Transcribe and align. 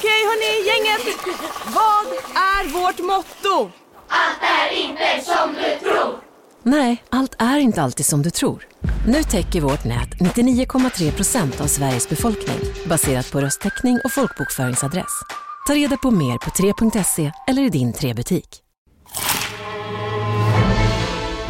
Okej 0.00 0.24
hörni, 0.30 0.66
gänget. 0.68 1.16
Vad 1.66 2.06
är 2.34 2.68
vårt 2.68 2.98
motto? 2.98 3.70
Allt 4.08 4.42
är 4.42 4.76
inte 4.76 5.24
som 5.24 5.54
du 5.54 5.90
tror. 5.90 6.20
Nej, 6.62 7.04
allt 7.08 7.34
är 7.38 7.58
inte 7.58 7.82
alltid 7.82 8.06
som 8.06 8.22
du 8.22 8.30
tror. 8.30 8.66
Nu 9.06 9.22
täcker 9.22 9.60
vårt 9.60 9.84
nät 9.84 10.08
99,3 10.08 11.12
procent 11.12 11.60
av 11.60 11.66
Sveriges 11.66 12.08
befolkning 12.08 12.58
baserat 12.86 13.32
på 13.32 13.40
röstteckning 13.40 14.00
och 14.04 14.12
folkbokföringsadress. 14.12 15.22
Ta 15.66 15.74
reda 15.74 15.96
på 15.96 16.10
mer 16.10 16.38
på 16.38 16.50
3.se 16.50 17.32
eller 17.48 17.62
i 17.62 17.68
din 17.68 17.92
3-butik. 17.92 18.58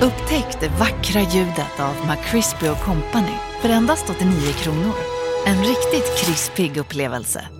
Upptäck 0.01 0.61
det 0.61 0.69
vackra 0.69 1.21
ljudet 1.21 1.81
av 1.81 1.95
McCrispy 2.09 2.67
Company 2.85 3.37
för 3.63 3.69
endast 3.69 4.11
89 4.11 4.53
kronor. 4.53 4.95
En 5.47 5.59
riktigt 5.59 6.19
krispig 6.19 6.77
upplevelse. 6.77 7.60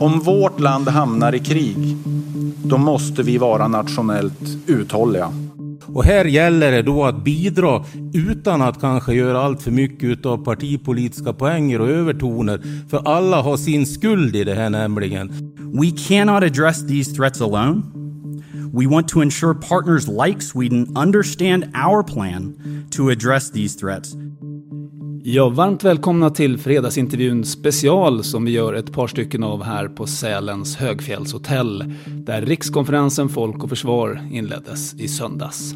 Om 0.00 0.20
vårt 0.24 0.60
land 0.60 0.88
hamnar 0.88 1.34
i 1.34 1.38
krig, 1.38 1.96
då 2.64 2.78
måste 2.78 3.22
vi 3.22 3.38
vara 3.38 3.68
nationellt 3.68 4.40
uthålliga. 4.66 5.32
Och 5.86 6.04
här 6.04 6.24
gäller 6.24 6.72
det 6.72 6.82
då 6.82 7.04
att 7.04 7.24
bidra 7.24 7.84
utan 8.14 8.62
att 8.62 8.80
kanske 8.80 9.14
göra 9.14 9.40
allt 9.40 9.62
för 9.62 9.70
mycket 9.70 10.26
av 10.26 10.44
partipolitiska 10.44 11.32
poänger 11.32 11.80
och 11.80 11.88
övertoner. 11.88 12.60
För 12.90 13.08
alla 13.08 13.42
har 13.42 13.56
sin 13.56 13.86
skuld 13.86 14.36
i 14.36 14.44
det 14.44 14.54
här 14.54 14.70
nämligen. 14.70 15.28
We 15.72 15.90
cannot 16.08 16.42
address 16.42 16.86
these 16.86 17.14
threats 17.14 17.40
alone. 17.40 17.82
We 18.72 18.86
want 18.86 19.08
to 19.08 19.22
ensure 19.22 19.54
partners 19.54 20.08
like 20.26 20.40
Sweden 20.40 20.96
understand 20.96 21.64
our 21.64 22.02
plan 22.02 22.54
to 22.90 23.10
address 23.10 23.50
these 23.50 23.78
threats. 23.78 24.14
Ja, 25.30 25.48
varmt 25.48 25.84
välkomna 25.84 26.30
till 26.30 26.58
fredagsintervjun 26.58 27.44
special 27.44 28.24
som 28.24 28.44
vi 28.44 28.50
gör 28.50 28.74
ett 28.74 28.92
par 28.92 29.06
stycken 29.06 29.44
av 29.44 29.62
här 29.62 29.88
på 29.88 30.06
Sälens 30.06 30.76
högfjällshotell 30.76 31.94
där 32.06 32.42
rikskonferensen 32.42 33.28
Folk 33.28 33.62
och 33.62 33.68
Försvar 33.68 34.28
inleddes 34.32 34.94
i 34.94 35.08
söndags. 35.08 35.74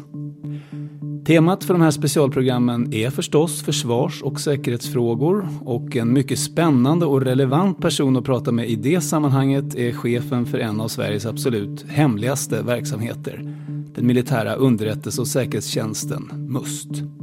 Temat 1.25 1.63
för 1.63 1.73
de 1.73 1.81
här 1.81 1.91
specialprogrammen 1.91 2.93
är 2.93 3.09
förstås 3.09 3.63
försvars 3.63 4.21
och 4.21 4.39
säkerhetsfrågor 4.39 5.47
och 5.65 5.95
en 5.95 6.13
mycket 6.13 6.39
spännande 6.39 7.05
och 7.05 7.21
relevant 7.21 7.81
person 7.81 8.17
att 8.17 8.25
prata 8.25 8.51
med 8.51 8.69
i 8.69 8.75
det 8.75 9.01
sammanhanget 9.01 9.75
är 9.75 9.91
chefen 9.91 10.45
för 10.45 10.57
en 10.57 10.81
av 10.81 10.87
Sveriges 10.87 11.25
absolut 11.25 11.85
hemligaste 11.87 12.61
verksamheter, 12.61 13.55
den 13.95 14.07
militära 14.07 14.55
underrättelse 14.55 15.21
och 15.21 15.27
säkerhetstjänsten, 15.27 16.29
MUST. 16.49 17.22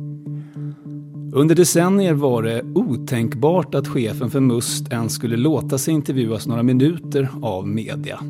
Under 1.33 1.55
decennier 1.55 2.15
var 2.15 2.43
det 2.43 2.63
otänkbart 2.75 3.75
att 3.75 3.89
chefen 3.89 4.31
för 4.31 4.41
MUST 4.41 4.93
ens 4.93 5.13
skulle 5.13 5.37
låta 5.37 5.79
sig 5.79 5.95
intervjuas 5.95 6.47
några 6.47 6.63
minuter 6.63 7.29
av 7.43 7.69
media. 7.69 8.21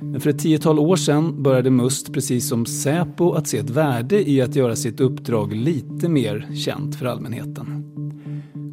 Men 0.00 0.20
för 0.20 0.30
ett 0.30 0.38
tiotal 0.38 0.78
år 0.78 0.96
sedan 0.96 1.42
började 1.42 1.70
MUST, 1.70 2.12
precis 2.12 2.48
som 2.48 2.66
Säpo, 2.66 3.32
att 3.32 3.46
se 3.46 3.58
ett 3.58 3.70
värde 3.70 4.30
i 4.30 4.42
att 4.42 4.56
göra 4.56 4.76
sitt 4.76 5.00
uppdrag 5.00 5.52
lite 5.52 6.08
mer 6.08 6.48
känt 6.54 6.96
för 6.96 7.06
allmänheten. 7.06 7.84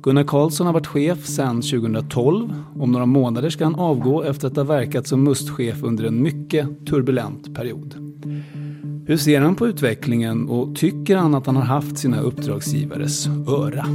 Gunnar 0.04 0.24
Karlsson 0.24 0.66
har 0.66 0.74
varit 0.74 0.88
chef 0.88 1.26
sedan 1.26 1.62
2012. 1.62 2.54
Om 2.76 2.92
några 2.92 3.06
månader 3.06 3.50
ska 3.50 3.64
han 3.64 3.76
avgå 3.76 4.24
efter 4.24 4.48
att 4.48 4.56
ha 4.56 4.64
verkat 4.64 5.08
som 5.08 5.24
MUST-chef 5.24 5.84
under 5.84 6.04
en 6.04 6.22
mycket 6.24 6.86
turbulent 6.86 7.56
period. 7.56 7.96
Hur 9.10 9.18
ser 9.18 9.42
han 9.42 9.56
på 9.56 9.68
utvecklingen 9.68 10.50
och 10.50 10.76
tycker 10.76 11.16
han 11.16 11.36
att 11.36 11.46
han 11.46 11.56
har 11.56 11.64
haft 11.64 11.98
sina 11.98 12.22
uppdragsgivares 12.22 13.28
öra? 13.28 13.86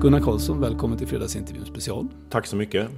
Gunnar 0.00 0.20
Karlsson, 0.20 0.60
välkommen 0.60 0.98
till 0.98 1.06
Fredagsintervjun 1.06 1.66
special. 1.66 2.08
Tack 2.30 2.46
så 2.46 2.56
mycket. 2.56 2.88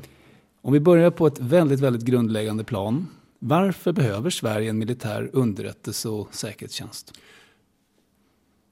Om 0.62 0.72
vi 0.72 0.80
börjar 0.80 1.10
på 1.10 1.26
ett 1.26 1.40
väldigt, 1.40 1.80
väldigt 1.80 2.02
grundläggande 2.02 2.64
plan. 2.64 3.06
Varför 3.38 3.92
behöver 3.92 4.30
Sverige 4.30 4.70
en 4.70 4.78
militär 4.78 5.30
underrättelse 5.32 6.08
och 6.08 6.34
säkerhetstjänst? 6.34 7.12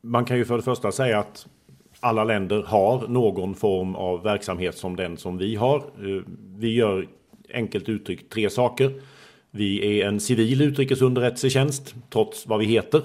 Man 0.02 0.24
kan 0.24 0.36
ju 0.36 0.44
för 0.44 0.56
det 0.56 0.62
första 0.62 0.92
säga 0.92 1.18
att 1.18 1.46
alla 2.00 2.24
länder 2.24 2.62
har 2.62 3.08
någon 3.08 3.54
form 3.54 3.94
av 3.94 4.22
verksamhet 4.22 4.76
som 4.76 4.96
den 4.96 5.16
som 5.16 5.38
vi 5.38 5.56
har. 5.56 5.76
Eh, 5.76 6.22
vi 6.56 6.74
gör 6.74 7.08
enkelt 7.54 7.88
uttryckt 7.88 8.32
tre 8.32 8.50
saker. 8.50 8.92
Vi 9.50 10.00
är 10.00 10.06
en 10.06 10.20
civil 10.20 10.62
utrikesunderrättelsetjänst, 10.62 11.94
trots 12.10 12.46
vad 12.46 12.58
vi 12.58 12.66
heter. 12.66 13.02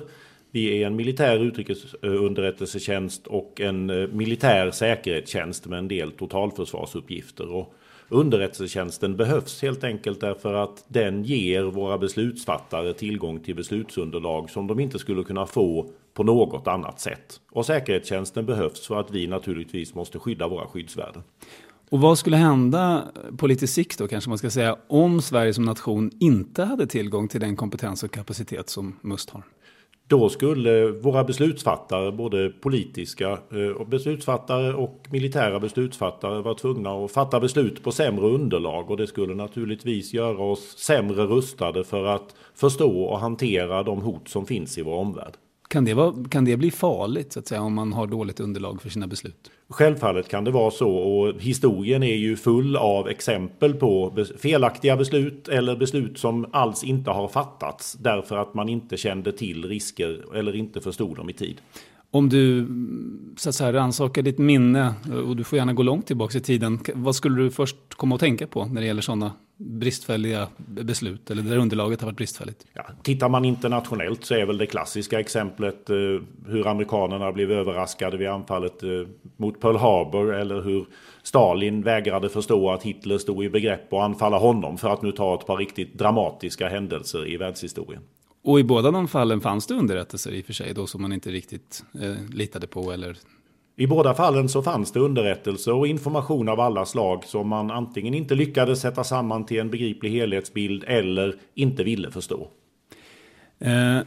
Vi 0.52 0.84
är 0.84 0.88
en 0.88 0.96
militär 0.96 1.40
utrikesunderrättelsetjänst 1.40 3.28
och 3.28 3.62
en 3.62 3.90
eh, 3.90 4.07
militär 4.07 4.72
säkerhetstjänst 4.72 5.66
med 5.66 5.79
en 5.79 5.88
del 5.88 6.12
totalförsvarsuppgifter. 6.12 7.52
Och 7.52 7.74
underrättelsetjänsten 8.09 9.18
behövs 9.18 9.62
helt 9.62 9.84
enkelt 9.84 10.22
därför 10.22 10.53
att 10.53 10.85
den 10.88 11.24
ger 11.24 11.63
våra 11.63 11.97
beslutsfattare 11.97 12.94
tillgång 12.94 13.40
till 13.40 13.56
beslutsunderlag 13.56 14.50
som 14.50 14.68
de 14.68 14.79
inte 14.79 15.00
skulle 15.00 15.23
kunna 15.23 15.46
få 15.46 15.90
på 16.13 16.23
något 16.23 16.68
annat 16.68 17.00
sätt. 17.00 17.40
Och 17.52 17.66
säkerhetstjänsten 17.66 18.46
behövs 18.46 18.88
för 18.88 19.00
att 19.00 19.12
vi 19.12 19.28
naturligtvis 19.28 19.96
måste 19.96 20.19
skydda 20.19 20.47
våra 20.47 20.68
skyddsvärden. 20.68 21.23
Och 21.91 22.02
vad 22.02 22.18
skulle 22.18 22.38
hända 22.38 23.12
på 23.38 23.47
lite 23.47 23.68
sikt 23.68 24.00
då 24.00 24.07
kanske 24.07 24.29
man 24.29 24.38
ska 24.38 24.50
säga 24.50 24.78
om 24.88 25.22
Sverige 25.22 25.53
som 25.53 25.66
nation 25.66 26.12
inte 26.19 26.63
hade 26.63 26.88
tillgång 26.88 27.28
till 27.28 27.41
den 27.41 27.56
kompetens 27.56 28.03
och 28.03 28.12
kapacitet 28.12 28.69
som 28.69 28.96
MUST 29.02 29.29
har? 29.29 29.44
Då 30.07 30.29
skulle 30.29 30.88
våra 30.88 31.24
beslutsfattare, 31.24 32.12
både 32.12 32.50
politiska 32.50 33.29
eh, 33.31 33.88
beslutsfattare 33.88 34.74
och 34.74 35.07
militära 35.09 35.59
beslutsfattare 35.59 36.41
vara 36.41 36.56
tvungna 36.56 36.90
att 36.90 37.12
fatta 37.12 37.40
beslut 37.40 37.84
på 37.84 37.91
sämre 37.91 38.25
underlag 38.25 38.91
och 38.91 38.97
det 38.97 39.08
skulle 39.08 39.35
naturligtvis 39.35 40.13
göra 40.13 40.44
oss 40.44 40.78
sämre 40.78 41.23
rustade 41.25 41.84
för 41.84 42.06
att 42.06 42.35
förstå 42.56 43.03
och 43.03 43.19
hantera 43.19 43.84
de 43.84 44.02
hot 44.02 44.28
som 44.28 44.46
finns 44.46 44.78
i 44.78 44.81
vår 44.81 44.96
omvärld. 44.96 45.34
Kan 45.71 45.85
det, 45.85 45.93
vara, 45.93 46.13
kan 46.29 46.45
det 46.45 46.57
bli 46.57 46.71
farligt 46.71 47.33
så 47.33 47.39
att 47.39 47.47
säga 47.47 47.61
om 47.61 47.73
man 47.73 47.93
har 47.93 48.07
dåligt 48.07 48.39
underlag 48.39 48.81
för 48.81 48.89
sina 48.89 49.07
beslut? 49.07 49.51
Självfallet 49.69 50.29
kan 50.29 50.43
det 50.43 50.51
vara 50.51 50.71
så 50.71 50.89
och 50.89 51.41
historien 51.41 52.03
är 52.03 52.15
ju 52.15 52.35
full 52.35 52.75
av 52.75 53.07
exempel 53.09 53.73
på 53.73 54.17
felaktiga 54.39 54.97
beslut 54.97 55.47
eller 55.47 55.75
beslut 55.75 56.17
som 56.17 56.45
alls 56.51 56.83
inte 56.83 57.11
har 57.11 57.27
fattats 57.27 57.93
därför 57.93 58.37
att 58.37 58.53
man 58.53 58.69
inte 58.69 58.97
kände 58.97 59.31
till 59.31 59.65
risker 59.65 60.35
eller 60.35 60.55
inte 60.55 60.81
förstod 60.81 61.15
dem 61.15 61.29
i 61.29 61.33
tid. 61.33 61.61
Om 62.11 62.29
du 62.29 62.67
så 63.37 63.49
att 63.49 63.55
säga, 63.55 63.73
rannsakar 63.73 64.21
ditt 64.21 64.37
minne, 64.37 64.93
och 65.25 65.35
du 65.35 65.43
får 65.43 65.57
gärna 65.57 65.73
gå 65.73 65.83
långt 65.83 66.07
tillbaka 66.07 66.37
i 66.37 66.41
tiden, 66.41 66.79
vad 66.93 67.15
skulle 67.15 67.41
du 67.41 67.51
först 67.51 67.77
komma 67.89 68.15
att 68.15 68.21
tänka 68.21 68.47
på 68.47 68.65
när 68.65 68.81
det 68.81 68.87
gäller 68.87 69.01
sådana 69.01 69.31
bristfälliga 69.61 70.47
beslut, 70.67 71.31
eller 71.31 71.44
där 71.44 71.57
underlaget 71.57 72.01
har 72.01 72.05
varit 72.05 72.17
bristfälligt? 72.17 72.66
Ja, 72.73 72.85
tittar 73.03 73.29
man 73.29 73.45
internationellt 73.45 74.25
så 74.25 74.35
är 74.35 74.45
väl 74.45 74.57
det 74.57 74.66
klassiska 74.66 75.19
exemplet 75.19 75.89
eh, 75.89 75.95
hur 76.47 76.67
amerikanerna 76.67 77.31
blev 77.31 77.51
överraskade 77.51 78.17
vid 78.17 78.27
anfallet 78.27 78.83
eh, 78.83 78.89
mot 79.38 79.59
Pearl 79.59 79.75
Harbor, 79.75 80.33
eller 80.33 80.61
hur 80.61 80.85
Stalin 81.23 81.84
vägrade 81.84 82.29
förstå 82.29 82.72
att 82.72 82.84
Hitler 82.84 83.17
stod 83.17 83.43
i 83.43 83.49
begrepp 83.49 83.93
att 83.93 84.03
anfalla 84.03 84.37
honom, 84.37 84.78
för 84.78 84.90
att 84.90 85.02
nu 85.02 85.11
ta 85.11 85.35
ett 85.35 85.46
par 85.46 85.58
riktigt 85.58 85.97
dramatiska 85.97 86.69
händelser 86.69 87.29
i 87.29 87.37
världshistorien. 87.37 88.02
Och 88.43 88.59
i 88.59 88.63
båda 88.63 88.91
de 88.91 89.08
fallen 89.08 89.41
fanns 89.41 89.67
det 89.67 89.73
underrättelser 89.73 90.31
i 90.31 90.41
och 90.41 90.46
för 90.46 90.53
sig 90.53 90.73
då 90.73 90.87
som 90.87 91.02
man 91.02 91.13
inte 91.13 91.29
riktigt 91.29 91.84
eh, 92.02 92.16
litade 92.34 92.67
på 92.67 92.91
eller 92.91 93.17
i 93.81 93.87
båda 93.87 94.13
fallen 94.13 94.49
så 94.49 94.61
fanns 94.61 94.91
det 94.91 94.99
underrättelser 94.99 95.73
och 95.73 95.87
information 95.87 96.49
av 96.49 96.59
alla 96.59 96.85
slag 96.85 97.23
som 97.25 97.47
man 97.47 97.72
antingen 97.72 98.13
inte 98.13 98.35
lyckades 98.35 98.81
sätta 98.81 99.03
samman 99.03 99.45
till 99.45 99.59
en 99.59 99.69
begriplig 99.69 100.09
helhetsbild 100.11 100.83
eller 100.87 101.35
inte 101.55 101.83
ville 101.83 102.11
förstå. 102.11 102.47
Eh, 103.59 103.99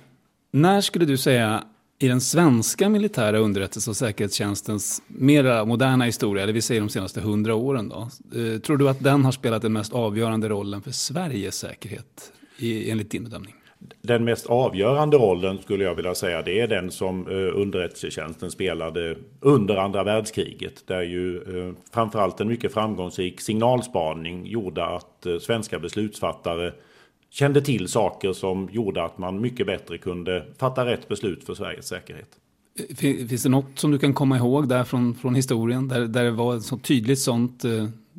när 0.51 0.81
skulle 0.81 1.05
du 1.05 1.17
säga 1.17 1.65
i 1.99 2.09
den 2.09 2.21
svenska 2.21 2.89
militära 2.89 3.39
underrättelse 3.39 3.91
och 3.91 3.97
säkerhetstjänstens 3.97 5.03
mera 5.07 5.65
moderna 5.65 6.05
historia, 6.05 6.47
det 6.47 6.53
vill 6.53 6.63
säga 6.63 6.81
de 6.81 6.89
senaste 6.89 7.21
hundra 7.21 7.55
åren 7.55 7.89
då, 7.89 8.09
eh, 8.41 8.61
tror 8.61 8.77
du 8.77 8.89
att 8.89 9.01
den 9.01 9.25
har 9.25 9.33
spelat 9.33 9.63
den 9.63 9.73
mest 9.73 9.93
avgörande 9.93 10.49
rollen 10.49 10.83
för 10.83 10.91
Sveriges 10.91 11.55
säkerhet 11.55 12.33
i, 12.59 12.91
enligt 12.91 13.11
din 13.11 13.25
bedömning? 13.25 13.55
Den 14.03 14.25
mest 14.25 14.47
avgörande 14.47 15.17
rollen 15.17 15.59
skulle 15.59 15.85
jag 15.85 15.95
vilja 15.95 16.15
säga 16.15 16.43
det 16.43 16.61
är 16.61 16.69
den 16.69 16.91
som 16.91 17.29
eh, 17.29 17.61
underrättelsetjänsten 17.61 18.51
spelade 18.51 19.17
under 19.41 19.77
andra 19.77 20.05
världskriget. 20.05 20.87
Där 20.87 21.03
ju 21.03 21.37
eh, 21.37 21.75
framförallt 21.93 22.41
en 22.41 22.49
mycket 22.49 22.73
framgångsrik 22.73 23.41
signalspaning 23.41 24.47
gjorde 24.47 24.87
att 24.87 25.27
eh, 25.27 25.39
svenska 25.39 25.79
beslutsfattare 25.79 26.73
kände 27.31 27.61
till 27.61 27.89
saker 27.89 28.33
som 28.33 28.69
gjorde 28.73 29.05
att 29.05 29.19
man 29.19 29.41
mycket 29.41 29.67
bättre 29.67 29.99
kunde 29.99 30.47
fatta 30.59 30.87
rätt 30.87 31.09
beslut 31.09 31.45
för 31.45 31.55
Sveriges 31.55 31.87
säkerhet. 31.87 32.29
Finns 32.97 33.43
det 33.43 33.49
något 33.49 33.79
som 33.79 33.91
du 33.91 33.99
kan 33.99 34.15
komma 34.15 34.37
ihåg 34.37 34.69
där 34.69 34.85
från, 34.85 35.15
från 35.15 35.35
historien 35.35 35.89
där, 35.89 36.01
där 36.01 36.25
det 36.25 36.31
var 36.31 36.57
ett 36.57 36.63
så 36.63 36.79
tydligt 36.79 37.19
sånt 37.19 37.65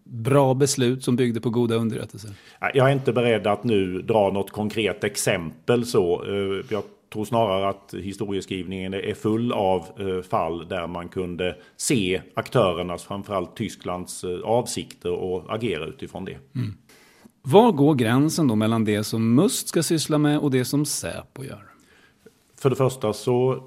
bra 0.05 0.53
beslut 0.53 1.03
som 1.03 1.15
byggde 1.15 1.41
på 1.41 1.49
goda 1.49 1.75
underrättelser? 1.75 2.31
Jag 2.73 2.89
är 2.89 2.93
inte 2.93 3.13
beredd 3.13 3.47
att 3.47 3.63
nu 3.63 4.01
dra 4.01 4.31
något 4.31 4.51
konkret 4.51 5.03
exempel 5.03 5.85
så. 5.85 6.23
Eh, 6.23 6.65
jag 6.69 6.83
tror 7.13 7.25
snarare 7.25 7.69
att 7.69 7.93
historieskrivningen 7.93 8.93
är 8.93 9.13
full 9.13 9.51
av 9.51 9.81
eh, 9.99 10.21
fall 10.21 10.67
där 10.67 10.87
man 10.87 11.09
kunde 11.09 11.55
se 11.77 12.21
aktörernas, 12.33 13.03
framförallt 13.03 13.55
Tysklands, 13.55 14.23
eh, 14.23 14.39
avsikter 14.43 15.11
och 15.11 15.55
agera 15.55 15.85
utifrån 15.85 16.25
det. 16.25 16.37
Mm. 16.55 16.73
Var 17.41 17.71
går 17.71 17.95
gränsen 17.95 18.47
då 18.47 18.55
mellan 18.55 18.85
det 18.85 19.03
som 19.03 19.35
MUST 19.35 19.67
ska 19.67 19.83
syssla 19.83 20.17
med 20.17 20.39
och 20.39 20.51
det 20.51 20.65
som 20.65 20.85
Säpo 20.85 21.43
gör? 21.43 21.63
För 22.59 22.69
det 22.69 22.75
första 22.75 23.13
så 23.13 23.63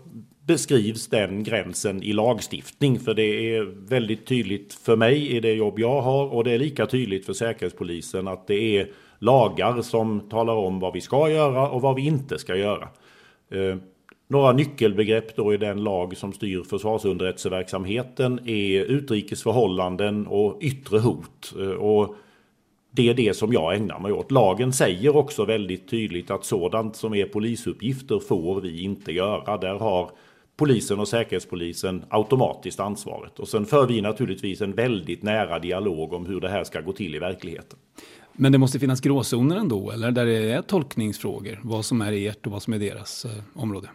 beskrivs 0.49 1.06
den 1.06 1.43
gränsen 1.43 2.03
i 2.03 2.12
lagstiftning. 2.12 3.00
För 3.00 3.15
det 3.15 3.56
är 3.56 3.62
väldigt 3.89 4.27
tydligt 4.27 4.75
för 4.75 4.97
mig 4.97 5.37
i 5.37 5.41
det 5.41 5.53
jobb 5.53 5.79
jag 5.79 6.03
har 6.03 6.27
och 6.27 6.45
det 6.45 6.53
är 6.53 6.59
lika 6.59 6.87
tydligt 6.87 7.27
för 7.27 7.33
Säkerhetspolisen 7.33 8.29
att 8.29 8.47
det 8.47 8.79
är 8.79 8.89
lagar 9.19 9.83
som 9.83 10.21
talar 10.21 10.55
om 10.55 10.81
vad 10.81 10.93
vi 10.93 11.00
ska 11.00 11.31
göra 11.31 11.71
och 11.71 11.83
vad 11.83 11.95
vi 11.95 12.06
inte 12.06 12.39
ska 12.39 12.56
göra. 12.56 12.89
Eh, 13.50 13.77
några 14.29 14.53
nyckelbegrepp 14.53 15.37
då 15.37 15.55
i 15.55 15.56
den 15.56 15.85
lag 15.85 16.17
som 16.17 16.33
styr 16.33 16.62
försvarsunderrättelseverksamheten 16.62 18.41
är 18.49 18.85
utrikesförhållanden 18.85 20.27
och 20.27 20.59
yttre 20.61 20.99
hot. 20.99 21.55
Eh, 21.59 21.71
och 21.71 22.17
det 22.91 23.09
är 23.09 23.15
det 23.15 23.37
som 23.37 23.53
jag 23.53 23.75
ägnar 23.75 23.99
mig 23.99 24.12
åt. 24.12 24.31
Lagen 24.31 24.73
säger 24.73 25.17
också 25.17 25.44
väldigt 25.44 25.89
tydligt 25.89 26.31
att 26.31 26.44
sådant 26.44 26.97
som 26.97 27.15
är 27.15 27.25
polisuppgifter 27.25 28.19
får 28.19 28.61
vi 28.61 28.83
inte 28.83 29.12
göra. 29.12 29.56
Där 29.56 29.75
har 29.75 30.11
polisen 30.58 31.00
och 31.00 31.08
säkerhetspolisen 31.08 32.05
automatiskt 32.08 32.81
ansvaret. 32.81 33.38
Och 33.38 33.49
sen 33.49 33.66
för 33.66 33.87
vi 33.87 34.00
naturligtvis 34.00 34.60
en 34.60 34.72
väldigt 34.72 35.22
nära 35.22 35.58
dialog 35.58 36.12
om 36.12 36.26
hur 36.26 36.40
det 36.40 36.49
här 36.49 36.64
ska 36.64 36.81
gå 36.81 36.93
till 36.93 37.14
i 37.14 37.19
verkligheten. 37.19 37.78
Men 38.32 38.52
det 38.52 38.58
måste 38.58 38.78
finnas 38.78 39.00
gråzoner 39.00 39.56
ändå, 39.56 39.90
eller 39.90 40.10
där 40.10 40.26
det 40.26 40.52
är 40.52 40.62
tolkningsfrågor, 40.62 41.60
vad 41.62 41.84
som 41.84 42.00
är 42.00 42.12
ert 42.12 42.46
och 42.46 42.52
vad 42.52 42.62
som 42.62 42.72
är 42.72 42.78
deras 42.78 43.25
eh, 43.25 43.31
område? 43.55 43.88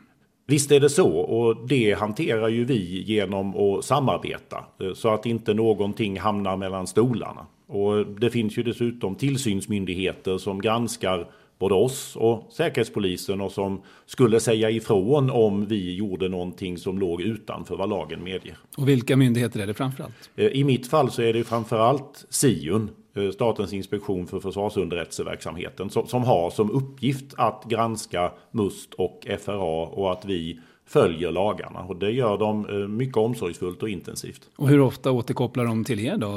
Visst 0.48 0.72
är 0.72 0.80
det 0.80 0.90
så 0.90 1.10
och 1.10 1.68
det 1.68 1.94
hanterar 1.94 2.48
ju 2.48 2.66
vi 2.66 3.02
genom 3.02 3.56
att 3.56 3.86
samarbeta 3.86 4.66
eh, 4.82 4.94
så 4.94 5.10
att 5.10 5.26
inte 5.26 5.54
någonting 5.54 6.20
hamnar 6.20 6.58
mellan 6.58 6.88
stolarna. 6.88 7.46
Och 7.68 8.08
det 8.08 8.30
finns 8.30 8.58
ju 8.58 8.64
dessutom 8.64 9.16
tillsynsmyndigheter 9.16 10.38
som 10.38 10.62
granskar 10.62 11.28
både 11.60 11.76
oss 11.76 12.16
och 12.16 12.48
Säkerhetspolisen 12.52 13.42
och 13.42 13.52
som 13.52 13.82
skulle 14.06 14.40
säga 14.40 14.70
ifrån 14.70 15.30
om 15.30 15.66
vi 15.66 15.96
gjorde 15.96 16.30
någonting 16.30 16.78
som 16.78 17.00
låg 17.00 17.22
utanför 17.22 17.76
vad 17.76 17.90
lagen 17.90 18.24
medger. 18.24 18.58
Och 18.78 18.90
vilka 18.90 19.18
myndigheter 19.18 19.60
är 19.60 19.68
det 19.68 19.74
framförallt? 19.74 20.30
Eh, 20.36 20.48
I 20.48 20.64
mitt 20.64 20.88
fall 20.88 21.12
så 21.12 21.22
är 21.22 21.34
det 21.34 21.44
framförallt 21.44 22.26
SIUN, 22.30 22.90
eh, 23.16 23.30
Statens 23.30 23.74
inspektion 23.74 24.28
för 24.28 24.40
försvarsunderrättelseverksamheten, 24.40 25.90
som 25.90 26.24
har 26.24 26.50
som 26.50 26.72
uppgift 26.72 27.34
att 27.38 27.66
granska 27.70 28.32
MUST 28.52 28.94
och 28.94 29.28
FRA 29.40 29.86
och 29.86 30.12
att 30.12 30.26
vi 30.26 30.60
följer 30.86 31.32
lagarna. 31.32 31.80
Och 31.80 31.96
det 31.96 32.12
gör 32.12 32.38
de 32.38 32.70
eh, 32.70 32.88
mycket 32.88 33.18
omsorgsfullt 33.18 33.84
och 33.84 33.90
intensivt. 33.90 34.50
Och 34.56 34.70
hur 34.70 34.80
ofta 34.80 35.12
återkopplar 35.12 35.66
de 35.66 35.84
till 35.84 36.00
er 36.00 36.18
då, 36.18 36.28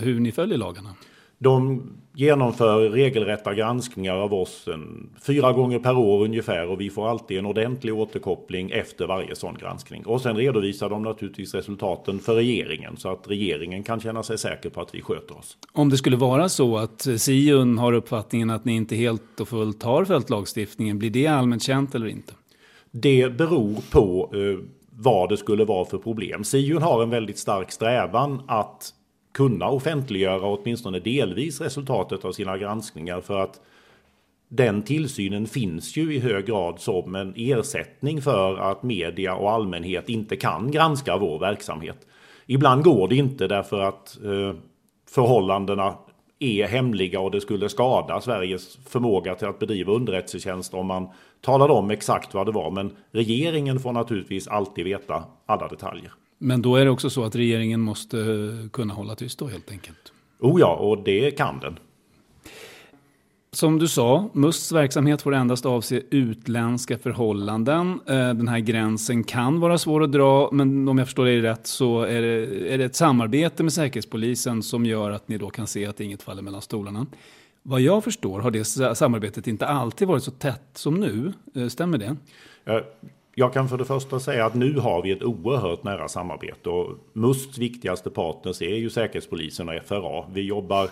hur 0.00 0.20
ni 0.20 0.32
följer 0.32 0.58
lagarna? 0.58 0.94
De 1.38 1.82
genomför 2.18 2.90
regelrätta 2.90 3.54
granskningar 3.54 4.14
av 4.14 4.34
oss 4.34 4.68
en, 4.68 5.10
fyra 5.26 5.52
gånger 5.52 5.78
per 5.78 5.96
år 5.96 6.24
ungefär 6.24 6.68
och 6.68 6.80
vi 6.80 6.90
får 6.90 7.08
alltid 7.08 7.38
en 7.38 7.46
ordentlig 7.46 7.94
återkoppling 7.94 8.70
efter 8.70 9.06
varje 9.06 9.34
sån 9.34 9.54
granskning. 9.60 10.06
Och 10.06 10.20
sen 10.20 10.36
redovisar 10.36 10.88
de 10.88 11.02
naturligtvis 11.02 11.54
resultaten 11.54 12.18
för 12.18 12.34
regeringen 12.34 12.96
så 12.96 13.08
att 13.08 13.30
regeringen 13.30 13.82
kan 13.82 14.00
känna 14.00 14.22
sig 14.22 14.38
säker 14.38 14.70
på 14.70 14.80
att 14.80 14.94
vi 14.94 15.02
sköter 15.02 15.38
oss. 15.38 15.56
Om 15.72 15.88
det 15.88 15.96
skulle 15.96 16.16
vara 16.16 16.48
så 16.48 16.76
att 16.76 17.06
Siun 17.16 17.78
har 17.78 17.92
uppfattningen 17.92 18.50
att 18.50 18.64
ni 18.64 18.76
inte 18.76 18.96
helt 18.96 19.40
och 19.40 19.48
fullt 19.48 19.82
har 19.82 20.04
följt 20.04 20.30
lagstiftningen, 20.30 20.98
blir 20.98 21.10
det 21.10 21.26
allmänt 21.26 21.62
känt 21.62 21.94
eller 21.94 22.06
inte? 22.06 22.32
Det 22.90 23.36
beror 23.36 23.90
på 23.90 24.30
eh, 24.34 24.64
vad 24.90 25.28
det 25.28 25.36
skulle 25.36 25.64
vara 25.64 25.84
för 25.84 25.98
problem. 25.98 26.44
Siun 26.44 26.82
har 26.82 27.02
en 27.02 27.10
väldigt 27.10 27.38
stark 27.38 27.72
strävan 27.72 28.42
att 28.46 28.92
kunna 29.36 29.68
offentliggöra 29.68 30.46
åtminstone 30.46 30.98
delvis 30.98 31.60
resultatet 31.60 32.24
av 32.24 32.32
sina 32.32 32.58
granskningar 32.58 33.20
för 33.20 33.38
att 33.38 33.60
den 34.48 34.82
tillsynen 34.82 35.46
finns 35.46 35.96
ju 35.96 36.14
i 36.14 36.18
hög 36.18 36.46
grad 36.46 36.80
som 36.80 37.14
en 37.14 37.34
ersättning 37.36 38.22
för 38.22 38.56
att 38.56 38.82
media 38.82 39.34
och 39.34 39.50
allmänhet 39.50 40.08
inte 40.08 40.36
kan 40.36 40.70
granska 40.70 41.16
vår 41.16 41.38
verksamhet. 41.38 42.06
Ibland 42.46 42.84
går 42.84 43.08
det 43.08 43.16
inte 43.16 43.46
därför 43.46 43.80
att 43.80 44.18
eh, 44.24 44.54
förhållandena 45.10 45.94
är 46.38 46.66
hemliga 46.66 47.20
och 47.20 47.30
det 47.30 47.40
skulle 47.40 47.68
skada 47.68 48.20
Sveriges 48.20 48.76
förmåga 48.76 49.34
till 49.34 49.48
att 49.48 49.58
bedriva 49.58 49.92
underrättelsetjänst 49.92 50.74
om 50.74 50.86
man 50.86 51.08
talade 51.40 51.72
om 51.72 51.90
exakt 51.90 52.34
vad 52.34 52.46
det 52.46 52.52
var. 52.52 52.70
Men 52.70 52.96
regeringen 53.10 53.80
får 53.80 53.92
naturligtvis 53.92 54.48
alltid 54.48 54.84
veta 54.84 55.24
alla 55.46 55.68
detaljer. 55.68 56.12
Men 56.38 56.62
då 56.62 56.76
är 56.76 56.84
det 56.84 56.90
också 56.90 57.10
så 57.10 57.24
att 57.24 57.36
regeringen 57.36 57.80
måste 57.80 58.18
kunna 58.72 58.94
hålla 58.94 59.14
tyst 59.14 59.38
då 59.38 59.46
helt 59.46 59.70
enkelt? 59.70 60.12
Oh 60.40 60.60
ja, 60.60 60.76
och 60.76 61.04
det 61.04 61.30
kan 61.30 61.60
den. 61.60 61.78
Som 63.52 63.78
du 63.78 63.88
sa, 63.88 64.30
MUSTs 64.32 64.72
verksamhet 64.72 65.22
får 65.22 65.34
endast 65.34 65.66
avse 65.66 66.02
utländska 66.10 66.98
förhållanden. 66.98 68.00
Eh, 68.06 68.14
den 68.14 68.48
här 68.48 68.58
gränsen 68.58 69.24
kan 69.24 69.60
vara 69.60 69.78
svår 69.78 70.02
att 70.02 70.12
dra, 70.12 70.48
men 70.52 70.88
om 70.88 70.98
jag 70.98 71.06
förstår 71.06 71.24
dig 71.24 71.40
rätt 71.40 71.66
så 71.66 72.02
är 72.02 72.22
det, 72.22 72.72
är 72.74 72.78
det 72.78 72.84
ett 72.84 72.96
samarbete 72.96 73.62
med 73.62 73.72
Säkerhetspolisen 73.72 74.62
som 74.62 74.86
gör 74.86 75.10
att 75.10 75.28
ni 75.28 75.38
då 75.38 75.50
kan 75.50 75.66
se 75.66 75.86
att 75.86 76.00
inget 76.00 76.22
faller 76.22 76.42
mellan 76.42 76.62
stolarna. 76.62 77.06
Vad 77.62 77.80
jag 77.80 78.04
förstår 78.04 78.40
har 78.40 78.50
det 78.50 78.64
samarbetet 78.96 79.46
inte 79.46 79.66
alltid 79.66 80.08
varit 80.08 80.22
så 80.22 80.30
tätt 80.30 80.70
som 80.74 80.94
nu. 80.94 81.32
Eh, 81.54 81.68
stämmer 81.68 81.98
det? 81.98 82.16
Jag 83.38 83.52
kan 83.52 83.68
för 83.68 83.78
det 83.78 83.84
första 83.84 84.20
säga 84.20 84.46
att 84.46 84.54
nu 84.54 84.78
har 84.78 85.02
vi 85.02 85.10
ett 85.10 85.22
oerhört 85.22 85.84
nära 85.84 86.08
samarbete 86.08 86.68
och 86.68 86.90
MUSTs 87.12 87.58
viktigaste 87.58 88.10
partners 88.10 88.62
är 88.62 88.76
ju 88.76 88.90
Säkerhetspolisen 88.90 89.68
och 89.68 89.74
FRA. 89.84 90.24
Vi 90.32 90.40
jobbar 90.40 90.90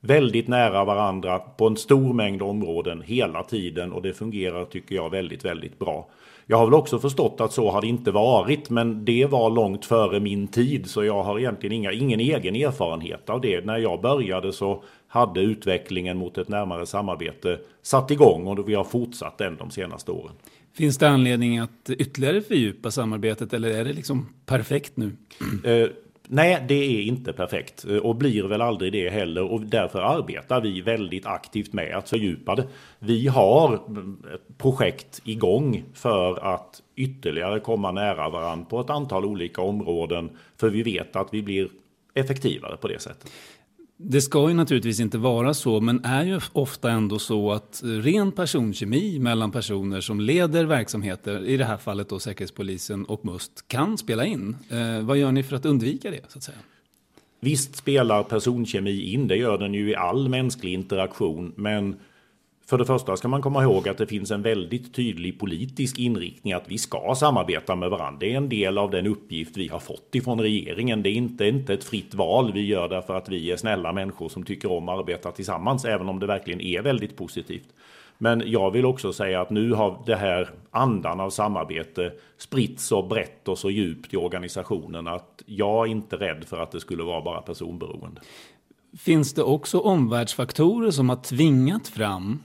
väldigt 0.00 0.48
nära 0.48 0.84
varandra 0.84 1.38
på 1.38 1.66
en 1.66 1.76
stor 1.76 2.12
mängd 2.12 2.42
områden 2.42 3.02
hela 3.02 3.42
tiden 3.42 3.92
och 3.92 4.02
det 4.02 4.12
fungerar 4.12 4.64
tycker 4.64 4.94
jag 4.94 5.10
väldigt, 5.10 5.44
väldigt 5.44 5.78
bra. 5.78 6.08
Jag 6.46 6.56
har 6.56 6.64
väl 6.64 6.74
också 6.74 6.98
förstått 6.98 7.40
att 7.40 7.52
så 7.52 7.70
har 7.70 7.80
det 7.80 7.86
inte 7.86 8.10
varit, 8.10 8.70
men 8.70 9.04
det 9.04 9.26
var 9.26 9.50
långt 9.50 9.84
före 9.84 10.20
min 10.20 10.48
tid 10.48 10.90
så 10.90 11.04
jag 11.04 11.22
har 11.22 11.38
egentligen 11.38 11.72
inga, 11.72 11.92
ingen 11.92 12.20
egen 12.20 12.56
erfarenhet 12.56 13.30
av 13.30 13.40
det. 13.40 13.64
När 13.64 13.78
jag 13.78 14.00
började 14.00 14.52
så 14.52 14.82
hade 15.08 15.40
utvecklingen 15.40 16.16
mot 16.16 16.38
ett 16.38 16.48
närmare 16.48 16.86
samarbete 16.86 17.58
satt 17.82 18.10
igång 18.10 18.46
och 18.46 18.68
vi 18.68 18.74
har 18.74 18.84
fortsatt 18.84 19.38
den 19.38 19.56
de 19.56 19.70
senaste 19.70 20.12
åren. 20.12 20.32
Finns 20.74 20.98
det 20.98 21.08
anledning 21.08 21.58
att 21.58 21.90
ytterligare 21.90 22.40
fördjupa 22.40 22.90
samarbetet 22.90 23.52
eller 23.52 23.70
är 23.70 23.84
det 23.84 23.92
liksom 23.92 24.28
perfekt 24.46 24.96
nu? 24.96 25.12
Eh, 25.64 25.88
nej, 26.28 26.64
det 26.68 26.74
är 26.74 27.02
inte 27.02 27.32
perfekt 27.32 27.84
eh, 27.84 27.96
och 27.96 28.16
blir 28.16 28.42
väl 28.42 28.62
aldrig 28.62 28.92
det 28.92 29.10
heller 29.10 29.42
och 29.42 29.60
därför 29.60 30.00
arbetar 30.00 30.60
vi 30.60 30.80
väldigt 30.80 31.26
aktivt 31.26 31.72
med 31.72 31.96
att 31.96 32.08
fördjupa 32.08 32.54
det. 32.54 32.68
Vi 32.98 33.26
har 33.26 33.74
ett 33.74 34.58
projekt 34.58 35.20
igång 35.24 35.84
för 35.94 36.54
att 36.54 36.82
ytterligare 36.96 37.60
komma 37.60 37.92
nära 37.92 38.30
varandra 38.30 38.66
på 38.70 38.80
ett 38.80 38.90
antal 38.90 39.24
olika 39.24 39.62
områden 39.62 40.30
för 40.56 40.70
vi 40.70 40.82
vet 40.82 41.16
att 41.16 41.28
vi 41.34 41.42
blir 41.42 41.68
effektivare 42.14 42.76
på 42.76 42.88
det 42.88 43.02
sättet. 43.02 43.30
Det 44.00 44.20
ska 44.20 44.48
ju 44.48 44.54
naturligtvis 44.54 45.00
inte 45.00 45.18
vara 45.18 45.54
så, 45.54 45.80
men 45.80 46.04
är 46.04 46.24
ju 46.24 46.40
ofta 46.52 46.90
ändå 46.90 47.18
så 47.18 47.52
att 47.52 47.82
eh, 47.82 47.86
ren 47.86 48.32
personkemi 48.32 49.18
mellan 49.18 49.50
personer 49.50 50.00
som 50.00 50.20
leder 50.20 50.64
verksamheter, 50.64 51.44
i 51.44 51.56
det 51.56 51.64
här 51.64 51.76
fallet 51.76 52.08
då 52.08 52.18
Säkerhetspolisen 52.18 53.04
och 53.04 53.24
MUST, 53.24 53.68
kan 53.68 53.98
spela 53.98 54.24
in. 54.24 54.56
Eh, 54.70 55.00
vad 55.00 55.18
gör 55.18 55.32
ni 55.32 55.42
för 55.42 55.56
att 55.56 55.66
undvika 55.66 56.10
det? 56.10 56.20
så 56.28 56.38
att 56.38 56.44
säga? 56.44 56.58
Visst 57.40 57.76
spelar 57.76 58.22
personkemi 58.22 59.02
in, 59.12 59.28
det 59.28 59.36
gör 59.36 59.58
den 59.58 59.74
ju 59.74 59.90
i 59.90 59.94
all 59.94 60.28
mänsklig 60.28 60.72
interaktion, 60.72 61.52
men 61.56 61.96
för 62.68 62.78
det 62.78 62.84
första 62.84 63.16
ska 63.16 63.28
man 63.28 63.42
komma 63.42 63.62
ihåg 63.62 63.88
att 63.88 63.98
det 63.98 64.06
finns 64.06 64.30
en 64.30 64.42
väldigt 64.42 64.94
tydlig 64.94 65.40
politisk 65.40 65.98
inriktning 65.98 66.52
att 66.52 66.68
vi 66.68 66.78
ska 66.78 67.14
samarbeta 67.16 67.76
med 67.76 67.90
varandra. 67.90 68.18
Det 68.20 68.32
är 68.32 68.36
en 68.36 68.48
del 68.48 68.78
av 68.78 68.90
den 68.90 69.06
uppgift 69.06 69.56
vi 69.56 69.68
har 69.68 69.78
fått 69.78 70.14
ifrån 70.14 70.40
regeringen. 70.40 71.02
Det 71.02 71.08
är 71.08 71.14
inte, 71.14 71.46
inte 71.46 71.74
ett 71.74 71.84
fritt 71.84 72.14
val 72.14 72.52
vi 72.52 72.66
gör 72.66 72.88
därför 72.88 73.14
att 73.14 73.28
vi 73.28 73.50
är 73.50 73.56
snälla 73.56 73.92
människor 73.92 74.28
som 74.28 74.44
tycker 74.44 74.72
om 74.72 74.88
att 74.88 74.98
arbeta 74.98 75.32
tillsammans, 75.32 75.84
även 75.84 76.08
om 76.08 76.18
det 76.18 76.26
verkligen 76.26 76.60
är 76.60 76.82
väldigt 76.82 77.16
positivt. 77.16 77.68
Men 78.18 78.42
jag 78.46 78.70
vill 78.70 78.84
också 78.84 79.12
säga 79.12 79.40
att 79.40 79.50
nu 79.50 79.72
har 79.72 80.02
det 80.06 80.16
här 80.16 80.50
andan 80.70 81.20
av 81.20 81.30
samarbete 81.30 82.12
spritts 82.38 82.84
så 82.84 83.02
brett 83.02 83.48
och 83.48 83.58
så 83.58 83.70
djupt 83.70 84.14
i 84.14 84.16
organisationen 84.16 85.06
att 85.06 85.42
jag 85.46 85.86
är 85.86 85.90
inte 85.90 86.16
rädd 86.16 86.44
för 86.44 86.60
att 86.60 86.70
det 86.70 86.80
skulle 86.80 87.02
vara 87.02 87.22
bara 87.22 87.42
personberoende. 87.42 88.20
Finns 88.98 89.34
det 89.34 89.42
också 89.42 89.78
omvärldsfaktorer 89.78 90.90
som 90.90 91.08
har 91.08 91.16
tvingat 91.16 91.88
fram 91.88 92.38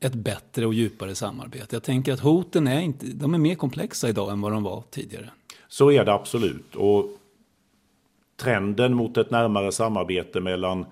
ett 0.00 0.14
bättre 0.14 0.66
och 0.66 0.74
djupare 0.74 1.14
samarbete? 1.14 1.76
Jag 1.76 1.82
tänker 1.82 2.12
att 2.12 2.20
hoten 2.20 2.66
är, 2.66 2.80
inte, 2.80 3.06
de 3.06 3.34
är 3.34 3.38
mer 3.38 3.54
komplexa 3.54 4.08
idag 4.08 4.30
än 4.30 4.40
vad 4.40 4.52
de 4.52 4.62
var 4.62 4.82
tidigare. 4.90 5.30
Så 5.68 5.90
är 5.92 6.04
det 6.04 6.12
absolut. 6.12 6.74
Och 6.74 7.06
trenden 8.36 8.94
mot 8.94 9.16
ett 9.16 9.30
närmare 9.30 9.72
samarbete 9.72 10.40
mellan 10.40 10.86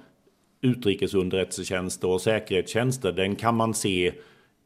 utrikesunderrättelsetjänster 0.61 2.09
och 2.09 2.21
säkerhetstjänster, 2.21 3.13
den 3.13 3.37
kan 3.37 3.57
man 3.57 3.75
se 3.75 4.13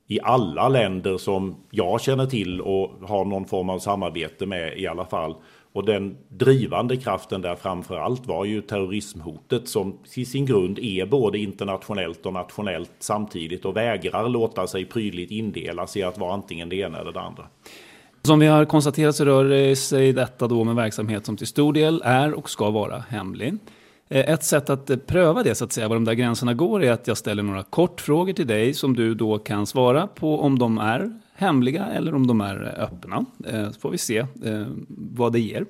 i 0.07 0.21
alla 0.21 0.69
länder 0.69 1.19
som 1.19 1.57
jag 1.71 2.01
känner 2.01 2.27
till 2.27 2.61
och 2.61 3.09
har 3.09 3.25
någon 3.25 3.45
form 3.45 3.71
av 3.71 3.79
samarbete 3.79 4.47
med 4.47 4.79
i 4.79 4.87
alla 4.87 5.05
fall. 5.05 5.35
Och 5.73 5.85
den 5.85 6.17
drivande 6.29 6.97
kraften 6.97 7.43
där 7.43 7.55
framför 7.55 7.97
allt 7.97 8.27
var 8.27 8.45
ju 8.45 8.61
terrorismhotet 8.61 9.69
som 9.69 9.99
i 10.17 10.25
sin 10.25 10.47
grund 10.47 10.79
är 10.79 11.07
både 11.07 11.39
internationellt 11.39 12.27
och 12.27 12.33
nationellt 12.33 12.91
samtidigt 12.99 13.65
och 13.65 13.77
vägrar 13.77 14.29
låta 14.29 14.67
sig 14.67 14.85
prydligt 14.85 15.31
indelas 15.31 15.97
i 15.97 16.03
att 16.03 16.19
vara 16.19 16.35
antingen 16.35 16.69
det 16.69 16.77
ena 16.77 16.99
eller 16.99 17.13
det 17.13 17.21
andra. 17.21 17.47
Som 18.23 18.39
vi 18.39 18.47
har 18.47 18.65
konstaterat 18.65 19.17
så 19.17 19.25
rör 19.25 19.75
sig 19.75 20.13
detta 20.13 20.49
då 20.49 20.65
med 20.65 20.75
verksamhet 20.75 21.27
som 21.27 21.37
till 21.37 21.47
stor 21.47 21.73
del 21.73 22.03
är 22.05 22.35
och 22.35 22.51
ska 22.51 22.71
vara 22.71 23.05
hemlig. 23.09 23.55
Eh, 24.09 24.31
ett 24.31 24.45
sätt 24.45 24.71
att 24.71 24.91
eh, 24.91 24.97
pröva 24.97 25.43
det, 25.43 25.55
så 25.55 25.65
att 25.65 25.73
säga, 25.73 25.89
var 25.89 25.97
de 25.97 26.05
där 26.05 26.13
gränserna 26.13 26.55
går, 26.55 26.83
är 26.83 26.93
att 26.93 27.07
jag 27.07 27.17
ställer 27.17 27.43
några 27.43 27.63
kortfrågor 27.63 28.33
till 28.33 28.47
dig 28.47 28.75
som 28.75 28.97
du 28.97 29.15
då 29.15 29.39
kan 29.39 29.67
svara 29.67 30.07
på 30.07 30.41
om 30.41 30.59
de 30.59 30.79
är 30.79 31.21
hemliga 31.39 31.87
eller 31.87 32.15
om 32.15 32.27
de 32.27 32.41
är 32.41 32.65
eh, 32.65 32.85
öppna. 32.85 33.25
Eh, 33.47 33.71
så 33.71 33.81
får 33.81 33.91
vi 33.91 33.99
se 33.99 34.19
eh, 34.19 34.67
vad 34.89 35.33
det 35.33 35.41
ger. 35.41 35.67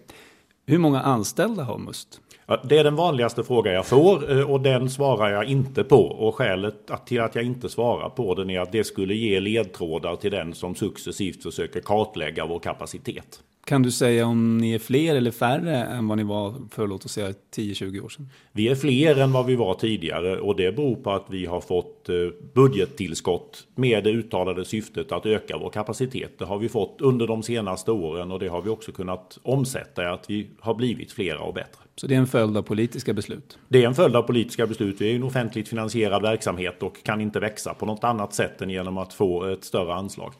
Hur 0.67 0.79
många 0.79 1.01
anställda 1.01 1.63
har 1.63 1.79
Must? 1.79 2.21
Det 2.65 2.79
är 2.79 2.85
den 2.85 2.97
vanligaste 2.97 3.45
fråga 3.45 3.73
jag 3.73 3.87
får 3.87 4.45
och 4.51 4.61
den 4.61 4.91
svarar 4.91 5.31
jag 5.31 5.45
inte 5.45 5.85
på. 5.85 6.03
Och 6.03 6.35
skälet 6.35 6.91
till 7.07 7.21
att 7.21 7.35
jag 7.35 7.45
inte 7.45 7.69
svarar 7.69 8.09
på 8.09 8.35
den 8.35 8.51
är 8.51 8.61
att 8.61 8.73
det 8.73 8.85
skulle 8.85 9.15
ge 9.15 9.41
ledtrådar 9.41 10.17
till 10.17 10.31
den 10.31 10.55
som 10.55 10.75
successivt 10.75 11.43
försöker 11.43 11.81
kartlägga 11.81 12.47
vår 12.47 12.59
kapacitet. 12.59 13.41
Kan 13.69 13.83
du 13.83 13.91
säga 13.91 14.27
om 14.27 14.59
ni 14.59 14.73
är 14.73 14.79
fler 14.79 15.15
eller 15.15 15.31
färre 15.31 15.77
än 15.77 16.09
vad 16.09 16.19
ni 16.19 16.25
var 16.25 16.55
för 16.71 16.87
låt 16.87 17.05
oss 17.05 17.13
säga 17.13 17.35
10-20 17.57 18.01
år 18.01 18.09
sedan? 18.09 18.29
Vi 18.53 18.69
är 18.69 18.75
fler 18.75 19.19
än 19.19 19.33
vad 19.33 19.47
vi 19.47 19.57
var 19.57 19.75
tidigare 19.75 20.41
och 20.41 20.57
det 20.57 20.77
beror 20.77 20.97
på 20.97 21.11
att 21.11 21.25
vi 21.31 21.47
har 21.47 21.61
fått 21.61 22.09
eh, 22.09 22.15
budgettillskott 22.55 23.67
med 23.75 24.05
det 24.05 24.11
uttalade 24.11 24.65
syftet 24.65 25.13
att 25.13 25.27
öka 25.27 25.59
vår 25.59 25.71
kapacitet. 25.71 26.39
Det 26.39 26.45
har 26.45 26.59
vi 26.59 26.69
fått 26.69 27.01
under 27.01 27.27
de 27.27 27.43
senaste 27.43 27.91
åren 27.91 28.33
och 28.33 28.39
det 28.39 28.49
har 28.49 28.63
vi 28.63 28.71
också 28.71 28.93
kunnat 28.93 29.39
omsätta 29.43 30.03
i 30.03 30.07
att 30.07 30.31
vi 30.31 30.47
har 30.61 30.75
blivit 30.75 31.13
flera 31.13 31.41
och 31.41 31.55
bättre. 31.55 31.83
Så 31.97 32.07
det 32.07 32.15
är 32.15 32.19
en 32.19 32.27
följd 32.27 32.57
av 32.57 32.63
politiska 32.63 33.13
beslut? 33.13 33.59
Det 33.69 33.83
är 33.83 33.87
en 33.87 33.95
följd 33.95 34.17
av 34.17 34.23
politiska 34.23 34.67
beslut. 34.67 35.01
Vi 35.01 35.11
är 35.11 35.17
en 35.17 35.23
offentligt 35.23 35.69
finansierad 35.69 36.23
verksamhet 36.23 36.83
och 36.83 37.03
kan 37.03 37.21
inte 37.21 37.41
växa 37.41 37.75
på 37.75 37.87
något 37.87 38.05
annat 38.05 38.35
sätt 38.35 38.63
än 38.63 38.71
genom 38.71 38.99
att 38.99 39.15
få 39.15 39.45
ett 39.45 39.65
större 39.65 39.95
anslag. 39.95 40.33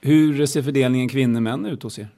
Hur 0.00 0.46
ser 0.46 0.62
fördelningen 0.62 1.08
kvinnor-män 1.08 1.66
ut 1.66 1.82
hos 1.82 1.98
er? 1.98 2.08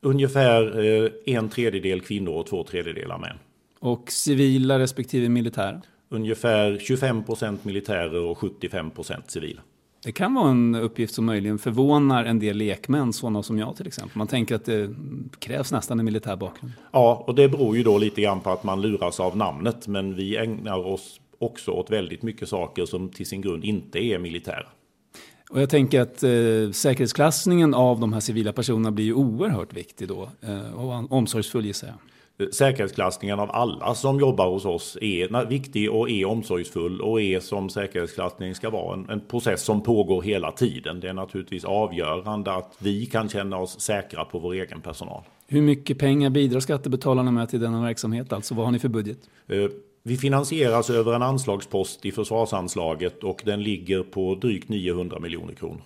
Ungefär 0.00 0.84
eh, 0.84 1.10
en 1.26 1.48
tredjedel 1.48 2.00
kvinnor 2.00 2.32
och 2.32 2.46
två 2.46 2.64
tredjedelar 2.64 3.18
män. 3.18 3.36
Och 3.80 4.10
civila 4.10 4.78
respektive 4.78 5.28
militära? 5.28 5.82
Ungefär 6.08 6.78
25 6.78 7.24
procent 7.24 7.64
militärer 7.64 8.20
och 8.20 8.38
75 8.38 8.90
procent 8.90 9.30
civila. 9.30 9.60
Det 10.04 10.12
kan 10.12 10.34
vara 10.34 10.50
en 10.50 10.74
uppgift 10.74 11.14
som 11.14 11.24
möjligen 11.24 11.58
förvånar 11.58 12.24
en 12.24 12.38
del 12.38 12.56
lekmän, 12.56 13.12
sådana 13.12 13.42
som 13.42 13.58
jag 13.58 13.76
till 13.76 13.86
exempel. 13.86 14.18
Man 14.18 14.26
tänker 14.26 14.54
att 14.54 14.64
det 14.64 14.94
krävs 15.38 15.72
nästan 15.72 15.98
en 15.98 16.04
militär 16.04 16.36
bakgrund. 16.36 16.72
Ja, 16.92 17.24
och 17.26 17.34
det 17.34 17.48
beror 17.48 17.76
ju 17.76 17.82
då 17.82 17.98
lite 17.98 18.20
grann 18.20 18.40
på 18.40 18.50
att 18.50 18.64
man 18.64 18.82
luras 18.82 19.20
av 19.20 19.36
namnet. 19.36 19.88
Men 19.88 20.14
vi 20.14 20.36
ägnar 20.36 20.86
oss 20.86 21.20
också 21.38 21.70
åt 21.70 21.90
väldigt 21.90 22.22
mycket 22.22 22.48
saker 22.48 22.84
som 22.84 23.08
till 23.08 23.26
sin 23.26 23.40
grund 23.40 23.64
inte 23.64 23.98
är 23.98 24.18
militära. 24.18 24.66
Och 25.50 25.60
jag 25.60 25.70
tänker 25.70 26.00
att 26.00 26.22
eh, 26.22 26.72
säkerhetsklassningen 26.72 27.74
av 27.74 28.00
de 28.00 28.12
här 28.12 28.20
civila 28.20 28.52
personerna 28.52 28.90
blir 28.90 29.04
ju 29.04 29.14
oerhört 29.14 29.72
viktig 29.72 30.08
då. 30.08 30.28
Eh, 30.40 30.74
och 30.74 31.12
omsorgsfull 31.12 31.66
gissar 31.66 31.86
jag. 31.86 31.96
Eh, 32.46 32.50
säkerhetsklassningen 32.50 33.40
av 33.40 33.50
alla 33.50 33.94
som 33.94 34.20
jobbar 34.20 34.50
hos 34.50 34.64
oss 34.64 34.98
är 35.00 35.46
viktig 35.46 35.90
och 35.90 36.10
är 36.10 36.24
omsorgsfull 36.24 37.00
och 37.00 37.20
är 37.20 37.40
som 37.40 37.68
säkerhetsklassning 37.70 38.54
ska 38.54 38.70
vara 38.70 38.94
en, 38.94 39.10
en, 39.10 39.20
process 39.20 39.62
som 39.62 39.82
pågår 39.82 40.22
hela 40.22 40.52
tiden. 40.52 41.00
Det 41.00 41.08
är 41.08 41.12
naturligtvis 41.12 41.64
avgörande 41.64 42.52
att 42.52 42.76
vi 42.78 43.06
kan 43.06 43.28
känna 43.28 43.58
oss 43.58 43.80
säkra 43.80 44.24
på 44.24 44.38
vår 44.38 44.52
egen 44.52 44.80
personal. 44.80 45.22
Hur 45.46 45.62
mycket 45.62 45.98
pengar 45.98 46.30
bidrar 46.30 46.60
skattebetalarna 46.60 47.30
med 47.30 47.48
till 47.48 47.60
denna 47.60 47.82
verksamhet? 47.82 48.32
Alltså 48.32 48.54
vad 48.54 48.64
har 48.64 48.72
ni 48.72 48.78
för 48.78 48.88
budget? 48.88 49.18
Eh, 49.48 49.56
vi 50.02 50.16
finansieras 50.16 50.90
över 50.90 51.14
en 51.14 51.22
anslagspost 51.22 52.06
i 52.06 52.12
försvarsanslaget 52.12 53.24
och 53.24 53.42
den 53.44 53.62
ligger 53.62 54.02
på 54.02 54.34
drygt 54.34 54.68
900 54.68 55.18
miljoner 55.18 55.54
kronor. 55.54 55.82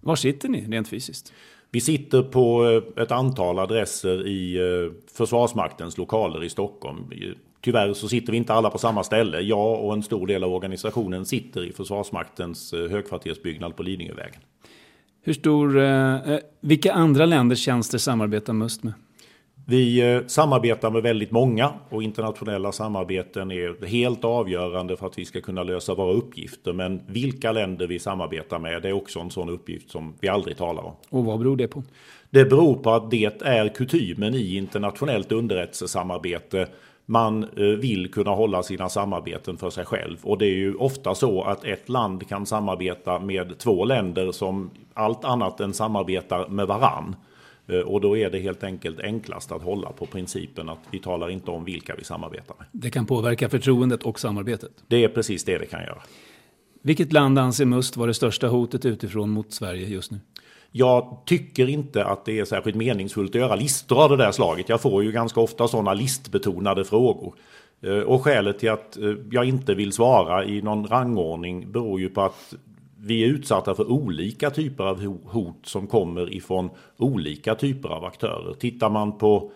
Var 0.00 0.16
sitter 0.16 0.48
ni 0.48 0.66
rent 0.66 0.88
fysiskt? 0.88 1.32
Vi 1.70 1.80
sitter 1.80 2.22
på 2.22 2.70
eh, 2.96 3.02
ett 3.02 3.10
antal 3.10 3.58
adresser 3.58 4.26
i 4.26 4.56
eh, 4.56 4.92
Försvarsmaktens 5.12 5.98
lokaler 5.98 6.44
i 6.44 6.48
Stockholm. 6.48 7.10
Tyvärr 7.60 7.92
så 7.92 8.08
sitter 8.08 8.32
vi 8.32 8.38
inte 8.38 8.52
alla 8.52 8.70
på 8.70 8.78
samma 8.78 9.04
ställe. 9.04 9.40
Jag 9.40 9.84
och 9.84 9.92
en 9.92 10.02
stor 10.02 10.26
del 10.26 10.44
av 10.44 10.54
organisationen 10.54 11.26
sitter 11.26 11.64
i 11.64 11.72
Försvarsmaktens 11.72 12.72
eh, 12.72 12.90
högkvartersbyggnad 12.90 13.76
på 13.76 13.82
Lidingövägen. 13.82 14.40
Hur 15.24 15.32
stor, 15.32 15.80
vilka 16.66 16.92
andra 16.92 17.26
länders 17.26 17.58
tjänster 17.58 17.98
samarbetar 17.98 18.52
MUST 18.52 18.82
med? 18.82 18.92
Vi 19.66 20.14
eh, 20.14 20.26
samarbetar 20.26 20.90
med 20.90 21.02
väldigt 21.02 21.30
många 21.30 21.72
och 21.88 22.02
internationella 22.02 22.72
samarbeten 22.72 23.50
är 23.50 23.86
helt 23.86 24.24
avgörande 24.24 24.96
för 24.96 25.06
att 25.06 25.18
vi 25.18 25.24
ska 25.24 25.40
kunna 25.40 25.62
lösa 25.62 25.94
våra 25.94 26.12
uppgifter. 26.12 26.72
Men 26.72 27.02
vilka 27.06 27.52
länder 27.52 27.86
vi 27.86 27.98
samarbetar 27.98 28.58
med 28.58 28.82
det 28.82 28.88
är 28.88 28.92
också 28.92 29.20
en 29.20 29.30
sån 29.30 29.48
uppgift 29.48 29.90
som 29.90 30.14
vi 30.20 30.28
aldrig 30.28 30.56
talar 30.56 30.82
om. 30.82 30.92
Och 31.10 31.24
vad 31.24 31.38
beror 31.38 31.56
det 31.56 31.68
på? 31.68 31.82
Det 32.30 32.44
beror 32.44 32.74
på 32.74 32.90
att 32.90 33.10
det 33.10 33.42
är 33.42 33.68
kutymen 33.68 34.34
i 34.34 34.56
internationellt 34.56 35.32
underrättelsesamarbete. 35.32 36.66
Man 37.06 37.44
eh, 37.44 37.64
vill 37.64 38.12
kunna 38.12 38.30
hålla 38.30 38.62
sina 38.62 38.88
samarbeten 38.88 39.56
för 39.56 39.70
sig 39.70 39.84
själv. 39.84 40.18
Och 40.22 40.38
det 40.38 40.46
är 40.46 40.54
ju 40.54 40.74
ofta 40.74 41.14
så 41.14 41.42
att 41.42 41.64
ett 41.64 41.88
land 41.88 42.28
kan 42.28 42.46
samarbeta 42.46 43.18
med 43.18 43.58
två 43.58 43.84
länder 43.84 44.32
som 44.32 44.70
allt 44.94 45.24
annat 45.24 45.60
än 45.60 45.74
samarbetar 45.74 46.48
med 46.48 46.66
varann. 46.66 47.16
Eh, 47.66 47.78
och 47.78 48.00
då 48.00 48.16
är 48.16 48.30
det 48.30 48.38
helt 48.38 48.64
enkelt 48.64 49.00
enklast 49.00 49.52
att 49.52 49.62
hålla 49.62 49.92
på 49.92 50.06
principen 50.06 50.68
att 50.68 50.78
vi 50.90 50.98
talar 50.98 51.30
inte 51.30 51.50
om 51.50 51.64
vilka 51.64 51.94
vi 51.94 52.04
samarbetar 52.04 52.54
med. 52.58 52.66
Det 52.72 52.90
kan 52.90 53.06
påverka 53.06 53.48
förtroendet 53.48 54.02
och 54.02 54.20
samarbetet? 54.20 54.72
Det 54.86 55.04
är 55.04 55.08
precis 55.08 55.44
det 55.44 55.58
det 55.58 55.66
kan 55.66 55.80
göra. 55.80 56.02
Vilket 56.82 57.12
land 57.12 57.38
anser 57.38 57.64
Must 57.64 57.96
vara 57.96 58.06
det 58.06 58.14
största 58.14 58.48
hotet 58.48 58.84
utifrån 58.84 59.30
mot 59.30 59.52
Sverige 59.52 59.86
just 59.86 60.10
nu? 60.10 60.20
Jag 60.70 61.18
tycker 61.26 61.68
inte 61.68 62.04
att 62.04 62.24
det 62.24 62.40
är 62.40 62.44
särskilt 62.44 62.76
meningsfullt 62.76 63.30
att 63.30 63.40
göra 63.40 63.54
listor 63.54 64.02
av 64.02 64.10
det 64.10 64.16
där 64.16 64.32
slaget. 64.32 64.68
Jag 64.68 64.80
får 64.80 65.04
ju 65.04 65.12
ganska 65.12 65.40
ofta 65.40 65.68
sådana 65.68 65.94
listbetonade 65.94 66.84
frågor. 66.84 67.34
Eh, 67.82 67.98
och 67.98 68.24
skälet 68.24 68.58
till 68.58 68.70
att 68.70 68.96
eh, 68.96 69.14
jag 69.30 69.44
inte 69.44 69.74
vill 69.74 69.92
svara 69.92 70.44
i 70.44 70.62
någon 70.62 70.86
rangordning 70.86 71.72
beror 71.72 72.00
ju 72.00 72.08
på 72.08 72.22
att 72.22 72.54
vi 73.04 73.24
är 73.24 73.26
utsatta 73.26 73.74
för 73.74 73.90
olika 73.90 74.50
typer 74.50 74.84
av 74.84 75.04
hot 75.24 75.66
som 75.66 75.86
kommer 75.86 76.34
ifrån 76.34 76.70
olika 76.96 77.54
typer 77.54 77.88
av 77.88 78.04
aktörer. 78.04 78.54
Tittar 78.54 78.90
man 78.90 79.18
på 79.18 79.52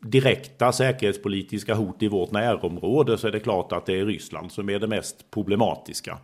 direkta 0.00 0.72
säkerhetspolitiska 0.72 1.74
hot 1.74 2.02
i 2.02 2.08
vårt 2.08 2.30
närområde 2.30 3.18
så 3.18 3.26
är 3.28 3.32
det 3.32 3.40
klart 3.40 3.72
att 3.72 3.86
det 3.86 4.00
är 4.00 4.06
Ryssland 4.06 4.52
som 4.52 4.70
är 4.70 4.78
det 4.78 4.86
mest 4.86 5.30
problematiska. 5.30 6.18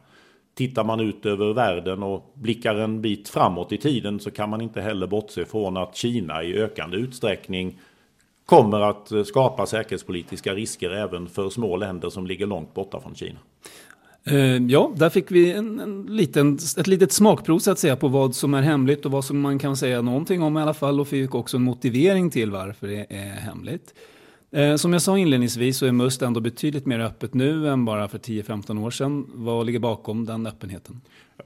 Tittar 0.55 0.85
man 0.85 1.01
ut 1.01 1.27
över 1.27 1.53
världen 1.53 2.03
och 2.03 2.33
blickar 2.35 2.75
en 2.75 3.03
bit 3.03 3.29
framåt 3.29 3.73
i 3.73 3.79
tiden 3.79 4.21
så 4.21 4.31
kan 4.31 4.51
man 4.51 4.61
inte 4.61 4.81
heller 4.81 5.07
bortse 5.07 5.45
från 5.45 5.77
att 5.77 5.97
Kina 5.97 6.43
i 6.43 6.59
ökande 6.59 6.97
utsträckning 6.97 7.79
kommer 8.47 8.81
att 8.81 9.27
skapa 9.27 9.67
säkerhetspolitiska 9.67 10.55
risker 10.55 10.91
även 10.91 11.29
för 11.29 11.51
små 11.51 11.77
länder 11.77 12.11
som 12.11 12.27
ligger 12.27 12.47
långt 12.47 12.75
borta 12.75 13.01
från 13.01 13.15
Kina. 13.15 13.39
Eh, 14.25 14.57
ja, 14.57 14.93
där 14.97 15.11
fick 15.11 15.31
vi 15.31 15.53
en, 15.53 15.81
en 15.81 16.07
liten, 16.07 16.59
ett 16.79 16.87
litet 16.87 17.13
smakprov 17.13 17.59
så 17.59 17.71
att 17.71 17.79
säga 17.79 17.97
på 17.97 18.09
vad 18.09 18.35
som 18.35 18.55
är 18.55 18.63
hemligt 18.63 19.07
och 19.07 19.13
vad 19.13 19.25
som 19.25 19.41
man 19.41 19.59
kan 19.59 19.77
säga 19.77 20.03
någonting 20.03 20.43
om 20.43 20.59
i 20.59 20.61
alla 20.61 20.75
fall 20.75 21.01
och 21.01 21.09
fick 21.09 21.35
också 21.35 21.57
en 21.57 21.63
motivering 21.63 22.31
till 22.31 22.51
varför 22.51 22.87
det 22.87 23.07
är 23.09 23.31
hemligt. 23.31 23.95
Eh, 24.51 24.77
som 24.77 24.93
jag 24.93 25.03
sa 25.03 25.19
inledningsvis 25.19 25.79
så 25.79 25.87
är 25.87 25.93
Must 25.93 26.23
ändå 26.23 26.41
betydligt 26.41 26.87
mer 26.87 27.01
öppet 27.01 27.35
nu 27.35 27.69
än 27.69 27.85
bara 27.85 28.09
för 28.09 28.19
10-15 28.19 28.85
år 28.85 28.91
sedan. 28.91 29.31
Vad 29.35 29.67
ligger 29.67 29.79
bakom 29.79 30.25
den 30.25 30.47
öppenheten? 30.47 31.01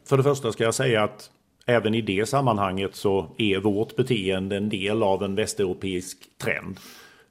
För 0.08 0.16
det 0.16 0.22
första 0.22 0.52
ska 0.52 0.64
jag 0.64 0.74
säga 0.74 1.04
att 1.04 1.30
även 1.66 1.94
i 1.94 2.00
det 2.00 2.28
sammanhanget 2.28 2.94
så 2.94 3.26
är 3.38 3.58
vårt 3.58 3.96
beteende 3.96 4.56
en 4.56 4.68
del 4.68 5.02
av 5.02 5.22
en 5.22 5.34
västeuropeisk 5.34 6.18
trend. 6.42 6.76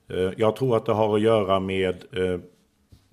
Eh, 0.10 0.32
jag 0.38 0.56
tror 0.56 0.78
att 0.78 0.86
det 0.86 0.94
har 0.94 1.16
att 1.16 1.22
göra 1.22 1.60
med 1.60 1.96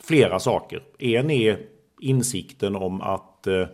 flera 0.02 0.38
saker. 0.38 0.82
En 0.98 1.30
är 1.30 1.58
insikten 2.02 2.76
om 2.76 3.00
att 3.00 3.47
eh, 3.47 3.66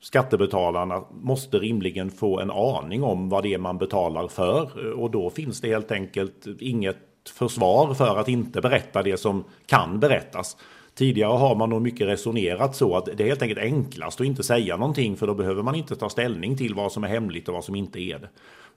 skattebetalarna 0.00 1.04
måste 1.10 1.58
rimligen 1.58 2.10
få 2.10 2.40
en 2.40 2.50
aning 2.50 3.02
om 3.02 3.28
vad 3.28 3.42
det 3.42 3.54
är 3.54 3.58
man 3.58 3.78
betalar 3.78 4.28
för 4.28 4.86
eh, 4.86 4.92
och 4.92 5.10
då 5.10 5.30
finns 5.30 5.60
det 5.60 5.68
helt 5.68 5.92
enkelt 5.92 6.46
inget 6.60 6.96
försvar 7.38 7.94
för 7.94 8.16
att 8.16 8.28
inte 8.28 8.60
berätta 8.60 9.02
det 9.02 9.16
som 9.16 9.44
kan 9.66 10.00
berättas. 10.00 10.56
Tidigare 10.94 11.32
har 11.32 11.54
man 11.54 11.70
nog 11.70 11.82
mycket 11.82 12.06
resonerat 12.06 12.76
så 12.76 12.96
att 12.96 13.04
det 13.04 13.22
är 13.22 13.28
helt 13.28 13.42
enkelt 13.42 13.60
enklast 13.60 14.20
att 14.20 14.26
inte 14.26 14.42
säga 14.42 14.76
någonting 14.76 15.16
för 15.16 15.26
då 15.26 15.34
behöver 15.34 15.62
man 15.62 15.74
inte 15.74 15.96
ta 15.96 16.08
ställning 16.08 16.56
till 16.56 16.74
vad 16.74 16.92
som 16.92 17.04
är 17.04 17.08
hemligt 17.08 17.48
och 17.48 17.54
vad 17.54 17.64
som 17.64 17.74
inte 17.74 18.00
är 18.00 18.18
det. 18.18 18.28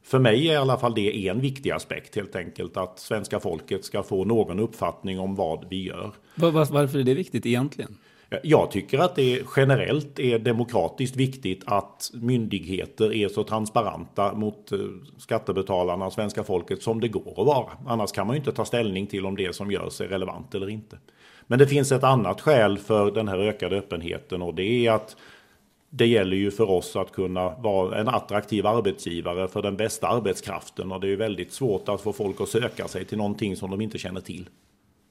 För 0.04 0.20
mig 0.20 0.48
är 0.48 0.54
i 0.54 0.56
alla 0.56 0.78
fall 0.78 0.94
det 0.96 1.28
en 1.28 1.40
viktig 1.40 1.72
aspekt 1.72 2.16
helt 2.16 2.36
enkelt 2.36 2.78
att 2.78 3.00
svenska 3.00 3.40
folket 3.40 3.86
ska 3.86 4.04
få 4.04 4.26
någon 4.26 4.60
uppfattning 4.60 5.20
om 5.20 5.36
vad 5.36 5.66
vi 5.70 5.84
gör. 5.84 6.12
Varför 6.36 7.00
är 7.00 7.04
det 7.04 7.14
viktigt 7.14 7.46
egentligen? 7.46 7.98
Jag 8.44 8.72
tycker 8.72 9.00
att 9.00 9.16
det 9.16 9.42
generellt 9.56 10.20
är 10.20 10.40
demokratiskt 10.40 11.16
viktigt 11.16 11.64
att 11.66 12.12
myndigheter 12.14 13.14
är 13.14 13.28
så 13.28 13.44
transparenta 13.44 14.34
mot 14.34 14.72
eh, 14.72 14.80
skattebetalarna 15.18 16.06
och 16.06 16.14
svenska 16.14 16.44
folket 16.44 16.84
som 16.84 17.00
det 17.00 17.08
går 17.08 17.32
att 17.42 17.48
vara. 17.48 17.72
Annars 17.88 18.12
kan 18.12 18.28
man 18.28 18.36
ju 18.36 18.40
inte 18.40 18.52
ta 18.52 18.66
ställning 18.66 19.08
till 19.08 19.26
om 19.26 19.36
det 19.36 19.56
som 19.56 19.72
görs 19.72 20.02
är 20.02 20.08
relevant 20.08 20.56
eller 20.56 20.70
inte. 20.70 20.98
Men 21.48 21.60
det 21.60 21.68
finns 21.68 21.92
ett 21.92 22.04
annat 22.04 22.42
skäl 22.42 22.78
för 22.78 23.12
den 23.12 23.28
här 23.28 23.38
ökade 23.38 23.78
öppenheten 23.78 24.42
och 24.42 24.54
det 24.54 24.86
är 24.86 24.92
att 24.92 25.16
det 25.90 26.08
gäller 26.08 26.38
ju 26.38 26.52
för 26.52 26.70
oss 26.70 26.96
att 26.96 27.12
kunna 27.12 27.50
vara 27.50 27.98
en 28.00 28.08
attraktiv 28.08 28.68
arbetsgivare 28.68 29.48
för 29.48 29.62
den 29.62 29.78
bästa 29.78 30.08
arbetskraften 30.08 30.92
och 30.92 31.02
det 31.02 31.08
är 31.08 31.10
ju 31.10 31.16
väldigt 31.16 31.54
svårt 31.54 31.90
att 31.90 32.02
få 32.02 32.14
folk 32.14 32.42
att 32.42 32.50
söka 32.50 32.88
sig 32.88 33.06
till 33.06 33.18
någonting 33.18 33.56
som 33.56 33.72
de 33.72 33.82
inte 33.82 33.98
känner 33.98 34.22
till. 34.22 34.50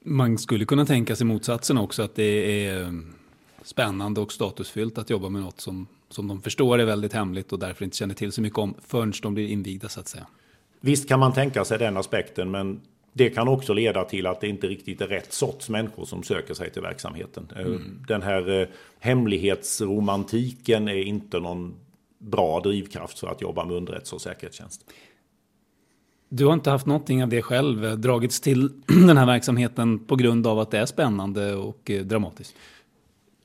Man 0.03 0.37
skulle 0.37 0.65
kunna 0.65 0.85
tänka 0.85 1.15
sig 1.15 1.27
motsatsen 1.27 1.77
också, 1.77 2.01
att 2.01 2.15
det 2.15 2.65
är 2.65 3.01
spännande 3.63 4.21
och 4.21 4.31
statusfyllt 4.31 4.97
att 4.97 5.09
jobba 5.09 5.29
med 5.29 5.41
något 5.41 5.61
som, 5.61 5.87
som 6.09 6.27
de 6.27 6.41
förstår 6.41 6.79
är 6.79 6.85
väldigt 6.85 7.13
hemligt 7.13 7.53
och 7.53 7.59
därför 7.59 7.85
inte 7.85 7.97
känner 7.97 8.15
till 8.15 8.31
så 8.31 8.41
mycket 8.41 8.59
om 8.59 8.73
förrän 8.87 9.13
de 9.21 9.33
blir 9.33 9.47
invigda 9.47 9.89
så 9.89 9.99
att 9.99 10.07
säga. 10.07 10.27
Visst 10.79 11.07
kan 11.07 11.19
man 11.19 11.33
tänka 11.33 11.65
sig 11.65 11.79
den 11.79 11.97
aspekten, 11.97 12.51
men 12.51 12.81
det 13.13 13.29
kan 13.29 13.47
också 13.47 13.73
leda 13.73 14.03
till 14.03 14.27
att 14.27 14.41
det 14.41 14.47
inte 14.47 14.67
riktigt 14.67 15.01
är 15.01 15.07
rätt 15.07 15.33
sorts 15.33 15.69
människor 15.69 16.05
som 16.05 16.23
söker 16.23 16.53
sig 16.53 16.69
till 16.71 16.81
verksamheten. 16.81 17.47
Eh, 17.55 17.65
mm. 17.65 18.05
Den 18.07 18.21
här 18.21 18.61
eh, 18.61 18.67
hemlighetsromantiken 18.99 20.87
är 20.87 21.03
inte 21.03 21.39
någon 21.39 21.75
bra 22.17 22.59
drivkraft 22.59 23.19
för 23.19 23.27
att 23.27 23.41
jobba 23.41 23.65
med 23.65 23.75
underrättelse 23.75 24.15
och 24.15 24.21
säkerhetstjänst. 24.21 24.85
Du 26.35 26.45
har 26.45 26.53
inte 26.53 26.69
haft 26.69 26.85
någonting 26.85 27.23
av 27.23 27.29
det 27.29 27.41
själv, 27.41 27.85
eh, 27.85 27.91
dragits 27.91 28.41
till 28.41 28.69
den 29.07 29.17
här 29.17 29.25
verksamheten 29.25 29.99
på 29.99 30.15
grund 30.15 30.47
av 30.47 30.59
att 30.59 30.71
det 30.71 30.77
är 30.77 30.85
spännande 30.85 31.55
och 31.55 31.91
dramatiskt? 32.03 32.55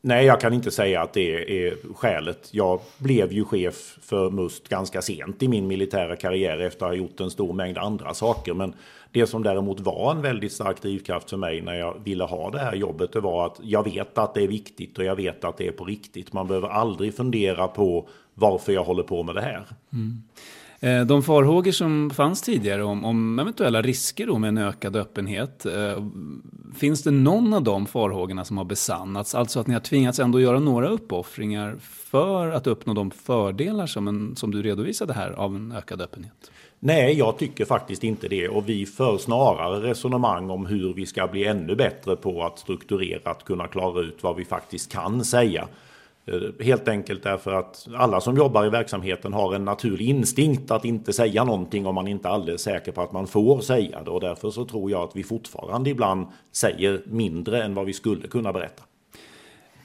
Nej, 0.00 0.26
jag 0.26 0.40
kan 0.40 0.52
inte 0.52 0.71
säga 0.71 1.02
att 1.02 1.12
det 1.12 1.66
är 1.66 1.95
skälet. 1.95 2.49
Jag 2.52 2.80
blev 2.99 3.33
ju 3.33 3.45
chef 3.45 3.99
för 4.02 4.30
MUST 4.30 4.68
ganska 4.68 5.02
sent 5.02 5.42
i 5.42 5.49
min 5.49 5.66
militära 5.66 6.16
karriär 6.16 6.59
efter 6.59 6.87
att 6.87 6.92
ha 6.92 6.97
gjort 6.97 7.21
en 7.21 7.30
stor 7.30 7.52
mängd 7.52 7.78
andra 7.78 8.14
saker. 8.14 8.54
Men 8.54 8.73
det 9.12 9.26
som 9.26 9.42
däremot 9.42 9.80
var 9.80 10.11
en 10.11 10.23
väldigt 10.23 10.52
stark 10.52 10.83
drivkraft 10.83 11.30
för 11.30 11.37
mig 11.37 11.61
när 11.61 11.75
jag 11.75 11.97
ville 12.04 12.25
ha 12.25 12.50
det 12.50 12.59
här 12.59 12.75
jobbet, 12.75 13.12
det 13.12 13.21
var 13.21 13.47
att 13.47 13.61
jag 13.62 13.85
vet 13.85 14.18
att 14.18 14.35
det 14.35 14.42
är 14.42 14.49
viktigt 14.49 14.99
och 14.99 15.04
jag 15.04 15.16
vet 15.16 15.45
att 15.45 15.57
det 15.57 15.66
är 15.66 15.73
på 15.73 15.85
riktigt. 15.85 16.33
Man 16.33 16.47
behöver 16.47 16.68
aldrig 16.68 17.16
fundera 17.16 17.68
på 17.68 18.09
varför 18.35 18.73
jag 18.73 18.85
håller 18.85 19.02
på 19.02 19.23
med 19.23 19.35
det 19.35 19.42
här. 19.42 19.66
Mm. 19.92 20.23
Eh, 20.81 21.01
de 21.01 21.23
farhågor 21.23 21.73
som 21.73 22.11
fanns 22.11 22.43
tidigare 22.43 22.85
om, 22.85 23.05
om 23.05 23.39
eventuella 23.39 23.83
risker 23.83 24.27
då 24.27 24.39
med 24.39 24.49
en 24.49 24.59
ökad 24.59 24.97
öppenhet, 24.97 25.67
eh, 25.67 26.05
finns 26.77 27.03
det 27.03 27.11
någon 27.11 27.55
av 27.55 27.63
de 27.63 27.87
farhågorna 27.87 28.45
som 28.45 28.59
har 28.59 28.65
besannats? 28.65 29.35
Alltså 29.35 29.61
att 29.61 29.67
ni 29.67 29.75
har 29.75 29.81
tvingats 29.81 30.19
ändå 30.19 30.41
göra 30.41 30.61
några 30.61 30.89
uppoffringar 30.89 31.77
för 31.81 32.51
att 32.51 32.67
uppnå 32.67 32.95
de 32.95 33.11
fördelar 33.11 33.87
som, 33.87 34.09
en, 34.09 34.37
som 34.37 34.51
du 34.51 34.63
redovisade 34.63 35.13
här 35.13 35.31
av 35.31 35.57
en 35.57 35.73
ökad 35.73 36.01
öppenhet? 36.01 36.51
Nej, 36.81 37.19
jag 37.19 37.39
tycker 37.39 37.65
faktiskt 37.65 38.05
inte 38.05 38.29
det 38.29 38.49
och 38.49 38.69
vi 38.69 38.87
för 38.87 39.19
snarare 39.19 39.91
resonemang 39.91 40.51
om 40.51 40.67
hur 40.67 40.95
vi 40.95 41.07
ska 41.07 41.27
bli 41.27 41.45
ännu 41.45 41.77
bättre 41.77 42.17
på 42.17 42.45
att 42.45 42.59
strukturerat 42.59 43.45
kunna 43.45 43.67
klara 43.67 44.01
ut 44.01 44.23
vad 44.23 44.37
vi 44.37 44.45
faktiskt 44.45 44.93
kan 44.93 45.25
säga. 45.25 45.69
Eh, 46.33 46.64
helt 46.64 46.88
enkelt 46.88 47.23
därför 47.23 47.53
att 47.53 47.88
alla 47.95 48.21
som 48.21 48.37
jobbar 48.37 48.67
i 48.67 48.71
verksamheten 48.71 49.33
har 49.33 49.55
en 49.55 49.64
naturlig 49.64 50.09
instinkt 50.09 50.71
att 50.71 50.85
inte 50.85 51.12
säga 51.12 51.45
någonting 51.45 51.87
om 51.87 51.95
man 51.95 52.09
inte 52.09 52.29
är 52.29 52.33
alldeles 52.33 52.62
säker 52.62 52.93
på 52.93 53.03
att 53.03 53.12
man 53.12 53.27
får 53.27 53.61
säga 53.61 54.03
det. 54.03 54.11
Och 54.11 54.21
därför 54.21 54.51
så 54.51 54.64
tror 54.64 54.91
jag 54.91 55.03
att 55.03 55.17
vi 55.17 55.25
fortfarande 55.25 55.91
ibland 55.91 56.27
säger 56.53 57.03
mindre 57.07 57.62
än 57.62 57.75
vad 57.75 57.87
vi 57.87 57.93
skulle 57.93 58.29
kunna 58.29 58.53
berätta. 58.53 58.83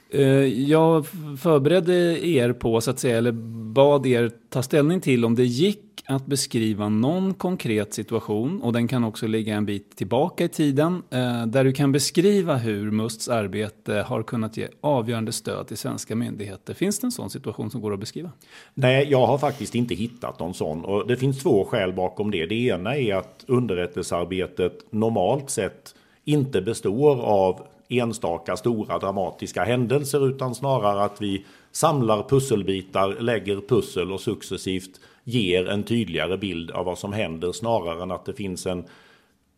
Eh, 0.10 0.24
jag 0.70 1.06
förberedde 1.40 2.28
er 2.28 2.54
på, 2.54 2.82
så 2.82 2.92
att 2.92 3.00
säga, 3.00 3.18
eller 3.18 3.32
bad 3.74 4.06
er 4.06 4.32
ta 4.50 4.62
ställning 4.64 5.02
till 5.02 5.26
om 5.26 5.36
det 5.36 5.46
gick 5.46 5.93
att 6.06 6.26
beskriva 6.26 6.90
någon 6.90 7.34
konkret 7.34 7.94
situation 7.94 8.62
och 8.62 8.74
den 8.74 8.88
kan 8.88 9.04
också 9.04 9.28
ligga 9.28 9.56
en 9.56 9.66
bit 9.66 9.98
tillbaka 9.98 10.44
i 10.44 10.50
tiden 10.50 11.04
eh, 11.10 11.46
där 11.46 11.64
du 11.64 11.74
kan 11.74 11.92
beskriva 11.92 12.56
hur 12.56 12.92
MUSTs 12.92 13.30
arbete 13.30 13.94
har 14.08 14.24
kunnat 14.24 14.58
ge 14.58 14.68
avgörande 14.82 15.32
stöd 15.32 15.68
till 15.68 15.78
svenska 15.78 16.16
myndigheter. 16.16 16.74
Finns 16.74 17.00
det 17.00 17.08
en 17.08 17.12
sån 17.12 17.30
situation 17.30 17.72
som 17.72 17.82
går 17.82 17.94
att 17.94 18.00
beskriva? 18.00 18.32
Nej, 18.74 19.08
jag 19.12 19.28
har 19.28 19.38
faktiskt 19.38 19.76
inte 19.76 19.96
hittat 19.96 20.40
någon 20.40 20.54
sån 20.54 20.86
och 20.86 21.08
det 21.08 21.18
finns 21.18 21.44
två 21.44 21.66
skäl 21.66 21.94
bakom 21.94 22.32
det. 22.32 22.46
Det 22.46 22.56
ena 22.56 22.98
är 22.98 23.16
att 23.16 23.46
underrättelsearbetet 23.48 24.86
normalt 24.90 25.50
sett 25.50 25.96
inte 26.26 26.62
består 26.62 27.22
av 27.22 27.68
enstaka 27.90 28.58
stora 28.58 29.00
dramatiska 29.00 29.64
händelser 29.64 30.28
utan 30.28 30.56
snarare 30.56 31.04
att 31.04 31.22
vi 31.22 31.46
samlar 31.72 32.30
pusselbitar, 32.30 33.16
lägger 33.20 33.62
pussel 33.68 34.12
och 34.12 34.22
successivt 34.22 35.00
ger 35.24 35.70
en 35.70 35.84
tydligare 35.84 36.38
bild 36.38 36.72
av 36.72 36.86
vad 36.86 36.98
som 36.98 37.14
händer 37.14 37.52
snarare 37.52 38.04
än 38.04 38.12
att 38.12 38.26
det 38.26 38.34
finns 38.34 38.66
en 38.66 38.84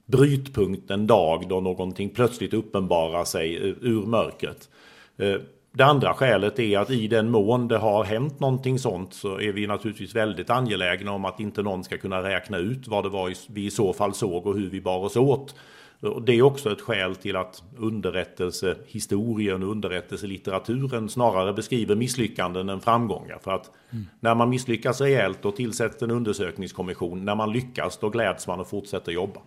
brytpunkt 0.05 0.91
en 0.91 1.07
dag 1.07 1.45
då 1.49 1.59
någonting 1.59 2.09
plötsligt 2.09 2.53
uppenbarar 2.53 3.23
sig 3.23 3.55
ur 3.81 4.05
mörkret. 4.05 4.69
Eh, 5.17 5.35
det 5.71 5.85
andra 5.85 6.13
skälet 6.13 6.59
är 6.59 6.79
att 6.79 6.91
i 6.91 7.07
den 7.07 7.29
mån 7.29 7.67
det 7.67 7.77
har 7.77 8.03
hänt 8.03 8.39
någonting 8.39 8.79
sånt 8.79 9.13
så 9.13 9.39
är 9.41 9.51
vi 9.51 9.67
naturligtvis 9.67 10.15
väldigt 10.15 10.49
angelägna 10.49 11.11
om 11.11 11.25
att 11.25 11.39
inte 11.39 11.61
någon 11.61 11.83
ska 11.83 11.97
kunna 11.97 12.23
räkna 12.23 12.57
ut 12.57 12.87
vad 12.87 13.03
det 13.03 13.09
var 13.09 13.33
vi 13.53 13.65
i 13.65 13.71
så 13.71 13.93
fall 13.93 14.13
såg 14.13 14.47
och 14.47 14.55
hur 14.55 14.69
vi 14.69 14.81
bar 14.81 14.97
oss 14.97 15.15
åt. 15.15 15.55
Och 15.99 16.21
det 16.21 16.33
är 16.33 16.41
också 16.41 16.71
ett 16.71 16.81
skäl 16.81 17.15
till 17.15 17.35
att 17.35 17.63
underrättelsehistorien 17.77 19.63
och 19.63 19.71
underrättelselitteraturen 19.71 21.09
snarare 21.09 21.53
beskriver 21.53 21.95
misslyckanden 21.95 22.69
än 22.69 22.81
framgångar. 22.81 23.39
För 23.43 23.51
att 23.51 23.71
mm. 23.91 24.05
när 24.19 24.35
man 24.35 24.49
misslyckas 24.49 25.01
rejält 25.01 25.41
då 25.41 25.51
tillsätts 25.51 26.01
en 26.01 26.11
undersökningskommission. 26.11 27.25
När 27.25 27.35
man 27.35 27.53
lyckas 27.53 27.97
då 27.97 28.09
gläds 28.09 28.47
man 28.47 28.59
och 28.59 28.67
fortsätter 28.67 29.11
jobba. 29.11 29.39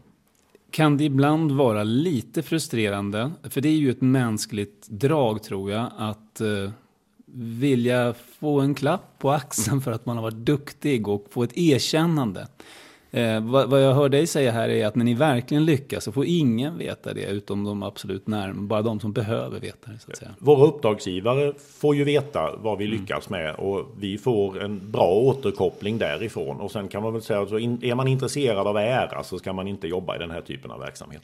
Kan 0.71 0.97
det 0.97 1.05
ibland 1.05 1.53
vara 1.53 1.85
lite 1.85 2.43
frustrerande, 2.43 3.31
för 3.43 3.61
det 3.61 3.69
är 3.69 3.77
ju 3.77 3.91
ett 3.91 4.01
mänskligt 4.01 4.89
drag 4.89 5.43
tror 5.43 5.71
jag, 5.71 5.91
att 5.99 6.41
eh, 6.41 6.71
vilja 7.35 8.15
få 8.41 8.61
en 8.61 8.75
klapp 8.75 9.19
på 9.19 9.31
axeln 9.31 9.81
för 9.81 9.93
att 9.93 10.07
man 10.07 10.17
har 10.17 10.23
varit 10.23 10.47
duktig 10.47 11.09
och 11.09 11.27
få 11.31 11.43
ett 11.43 11.59
erkännande. 11.59 12.47
Eh, 13.11 13.41
vad, 13.41 13.71
vad, 13.71 13.83
jag 13.83 13.95
hör 13.95 14.09
dig 14.09 14.27
säga 14.27 14.53
här 14.53 14.69
är 14.69 14.87
att 14.87 14.95
när 14.95 15.05
ni 15.05 15.15
verkligen 15.15 15.65
lyckas 15.65 16.05
så 16.05 16.13
får 16.13 16.25
ingen 16.27 16.79
veta 16.79 17.15
det 17.15 17.25
utom 17.25 17.65
de 17.65 17.83
absolut 17.83 18.27
närmare, 18.27 18.67
bara 18.67 18.83
de 18.83 19.01
som 19.01 19.13
behöver 19.13 19.61
veta 19.61 19.91
det. 19.91 19.99
Så 19.99 20.11
att 20.11 20.17
säga. 20.17 20.31
Våra 20.39 20.67
uppdragsgivare 20.67 21.53
får 21.59 21.97
ju 21.97 22.05
veta 22.05 22.57
vad 22.57 22.79
vi 22.79 22.85
mm. 22.85 23.01
lyckas 23.01 23.31
med 23.31 23.55
och 23.55 23.87
vi 23.99 24.19
får 24.19 24.63
en 24.63 24.91
bra 24.91 25.09
återkoppling 25.09 25.99
därifrån. 25.99 26.61
Och 26.61 26.71
sen 26.71 26.89
kan 26.89 27.03
man 27.03 27.13
väl 27.13 27.23
säga 27.23 27.41
att 27.41 27.53
är 27.53 27.95
man 27.95 28.09
intresserad 28.09 28.67
av 28.67 28.77
ära 28.77 29.23
så 29.23 29.39
ska 29.39 29.53
man 29.53 29.69
inte 29.69 29.89
jobba 29.89 30.17
i 30.17 30.19
den 30.19 30.31
här 30.31 30.41
typen 30.41 30.71
av 30.71 30.81
verksamhet. 30.81 31.23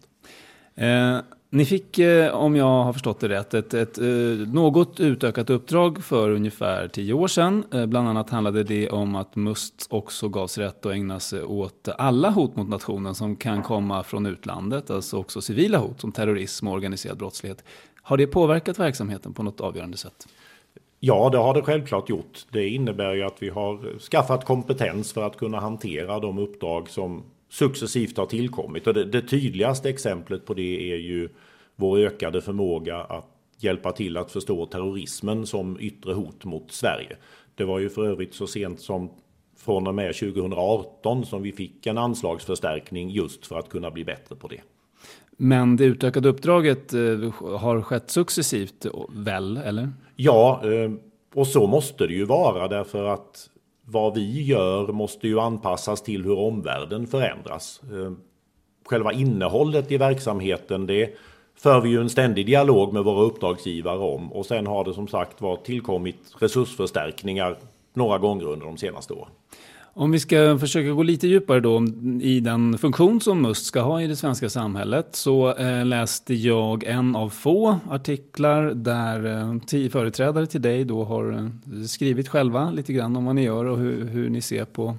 Eh, 0.75 1.19
ni 1.55 1.65
fick, 1.65 1.99
eh, 1.99 2.35
om 2.35 2.57
jag 2.57 2.85
har 2.85 2.93
förstått 2.93 3.21
det 3.21 3.29
rätt, 3.29 3.55
ett, 3.55 3.75
ett, 3.75 3.99
eh, 3.99 4.07
något 4.53 5.01
utökat 5.01 5.51
uppdrag 5.51 6.05
för 6.05 6.31
ungefär 6.31 6.89
tio 6.89 7.13
år 7.13 7.29
sedan. 7.29 7.65
Eh, 7.73 7.87
bland 7.87 8.09
annat 8.09 8.31
handlade 8.31 8.65
det 8.65 8.89
om 8.91 9.15
att 9.15 9.37
MUST 9.37 9.87
också 9.91 10.29
gavs 10.29 10.59
rätt 10.59 10.87
att 10.87 10.93
ägna 10.93 11.21
sig 11.21 11.43
åt 11.43 11.89
alla 11.99 12.31
hot 12.31 12.57
mot 12.57 12.69
nationen 12.69 13.15
som 13.15 13.37
kan 13.37 13.63
komma 13.63 14.03
från 14.03 14.27
utlandet, 14.27 14.91
alltså 14.91 15.17
också 15.17 15.41
civila 15.41 15.79
hot 15.79 16.01
som 16.01 16.13
terrorism 16.13 16.69
och 16.69 16.75
organiserad 16.75 17.19
brottslighet. 17.19 17.65
Har 18.03 18.17
det 18.17 18.27
påverkat 18.27 18.79
verksamheten 18.79 19.35
på 19.35 19.43
något 19.43 19.61
avgörande 19.61 19.97
sätt? 19.97 20.27
Ja, 21.01 21.29
det 21.33 21.39
har 21.39 21.55
det 21.55 21.63
självklart 21.63 22.09
gjort. 22.09 22.47
Det 22.51 22.69
innebär 22.69 23.15
ju 23.15 23.23
att 23.23 23.37
vi 23.43 23.49
har 23.49 23.99
skaffat 23.99 24.45
kompetens 24.45 25.13
för 25.13 25.27
att 25.27 25.37
kunna 25.37 25.61
hantera 25.61 26.21
de 26.21 26.39
uppdrag 26.39 26.91
som 26.91 27.23
successivt 27.55 28.17
har 28.17 28.27
tillkommit. 28.27 28.87
Och 28.87 28.95
det, 28.95 29.05
det 29.05 29.23
tydligaste 29.23 29.89
exemplet 29.89 30.47
på 30.47 30.55
det 30.55 30.93
är 30.93 30.97
ju 30.97 31.29
vår 31.77 31.99
ökade 31.99 32.41
förmåga 32.41 32.97
att 32.97 33.29
hjälpa 33.59 33.93
till 33.93 34.17
att 34.17 34.31
förstå 34.31 34.67
terrorismen 34.67 35.47
som 35.47 35.81
yttre 35.81 36.13
hot 36.13 36.45
mot 36.45 36.73
Sverige. 36.73 37.17
Det 37.55 37.65
var 37.65 37.79
ju 37.79 37.89
för 37.89 38.07
övrigt 38.07 38.35
så 38.35 38.47
sent 38.47 38.81
som 38.81 39.11
från 39.57 39.87
och 39.87 39.95
med 39.95 40.15
2018 40.15 41.27
som 41.27 41.43
vi 41.43 41.53
fick 41.53 41.87
en 41.87 41.99
anslagsförstärkning 41.99 43.11
just 43.11 43.47
för 43.47 43.59
att 43.59 43.69
kunna 43.69 43.91
bli 43.91 44.05
bättre 44.05 44.37
på 44.37 44.49
det. 44.49 44.61
Men 45.37 45.77
det 45.77 45.85
utökade 45.85 46.29
uppdraget 46.29 46.95
eh, 46.95 47.01
har 47.59 47.83
skett 47.83 48.11
successivt 48.11 48.87
väl, 49.09 49.57
eller? 49.57 49.93
Ja, 50.17 50.63
eh, 50.65 50.93
och 51.35 51.47
så 51.47 51.67
måste 51.67 52.07
det 52.07 52.15
ju 52.15 52.25
vara 52.25 52.69
därför 52.69 53.05
att 53.05 53.51
vad 53.85 54.15
vi 54.15 54.43
gör 54.43 54.87
måste 54.87 55.29
ju 55.29 55.41
anpassas 55.41 56.03
till 56.03 56.25
hur 56.25 56.39
omvärlden 56.39 57.07
förändras. 57.07 57.81
Eh, 57.93 58.13
själva 58.85 59.13
innehållet 59.13 59.93
i 59.93 59.99
verksamheten 59.99 60.87
det 60.87 61.15
för 61.57 61.81
vi 61.81 61.89
ju 61.89 62.01
en 62.01 62.11
ständig 62.11 62.47
dialog 62.47 62.93
med 62.93 63.05
våra 63.05 63.23
uppdragsgivare 63.23 63.99
om 63.99 64.33
och 64.33 64.47
sen 64.47 64.67
har 64.67 64.85
det 64.85 64.95
som 64.95 65.09
sagt 65.09 65.41
var 65.41 65.57
tillkommit 65.57 66.35
resursförstärkningar 66.39 67.57
några 67.93 68.19
gånger 68.19 68.45
under 68.45 68.67
de 68.67 68.77
senaste 68.77 69.13
åren. 69.13 69.31
Om 69.97 70.11
vi 70.11 70.21
ska 70.21 70.59
försöka 70.59 70.91
gå 70.91 71.03
lite 71.03 71.27
djupare 71.27 71.61
då 71.61 71.87
i 72.21 72.41
den 72.41 72.79
funktion 72.79 73.21
som 73.21 73.43
MUST 73.43 73.67
ska 73.67 73.81
ha 73.81 74.03
i 74.03 74.07
det 74.07 74.17
svenska 74.17 74.49
samhället 74.49 75.09
så 75.13 75.55
eh, 75.55 75.87
läste 75.87 76.35
jag 76.35 76.85
en 76.85 77.17
av 77.17 77.29
få 77.29 77.79
artiklar 77.91 78.63
där 78.75 79.27
eh, 79.27 79.59
tio 79.67 79.91
företrädare 79.91 80.47
till 80.47 80.63
dig 80.63 80.85
då 80.85 81.05
har 81.05 81.33
eh, 81.33 81.85
skrivit 81.87 82.29
själva 82.29 82.71
lite 82.71 82.93
grann 82.93 83.17
om 83.17 83.25
vad 83.25 83.35
ni 83.35 83.43
gör 83.43 83.65
och 83.65 83.79
hur, 83.79 84.05
hur 84.05 84.31
ni 84.31 84.41
ser 84.41 84.65
på 84.65 84.97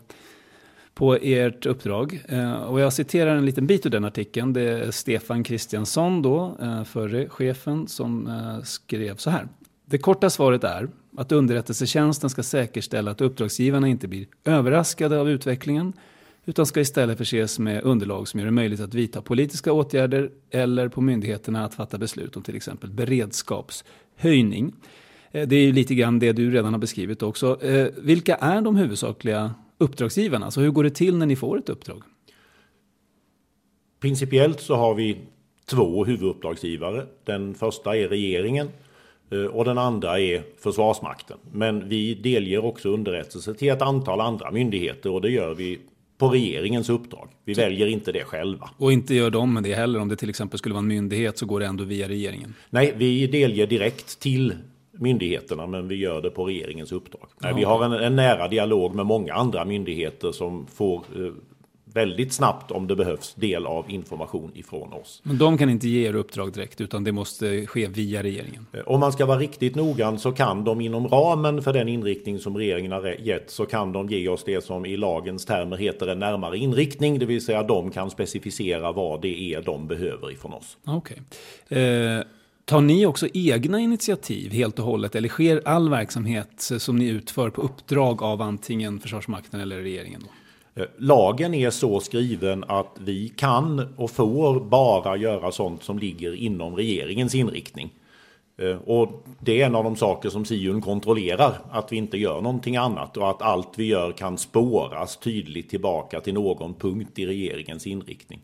på 0.93 1.15
ert 1.21 1.65
uppdrag. 1.65 2.21
Eh, 2.27 2.53
och 2.53 2.79
jag 2.79 2.93
citerar 2.93 3.35
en 3.35 3.45
liten 3.45 3.67
bit 3.67 3.85
ur 3.85 3.89
den 3.89 4.05
artikeln. 4.05 4.53
Det 4.53 4.61
är 4.61 4.91
Stefan 4.91 5.43
Kristiansson, 5.43 6.21
då, 6.21 6.57
eh, 6.61 6.83
förre 6.83 7.29
chefen, 7.29 7.87
som 7.87 8.27
eh, 8.27 8.63
skrev 8.63 9.15
så 9.15 9.29
här. 9.29 9.47
Det 9.85 9.97
korta 9.97 10.29
svaret 10.29 10.63
är 10.63 10.87
att 11.17 11.31
underrättelsetjänsten 11.31 12.29
ska 12.29 12.43
säkerställa 12.43 13.11
att 13.11 13.21
uppdragsgivarna 13.21 13.87
inte 13.87 14.07
blir 14.07 14.27
överraskade 14.43 15.19
av 15.19 15.29
utvecklingen 15.29 15.93
utan 16.45 16.65
ska 16.65 16.79
istället 16.79 17.17
förses 17.17 17.59
med 17.59 17.83
underlag 17.83 18.27
som 18.27 18.39
gör 18.39 18.45
det 18.45 18.51
möjligt 18.51 18.79
att 18.79 18.93
vidta 18.93 19.21
politiska 19.21 19.73
åtgärder 19.73 20.31
eller 20.51 20.87
på 20.87 21.01
myndigheterna 21.01 21.65
att 21.65 21.73
fatta 21.73 21.97
beslut 21.97 22.37
om 22.37 22.43
till 22.43 22.55
exempel 22.55 22.89
beredskapshöjning. 22.89 24.73
Eh, 25.31 25.47
det 25.47 25.55
är 25.55 25.65
ju 25.65 25.71
lite 25.71 25.95
grann 25.95 26.19
det 26.19 26.31
du 26.31 26.51
redan 26.51 26.73
har 26.73 26.79
beskrivit 26.79 27.23
också. 27.23 27.63
Eh, 27.63 27.87
vilka 27.97 28.35
är 28.35 28.61
de 28.61 28.75
huvudsakliga 28.75 29.53
uppdragsgivarna? 29.77 30.51
Så 30.51 30.61
hur 30.61 30.71
går 30.71 30.83
det 30.83 30.89
till 30.89 31.17
när 31.17 31.25
ni 31.25 31.35
får 31.35 31.57
ett 31.57 31.69
uppdrag? 31.69 32.03
Principiellt 33.99 34.61
så 34.61 34.75
har 34.75 34.95
vi 34.95 35.17
två 35.65 36.05
huvuduppdragsgivare. 36.05 37.05
Den 37.23 37.55
första 37.55 37.97
är 37.97 38.07
regeringen 38.07 38.69
och 39.51 39.65
den 39.65 39.77
andra 39.77 40.19
är 40.19 40.43
Försvarsmakten. 40.59 41.37
Men 41.51 41.89
vi 41.89 42.13
delger 42.13 42.65
också 42.65 42.89
underrättelse 42.89 43.53
till 43.53 43.69
ett 43.69 43.81
antal 43.81 44.21
andra 44.21 44.51
myndigheter 44.51 45.11
och 45.11 45.21
det 45.21 45.29
gör 45.29 45.53
vi 45.53 45.79
på 46.17 46.27
regeringens 46.27 46.89
uppdrag. 46.89 47.29
Vi 47.45 47.53
väljer 47.53 47.87
inte 47.87 48.11
det 48.11 48.23
själva. 48.23 48.69
Och 48.77 48.91
inte 48.93 49.15
gör 49.15 49.29
de 49.29 49.63
det 49.63 49.73
heller. 49.73 49.99
Om 49.99 50.09
det 50.09 50.15
till 50.15 50.29
exempel 50.29 50.59
skulle 50.59 50.73
vara 50.73 50.81
en 50.81 50.87
myndighet 50.87 51.37
så 51.37 51.45
går 51.45 51.59
det 51.59 51.65
ändå 51.65 51.83
via 51.83 52.07
regeringen? 52.07 52.53
Nej, 52.69 52.93
vi 52.97 53.27
delger 53.27 53.67
direkt 53.67 54.19
till 54.19 54.53
myndigheterna 54.91 55.67
men 55.67 55.87
vi 55.87 55.95
gör 55.95 56.21
det 56.21 56.29
på 56.29 56.45
regeringens 56.45 56.91
uppdrag. 56.91 57.27
Nej, 57.39 57.53
vi 57.55 57.63
har 57.63 57.85
en, 57.85 57.91
en, 57.91 58.15
nära 58.15 58.47
dialog 58.47 58.95
med 58.95 59.05
många 59.05 59.33
andra 59.33 59.65
myndigheter 59.65 60.31
som 60.31 60.67
får 60.67 60.97
eh, 61.15 61.31
väldigt 61.95 62.33
snabbt 62.33 62.71
om 62.71 62.87
det 62.87 62.95
behövs 62.95 63.33
del 63.33 63.65
av 63.65 63.91
information 63.91 64.51
ifrån 64.55 64.93
oss. 64.93 65.21
Men 65.23 65.37
de 65.37 65.57
kan 65.57 65.69
inte 65.69 65.87
ge 65.87 66.07
er 66.07 66.15
uppdrag 66.15 66.53
direkt 66.53 66.81
utan 66.81 67.03
det 67.03 67.11
måste 67.11 67.65
ske 67.65 67.87
via 67.87 68.23
regeringen? 68.23 68.65
Eh, 68.73 68.79
om 68.85 68.99
man 68.99 69.11
ska 69.13 69.25
vara 69.25 69.39
riktigt 69.39 69.75
noggrann 69.75 70.19
så 70.19 70.31
kan 70.31 70.63
de 70.63 70.81
inom 70.81 71.07
ramen 71.07 71.61
för 71.61 71.73
den 71.73 71.87
inriktning 71.87 72.39
som 72.39 72.57
regeringen 72.57 72.91
har 72.91 73.15
gett 73.19 73.49
så 73.49 73.65
kan 73.65 73.91
de 73.91 74.09
ge 74.09 74.27
oss 74.29 74.43
det 74.43 74.63
som 74.63 74.85
i 74.85 74.97
lagens 74.97 75.45
termer 75.45 75.77
heter 75.77 76.07
en 76.07 76.19
närmare 76.19 76.57
inriktning. 76.57 77.19
Det 77.19 77.25
vill 77.25 77.45
säga 77.45 77.63
de 77.63 77.91
kan 77.91 78.09
specificera 78.09 78.91
vad 78.91 79.21
det 79.21 79.53
är 79.53 79.61
de 79.61 79.87
behöver 79.87 80.31
ifrån 80.31 80.53
oss. 80.53 80.77
Okej. 80.85 81.21
Okay. 81.69 81.83
Eh, 81.83 82.23
Tar 82.65 82.81
ni 82.81 83.05
också 83.05 83.27
egna 83.33 83.79
initiativ 83.79 84.51
helt 84.51 84.79
och 84.79 84.85
hållet 84.85 85.15
eller 85.15 85.29
sker 85.29 85.61
all 85.65 85.89
verksamhet 85.89 86.71
som 86.77 86.95
ni 86.95 87.07
utför 87.07 87.49
på 87.49 87.61
uppdrag 87.61 88.23
av 88.23 88.41
antingen 88.41 88.99
Försvarsmakten 88.99 89.59
eller 89.59 89.77
regeringen? 89.77 90.21
Då? 90.23 90.29
Eh, 90.75 90.85
lagen 90.97 91.53
är 91.53 91.69
så 91.69 91.99
skriven 91.99 92.63
att 92.67 92.97
vi 92.99 93.29
kan 93.29 93.93
och 93.97 94.11
får 94.11 94.59
bara 94.59 95.17
göra 95.17 95.51
sånt 95.51 95.83
som 95.83 95.99
ligger 95.99 96.35
inom 96.35 96.75
regeringens 96.75 97.35
inriktning. 97.35 97.93
Eh, 98.57 98.77
och 98.77 99.25
det 99.39 99.61
är 99.61 99.65
en 99.65 99.75
av 99.75 99.83
de 99.83 99.95
saker 99.95 100.29
som 100.29 100.45
Siun 100.45 100.81
kontrollerar, 100.81 101.53
att 101.71 101.91
vi 101.91 101.97
inte 101.97 102.17
gör 102.17 102.41
någonting 102.41 102.77
annat 102.77 103.17
och 103.17 103.29
att 103.29 103.41
allt 103.41 103.69
vi 103.75 103.85
gör 103.85 104.11
kan 104.11 104.37
spåras 104.37 105.17
tydligt 105.17 105.69
tillbaka 105.69 106.19
till 106.19 106.33
någon 106.33 106.73
punkt 106.73 107.19
i 107.19 107.25
regeringens 107.25 107.87
inriktning. 107.87 108.41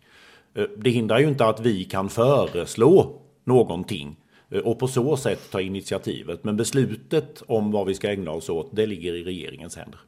Eh, 0.56 0.66
det 0.78 0.90
hindrar 0.90 1.20
ju 1.20 1.28
inte 1.28 1.46
att 1.46 1.60
vi 1.60 1.84
kan 1.84 2.10
föreslå 2.10 3.22
någonting 3.44 4.16
och 4.64 4.80
på 4.80 4.88
så 4.88 5.18
sätt 5.18 5.52
ta 5.52 5.62
initiativet. 5.62 6.44
Men 6.44 6.58
beslutet 6.58 7.44
om 7.48 7.72
vad 7.72 7.88
vi 7.88 7.94
ska 7.94 8.12
ägna 8.12 8.32
oss 8.32 8.50
åt, 8.50 8.76
det 8.76 8.86
ligger 8.86 9.14
i 9.14 9.24
regeringens 9.24 9.76
händer. 9.76 10.00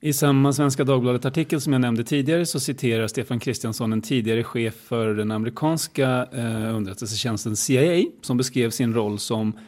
I 0.00 0.12
samma 0.12 0.52
Svenska 0.52 0.84
Dagbladet-artikel 0.84 1.60
som 1.60 1.72
jag 1.72 1.80
nämnde 1.80 2.04
tidigare 2.04 2.46
så 2.46 2.60
citerar 2.60 3.06
Stefan 3.06 3.40
Kristiansson 3.40 3.92
en 3.92 4.02
tidigare 4.02 4.44
chef 4.44 4.74
för 4.74 5.14
den 5.14 5.30
amerikanska 5.30 6.26
eh, 6.32 6.76
underrättelsetjänsten 6.76 7.56
CIA 7.56 8.04
som 8.22 8.36
beskrev 8.36 8.70
sin 8.70 8.94
roll 8.94 9.18
som 9.18 9.58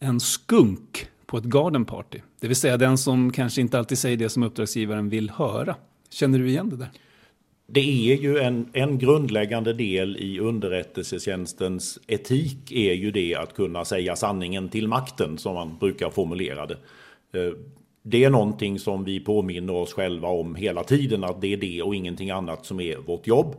en 0.00 0.20
skunk 0.20 1.06
på 1.26 1.38
ett 1.38 1.44
garden 1.44 1.84
party. 1.84 2.18
Det 2.40 2.46
vill 2.46 2.56
säga 2.56 2.76
den 2.76 2.98
som 2.98 3.32
kanske 3.32 3.60
inte 3.60 3.78
alltid 3.78 3.98
säger 3.98 4.16
det 4.16 4.28
som 4.28 4.42
uppdragsgivaren 4.42 5.08
vill 5.08 5.30
höra. 5.30 5.74
Känner 6.10 6.38
du 6.38 6.48
igen 6.48 6.70
det 6.70 6.76
där? 6.76 6.90
det 7.72 8.12
är 8.12 8.16
ju 8.16 8.38
en, 8.38 8.68
en 8.72 8.98
grundläggande 8.98 9.72
del 9.72 10.16
i 10.16 10.38
underrättelsetjänstens 10.38 11.98
etik 12.06 12.72
är 12.72 12.92
ju 12.92 13.10
det 13.10 13.34
att 13.34 13.54
kunna 13.54 13.84
säga 13.84 14.16
sanningen 14.16 14.68
till 14.68 14.88
makten 14.88 15.38
som 15.38 15.54
man 15.54 15.78
brukar 15.78 16.10
formulera 16.10 16.66
det. 16.66 16.76
Eh, 17.32 17.52
det 18.02 18.24
är 18.24 18.30
någonting 18.30 18.78
som 18.78 19.04
vi 19.04 19.20
påminner 19.20 19.74
oss 19.74 19.92
själva 19.92 20.28
om 20.28 20.54
hela 20.54 20.84
tiden 20.84 21.24
att 21.24 21.40
det 21.40 21.52
är 21.52 21.56
det 21.56 21.82
och 21.82 21.94
ingenting 21.94 22.30
annat 22.30 22.66
som 22.66 22.80
är 22.80 22.96
vårt 22.96 23.26
jobb. 23.26 23.56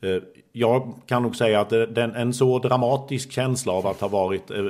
Eh, 0.00 0.22
jag 0.52 0.94
kan 1.06 1.22
nog 1.22 1.36
säga 1.36 1.60
att 1.60 1.72
eh, 1.72 1.80
den, 1.80 2.14
en 2.14 2.34
så 2.34 2.58
dramatisk 2.58 3.32
känsla 3.32 3.72
av 3.72 3.86
att 3.86 4.00
ha 4.00 4.08
varit 4.08 4.50
eh, 4.50 4.64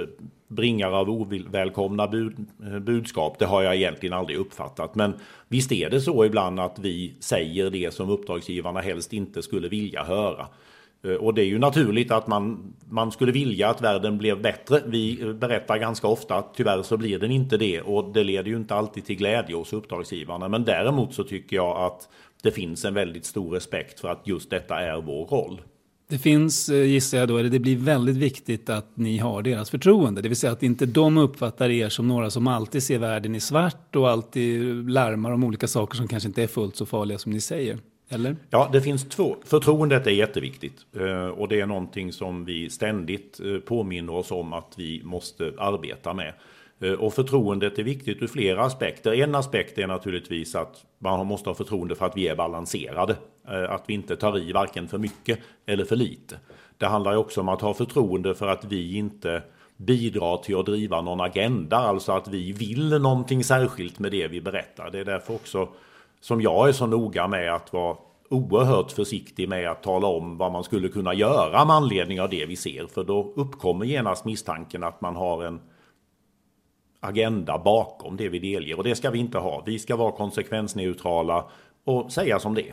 bringare 0.48 0.96
av 0.96 1.10
ovälkomna 1.10 2.08
bud, 2.08 2.46
budskap, 2.80 3.38
det 3.38 3.46
har 3.46 3.62
jag 3.62 3.76
egentligen 3.76 4.12
aldrig 4.12 4.38
uppfattat. 4.38 4.94
Men 4.94 5.14
visst 5.48 5.72
är 5.72 5.90
det 5.90 6.00
så 6.00 6.24
ibland 6.24 6.60
att 6.60 6.78
vi 6.78 7.14
säger 7.20 7.70
det 7.70 7.94
som 7.94 8.10
uppdragsgivarna 8.10 8.80
helst 8.80 9.12
inte 9.12 9.42
skulle 9.42 9.68
vilja 9.68 10.04
höra. 10.04 10.46
Eh, 11.04 11.14
och 11.14 11.34
det 11.34 11.42
är 11.42 11.46
ju 11.46 11.58
naturligt 11.58 12.10
att 12.10 12.26
man, 12.26 12.74
man 12.88 13.12
skulle 13.12 13.32
vilja 13.32 13.68
att 13.68 13.82
världen 13.82 14.18
blev 14.18 14.42
bättre. 14.42 14.82
Vi 14.86 15.22
eh, 15.22 15.32
berättar 15.32 15.78
ganska 15.78 16.06
ofta 16.06 16.34
att 16.34 16.54
tyvärr 16.54 16.82
så 16.82 16.96
blir 16.96 17.18
den 17.18 17.30
inte 17.30 17.56
det 17.56 17.80
och 17.80 18.12
det 18.12 18.24
leder 18.24 18.50
ju 18.50 18.56
inte 18.56 18.74
alltid 18.74 19.04
till 19.04 19.16
glädje 19.16 19.56
hos 19.56 19.72
uppdragsgivarna. 19.72 20.48
Men 20.48 20.64
däremot 20.64 21.14
så 21.14 21.24
tycker 21.24 21.56
jag 21.56 21.76
att 21.86 22.08
det 22.42 22.50
finns 22.50 22.84
en 22.84 22.94
väldigt 22.94 23.24
stor 23.24 23.50
respekt 23.50 24.00
för 24.00 24.08
att 24.08 24.20
just 24.24 24.50
detta 24.50 24.80
är 24.80 25.00
vår 25.00 25.26
roll. 25.26 25.60
Det 26.08 26.18
finns, 26.18 26.68
eh, 26.68 26.84
gissar 26.84 27.18
jag 27.18 27.28
då, 27.28 27.38
eller 27.38 27.50
det 27.50 27.58
blir 27.58 27.76
väldigt 27.76 28.16
viktigt 28.16 28.70
att 28.70 28.96
ni 28.96 29.18
har 29.18 29.42
deras 29.42 29.70
förtroende. 29.70 30.22
Det 30.22 30.28
vill 30.28 30.36
säga 30.36 30.52
att 30.52 30.62
inte 30.62 30.86
de 30.86 31.18
uppfattar 31.18 31.70
er 31.70 31.88
som 31.88 32.08
några 32.08 32.30
som 32.30 32.46
alltid 32.46 32.82
ser 32.82 32.98
världen 32.98 33.34
i 33.34 33.40
svart 33.40 33.96
och 33.96 34.10
alltid 34.10 34.90
larmar 34.90 35.32
om 35.32 35.44
olika 35.44 35.68
saker 35.68 35.96
som 35.96 36.08
kanske 36.08 36.26
inte 36.26 36.42
är 36.42 36.46
fullt 36.46 36.76
så 36.76 36.86
farliga 36.86 37.18
som 37.18 37.32
ni 37.32 37.40
säger. 37.40 37.78
Eller? 38.08 38.36
Ja, 38.50 38.68
det 38.72 38.80
finns 38.80 39.08
två. 39.08 39.36
Förtroendet 39.44 40.06
är 40.06 40.10
jätteviktigt. 40.10 40.86
Eh, 40.96 41.26
och 41.26 41.48
det 41.48 41.60
är 41.60 41.66
någonting 41.66 42.12
som 42.12 42.44
vi 42.44 42.70
ständigt 42.70 43.40
eh, 43.40 43.58
påminner 43.58 44.14
oss 44.14 44.30
om 44.30 44.52
att 44.52 44.74
vi 44.76 45.02
måste 45.04 45.52
arbeta 45.58 46.14
med. 46.14 46.32
Eh, 46.80 46.92
och 46.92 47.14
förtroendet 47.14 47.78
är 47.78 47.82
viktigt 47.82 48.22
ur 48.22 48.26
flera 48.26 48.64
aspekter. 48.64 49.12
En 49.12 49.34
aspekt 49.34 49.78
är 49.78 49.86
naturligtvis 49.86 50.54
att 50.54 50.84
man 50.98 51.26
måste 51.26 51.50
ha 51.50 51.54
förtroende 51.54 51.94
för 51.94 52.06
att 52.06 52.16
vi 52.16 52.28
är 52.28 52.36
balanserade. 52.36 53.16
Att 53.68 53.84
vi 53.86 53.94
inte 53.94 54.16
tar 54.16 54.38
i 54.38 54.52
varken 54.52 54.88
för 54.88 54.98
mycket 54.98 55.38
eller 55.66 55.84
för 55.84 55.96
lite. 55.96 56.38
Det 56.78 56.86
handlar 56.86 57.16
också 57.16 57.40
om 57.40 57.48
att 57.48 57.60
ha 57.60 57.74
förtroende 57.74 58.34
för 58.34 58.48
att 58.48 58.64
vi 58.64 58.96
inte 58.96 59.42
bidrar 59.76 60.36
till 60.36 60.56
att 60.56 60.66
driva 60.66 61.00
någon 61.00 61.20
agenda. 61.20 61.76
Alltså 61.76 62.12
att 62.12 62.28
vi 62.28 62.52
vill 62.52 62.88
någonting 62.88 63.44
särskilt 63.44 63.98
med 63.98 64.12
det 64.12 64.28
vi 64.28 64.40
berättar. 64.40 64.90
Det 64.90 64.98
är 64.98 65.04
därför 65.04 65.34
också 65.34 65.68
som 66.24 66.40
jag 66.40 66.68
är 66.68 66.72
så 66.72 66.86
noga 66.86 67.28
med 67.28 67.54
att 67.54 67.72
vara 67.72 67.96
oerhört 68.30 68.92
försiktig 68.92 69.48
med 69.48 69.70
att 69.70 69.82
tala 69.82 70.06
om 70.06 70.38
vad 70.38 70.52
man 70.52 70.64
skulle 70.64 70.88
kunna 70.88 71.14
göra 71.14 71.64
med 71.64 71.76
anledning 71.76 72.20
av 72.20 72.30
det 72.30 72.46
vi 72.46 72.56
ser. 72.56 72.86
För 72.86 73.04
då 73.04 73.32
uppkommer 73.36 73.84
genast 73.84 74.24
misstanken 74.24 74.84
att 74.84 75.00
man 75.00 75.16
har 75.16 75.44
en 75.44 75.60
agenda 77.00 77.58
bakom 77.58 78.16
det 78.16 78.28
vi 78.28 78.38
delger 78.38 78.78
och 78.78 78.84
det 78.84 78.94
ska 78.94 79.10
vi 79.10 79.18
inte 79.18 79.38
ha. 79.38 79.62
Vi 79.66 79.78
ska 79.78 79.96
vara 79.96 80.12
konsekvensneutrala 80.12 81.44
och 81.84 82.12
säga 82.12 82.38
som 82.38 82.54
det 82.54 82.72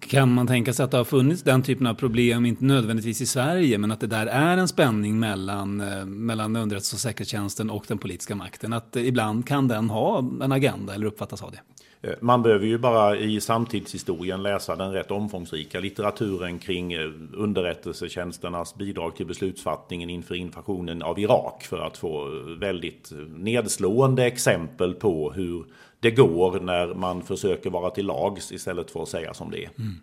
kan 0.00 0.34
man 0.34 0.46
tänka 0.46 0.72
sig 0.72 0.84
att 0.84 0.90
det 0.90 0.96
har 0.96 1.04
funnits 1.04 1.42
den 1.42 1.62
typen 1.62 1.86
av 1.86 1.94
problem, 1.94 2.46
inte 2.46 2.64
nödvändigtvis 2.64 3.20
i 3.20 3.26
Sverige, 3.26 3.78
men 3.78 3.90
att 3.90 4.00
det 4.00 4.06
där 4.06 4.26
är 4.26 4.56
en 4.56 4.68
spänning 4.68 5.18
mellan, 5.18 5.80
eh, 5.80 6.04
mellan 6.04 6.56
underrättelse 6.56 6.96
och 6.96 7.00
säkerhetstjänsten 7.00 7.70
och 7.70 7.84
den 7.88 7.98
politiska 7.98 8.34
makten? 8.34 8.72
Att 8.72 8.96
eh, 8.96 9.06
ibland 9.06 9.46
kan 9.46 9.68
den 9.68 9.90
ha 9.90 10.18
en 10.18 10.52
agenda 10.52 10.94
eller 10.94 11.06
uppfattas 11.06 11.40
ha 11.40 11.50
det? 11.50 11.60
Eh, 12.02 12.14
man 12.20 12.42
behöver 12.42 12.66
ju 12.66 12.78
bara 12.78 13.16
i 13.16 13.40
samtidshistorien 13.40 14.42
läsa 14.42 14.76
den 14.76 14.92
rätt 14.92 15.10
omfångsrika 15.10 15.80
litteraturen 15.80 16.58
kring 16.58 16.92
eh, 16.92 17.10
underrättelsetjänsternas 17.32 18.74
bidrag 18.74 19.16
till 19.16 19.26
beslutsfattningen 19.26 20.10
inför 20.10 20.34
invasionen 20.34 21.02
av 21.02 21.18
Irak 21.18 21.62
för 21.62 21.78
att 21.78 21.96
få 21.96 22.26
eh, 22.26 22.58
väldigt 22.58 23.12
nedslående 23.28 24.26
exempel 24.26 24.94
på 24.94 25.32
hur 25.32 25.64
det 26.00 26.10
går 26.10 26.60
när 26.60 26.94
man 26.94 27.22
försöker 27.22 27.70
vara 27.70 27.90
till 27.90 28.06
lags 28.06 28.52
istället 28.52 28.90
för 28.90 29.02
att 29.02 29.08
säga 29.08 29.34
som 29.34 29.50
det 29.50 29.64
är. 29.64 29.70
Mm. 29.78 29.94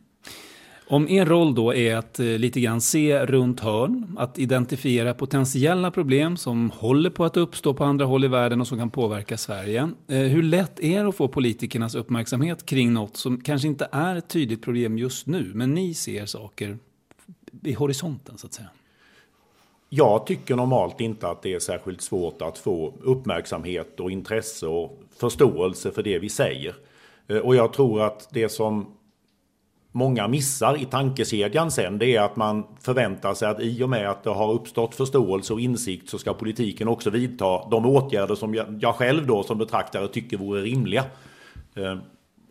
Om 0.88 1.10
er 1.10 1.26
roll 1.26 1.56
då 1.56 1.74
är 1.74 1.96
att 1.96 2.20
eh, 2.20 2.26
lite 2.26 2.62
grann 2.62 2.82
se 2.82 3.26
runt 3.26 3.60
hörn, 3.60 4.16
att 4.18 4.40
identifiera 4.40 5.14
potentiella 5.14 5.92
problem 5.92 6.38
som 6.38 6.72
håller 6.72 7.10
på 7.10 7.26
att 7.26 7.38
uppstå 7.38 7.74
på 7.74 7.84
andra 7.84 8.06
håll 8.06 8.26
i 8.26 8.28
världen 8.28 8.62
och 8.62 8.68
som 8.68 8.78
kan 8.78 8.90
påverka 8.90 9.38
Sverige. 9.38 9.90
Eh, 10.08 10.18
hur 10.18 10.44
lätt 10.44 10.80
är 10.80 11.04
det 11.04 11.10
att 11.10 11.16
få 11.16 11.28
politikernas 11.28 11.96
uppmärksamhet 11.96 12.66
kring 12.66 12.94
något 12.94 13.18
som 13.18 13.42
kanske 13.42 13.68
inte 13.68 13.88
är 13.92 14.16
ett 14.16 14.28
tydligt 14.28 14.62
problem 14.62 14.98
just 14.98 15.28
nu, 15.28 15.52
men 15.54 15.74
ni 15.74 15.94
ser 15.94 16.26
saker 16.26 16.78
i 17.64 17.74
horisonten 17.74 18.38
så 18.38 18.48
att 18.48 18.54
säga? 18.54 18.70
Jag 19.90 20.26
tycker 20.26 20.56
normalt 20.56 21.02
inte 21.02 21.28
att 21.28 21.42
det 21.42 21.54
är 21.54 21.60
särskilt 21.60 22.02
svårt 22.02 22.42
att 22.42 22.58
få 22.58 22.94
uppmärksamhet 23.02 24.00
och 24.00 24.12
intresse 24.12 24.68
och 24.68 25.00
förståelse 25.20 25.92
för 25.92 26.04
det 26.04 26.20
vi 26.20 26.30
säger. 26.30 26.76
Eh, 27.28 27.38
och 27.38 27.56
jag 27.56 27.74
tror 27.74 28.02
att 28.02 28.28
det 28.32 28.50
som 28.50 28.86
många 29.96 30.28
missar 30.28 30.82
i 30.82 30.86
tankekedjan 30.86 31.72
sen 31.72 31.98
det 31.98 32.16
är 32.16 32.22
att 32.22 32.36
man 32.36 32.64
förväntar 32.82 33.34
sig 33.34 33.48
att 33.48 33.62
i 33.62 33.84
och 33.84 33.90
med 33.90 34.10
att 34.10 34.24
det 34.24 34.30
har 34.30 34.54
uppstått 34.54 34.96
förståelse 34.96 35.54
och 35.54 35.62
insikt 35.62 36.10
så 36.10 36.18
ska 36.18 36.34
politiken 36.34 36.88
också 36.88 37.10
vidta 37.10 37.70
de 37.70 37.86
åtgärder 37.86 38.36
som 38.36 38.56
jag, 38.80 38.96
själv 38.96 39.28
då 39.28 39.44
som 39.44 39.58
betraktare 39.58 40.08
tycker 40.08 40.38
vore 40.38 40.62
rimliga. 40.62 41.06
Ehm, 41.76 42.00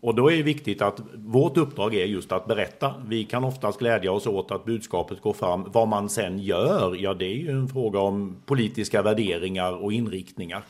och 0.02 0.14
då 0.14 0.30
är 0.30 0.37
det 0.37 0.42
viktigt 0.42 0.83
att 0.83 1.00
vårt 1.14 1.57
uppdrag 1.57 1.94
är 1.94 2.04
just 2.04 2.33
att 2.33 2.46
berätta. 2.46 2.94
Vi 3.07 3.24
kan 3.24 3.44
oftast 3.44 3.78
glädja 3.78 4.12
oss 4.12 4.26
åt 4.26 4.50
att 4.50 4.64
budskapet 4.64 5.20
går 5.20 5.33
fram. 5.33 5.70
Vad 5.72 5.88
man 5.88 6.09
sen 6.09 6.38
gör, 6.38 6.96
ja 6.98 7.14
det 7.14 7.26
är 7.26 7.37
ju 7.37 7.50
en 7.50 7.68
fråga 7.68 8.00
om 8.00 8.37
politiska 8.46 9.02
värderingar 9.02 9.72
och 9.72 9.92
inriktningar. 9.92 10.62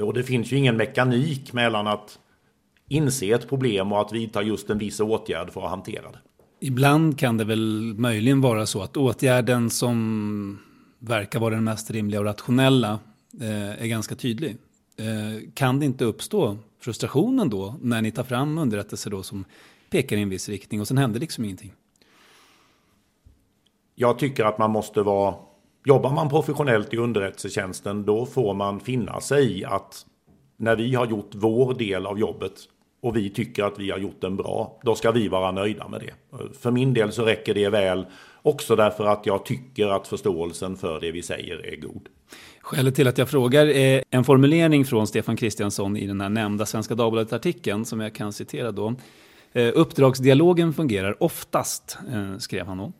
Och 0.00 0.14
det 0.14 0.22
finns 0.22 0.52
ju 0.52 0.56
ingen 0.56 0.76
mekanik 0.76 1.52
mellan 1.52 1.86
att 1.86 2.18
inse 2.88 3.26
ett 3.26 3.48
problem 3.48 3.92
och 3.92 4.00
att 4.00 4.12
vidta 4.12 4.42
just 4.42 4.70
en 4.70 4.78
viss 4.78 5.00
åtgärd 5.00 5.50
för 5.50 5.62
att 5.62 5.70
hantera 5.70 6.10
det. 6.10 6.18
Ibland 6.60 7.18
kan 7.18 7.36
det 7.36 7.44
väl 7.44 7.94
möjligen 7.96 8.40
vara 8.40 8.66
så 8.66 8.82
att 8.82 8.96
åtgärden 8.96 9.70
som 9.70 10.58
verkar 10.98 11.40
vara 11.40 11.54
den 11.54 11.64
mest 11.64 11.90
rimliga 11.90 12.20
och 12.20 12.26
rationella 12.26 12.98
eh, 13.40 13.82
är 13.82 13.86
ganska 13.86 14.14
tydlig. 14.14 14.56
Eh, 14.96 15.50
kan 15.54 15.78
det 15.78 15.86
inte 15.86 16.04
uppstå 16.04 16.58
frustrationen 16.80 17.50
då 17.50 17.74
när 17.80 18.02
ni 18.02 18.10
tar 18.10 18.24
fram 18.24 18.58
underrättelser 18.58 19.10
då 19.10 19.22
som 19.22 19.44
pekar 19.90 20.16
i 20.16 20.22
en 20.22 20.28
viss 20.28 20.48
riktning 20.48 20.80
och 20.80 20.88
sen 20.88 20.98
händer 20.98 21.20
liksom 21.20 21.44
ingenting? 21.44 21.72
Jag 23.94 24.18
tycker 24.18 24.44
att 24.44 24.58
man 24.58 24.70
måste 24.70 25.02
vara 25.02 25.34
Jobbar 25.86 26.10
man 26.10 26.28
professionellt 26.28 26.94
i 26.94 26.96
underrättelsetjänsten 26.96 28.04
då 28.04 28.26
får 28.26 28.54
man 28.54 28.80
finna 28.80 29.20
sig 29.20 29.58
i 29.58 29.64
att 29.64 30.06
när 30.56 30.76
vi 30.76 30.94
har 30.94 31.06
gjort 31.06 31.30
vår 31.34 31.74
del 31.74 32.06
av 32.06 32.18
jobbet 32.18 32.52
och 33.04 33.16
vi 33.16 33.30
tycker 33.30 33.64
att 33.64 33.78
vi 33.78 33.90
har 33.90 33.98
gjort 33.98 34.20
den 34.20 34.36
bra, 34.36 34.80
då 34.82 34.94
ska 34.94 35.10
vi 35.10 35.28
vara 35.28 35.52
nöjda 35.52 35.88
med 35.88 36.00
det. 36.00 36.38
För 36.60 36.70
min 36.70 36.94
del 36.94 37.12
så 37.12 37.24
räcker 37.24 37.54
det 37.54 37.68
väl, 37.68 38.06
också 38.42 38.76
därför 38.76 39.04
att 39.04 39.26
jag 39.26 39.44
tycker 39.44 39.88
att 39.88 40.08
förståelsen 40.08 40.76
för 40.76 41.00
det 41.00 41.12
vi 41.12 41.22
säger 41.22 41.66
är 41.66 41.76
god. 41.76 42.08
Skälet 42.60 42.94
till 42.94 43.08
att 43.08 43.18
jag 43.18 43.28
frågar 43.28 43.66
är 43.66 44.04
en 44.10 44.24
formulering 44.24 44.84
från 44.84 45.06
Stefan 45.06 45.36
Kristiansson 45.36 45.96
i 45.96 46.06
den 46.06 46.20
här 46.20 46.28
nämnda 46.28 46.66
Svenska 46.66 46.94
Dagbladet-artikeln 46.94 47.84
som 47.84 48.00
jag 48.00 48.14
kan 48.14 48.32
citera 48.32 48.72
då. 48.72 48.94
Eh, 49.52 49.72
uppdragsdialogen 49.74 50.72
fungerar 50.72 51.22
oftast, 51.22 51.98
eh, 52.12 52.38
skrev 52.38 52.66
han 52.66 52.78
då. 52.78 52.92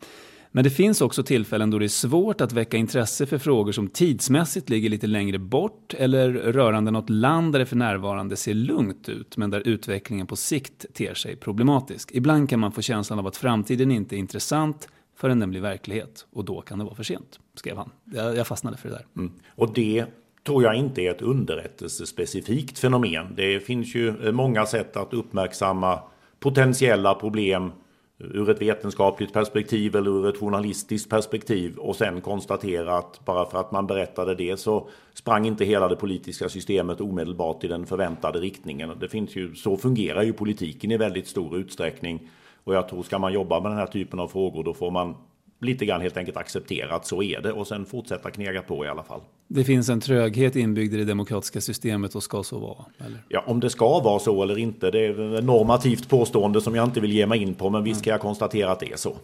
Men 0.55 0.63
det 0.63 0.69
finns 0.69 1.01
också 1.01 1.23
tillfällen 1.23 1.69
då 1.69 1.79
det 1.79 1.85
är 1.85 1.87
svårt 1.87 2.41
att 2.41 2.53
väcka 2.53 2.77
intresse 2.77 3.25
för 3.25 3.37
frågor 3.37 3.71
som 3.71 3.87
tidsmässigt 3.87 4.69
ligger 4.69 4.89
lite 4.89 5.07
längre 5.07 5.39
bort 5.39 5.93
eller 5.93 6.31
rörande 6.31 6.91
något 6.91 7.09
land 7.09 7.53
där 7.53 7.59
det 7.59 7.65
för 7.65 7.75
närvarande 7.75 8.35
ser 8.35 8.53
lugnt 8.53 9.09
ut 9.09 9.37
men 9.37 9.49
där 9.49 9.67
utvecklingen 9.67 10.27
på 10.27 10.35
sikt 10.35 10.85
ter 10.93 11.13
sig 11.13 11.35
problematisk. 11.35 12.11
Ibland 12.13 12.49
kan 12.49 12.59
man 12.59 12.71
få 12.71 12.81
känslan 12.81 13.19
av 13.19 13.27
att 13.27 13.37
framtiden 13.37 13.91
inte 13.91 14.15
är 14.15 14.17
intressant 14.17 14.87
förrän 15.17 15.39
den 15.39 15.49
blir 15.49 15.61
verklighet 15.61 16.25
och 16.33 16.45
då 16.45 16.61
kan 16.61 16.79
det 16.79 16.85
vara 16.85 16.95
för 16.95 17.03
sent, 17.03 17.39
skrev 17.55 17.77
han. 17.77 17.91
Jag, 18.35 18.47
fastnade 18.47 18.77
för 18.77 18.89
det 18.89 18.95
där. 18.95 19.05
Mm. 19.17 19.31
Och 19.49 19.73
det 19.73 20.05
tror 20.45 20.63
jag 20.63 20.75
inte 20.75 21.01
är 21.01 21.11
ett 21.11 21.21
underrättelsespecifikt 21.21 22.79
fenomen. 22.79 23.33
Det 23.35 23.59
finns 23.59 23.95
ju 23.95 24.25
eh, 24.25 24.31
många 24.31 24.65
sätt 24.65 24.97
att 24.97 25.13
uppmärksamma 25.13 25.99
potentiella 26.39 27.15
problem 27.15 27.71
ur 28.17 28.49
ett 28.49 28.61
vetenskapligt 28.61 29.33
perspektiv 29.33 29.95
eller 29.95 30.11
ur 30.11 30.29
ett 30.29 30.37
journalistiskt 30.37 31.09
perspektiv 31.09 31.77
och 31.77 31.95
sen 31.95 32.21
konstatera 32.21 32.97
att 32.97 33.25
bara 33.25 33.45
för 33.45 33.59
att 33.59 33.71
man 33.71 33.87
berättade 33.87 34.35
det 34.35 34.57
så 34.57 34.89
sprang 35.13 35.45
inte 35.45 35.65
hela 35.65 35.87
det 35.87 35.95
politiska 35.95 36.49
systemet 36.49 37.01
omedelbart 37.01 37.63
i 37.63 37.67
den 37.67 37.85
förväntade 37.85 38.39
riktningen. 38.39 38.99
Det 38.99 39.09
finns 39.09 39.35
ju, 39.35 39.55
så 39.55 39.77
fungerar 39.77 40.23
ju 40.23 40.33
politiken 40.33 40.91
i 40.91 40.97
väldigt 40.97 41.27
stor 41.27 41.57
utsträckning 41.57 42.29
och 42.63 42.75
jag 42.75 42.89
tror 42.89 43.03
ska 43.03 43.19
man 43.19 43.33
jobba 43.33 43.59
med 43.59 43.71
den 43.71 43.77
här 43.77 43.87
typen 43.87 44.19
av 44.19 44.27
frågor 44.27 44.63
då 44.63 44.73
får 44.73 44.91
man 44.91 45.15
lite 45.59 45.85
grann 45.85 46.01
helt 46.01 46.17
enkelt 46.17 46.37
acceptera 46.37 46.95
att 46.95 47.05
så 47.05 47.23
är 47.23 47.41
det 47.41 47.51
och 47.51 47.67
sen 47.67 47.85
fortsätta 47.85 48.31
knega 48.31 48.61
på 48.61 48.85
i 48.85 48.87
alla 48.87 49.03
fall. 49.03 49.21
Det 49.47 49.63
finns 49.63 49.89
en 49.89 50.01
tröghet 50.01 50.55
inbyggd 50.55 50.93
i 50.93 50.97
det 50.97 51.05
demokratiska 51.05 51.61
systemet 51.61 52.15
och 52.15 52.23
ska 52.23 52.43
så 52.43 52.59
vara? 52.59 52.85
Eller? 53.05 53.19
Ja, 53.29 53.43
om 53.47 53.59
det 53.59 53.69
ska 53.69 53.99
vara 53.99 54.19
så 54.19 54.43
eller 54.43 54.57
inte, 54.57 54.91
det 54.91 55.05
är 55.05 55.37
ett 55.37 55.43
normativt 55.43 56.09
påstående 56.09 56.61
som 56.61 56.75
jag 56.75 56.85
inte 56.85 56.99
vill 56.99 57.11
ge 57.11 57.27
mig 57.27 57.41
in 57.41 57.53
på, 57.53 57.69
men 57.69 57.83
visst 57.83 58.03
kan 58.03 58.11
jag 58.11 58.21
konstatera 58.21 58.71
att 58.71 58.79
det 58.79 58.91
är 58.91 58.97
så. 58.97 59.15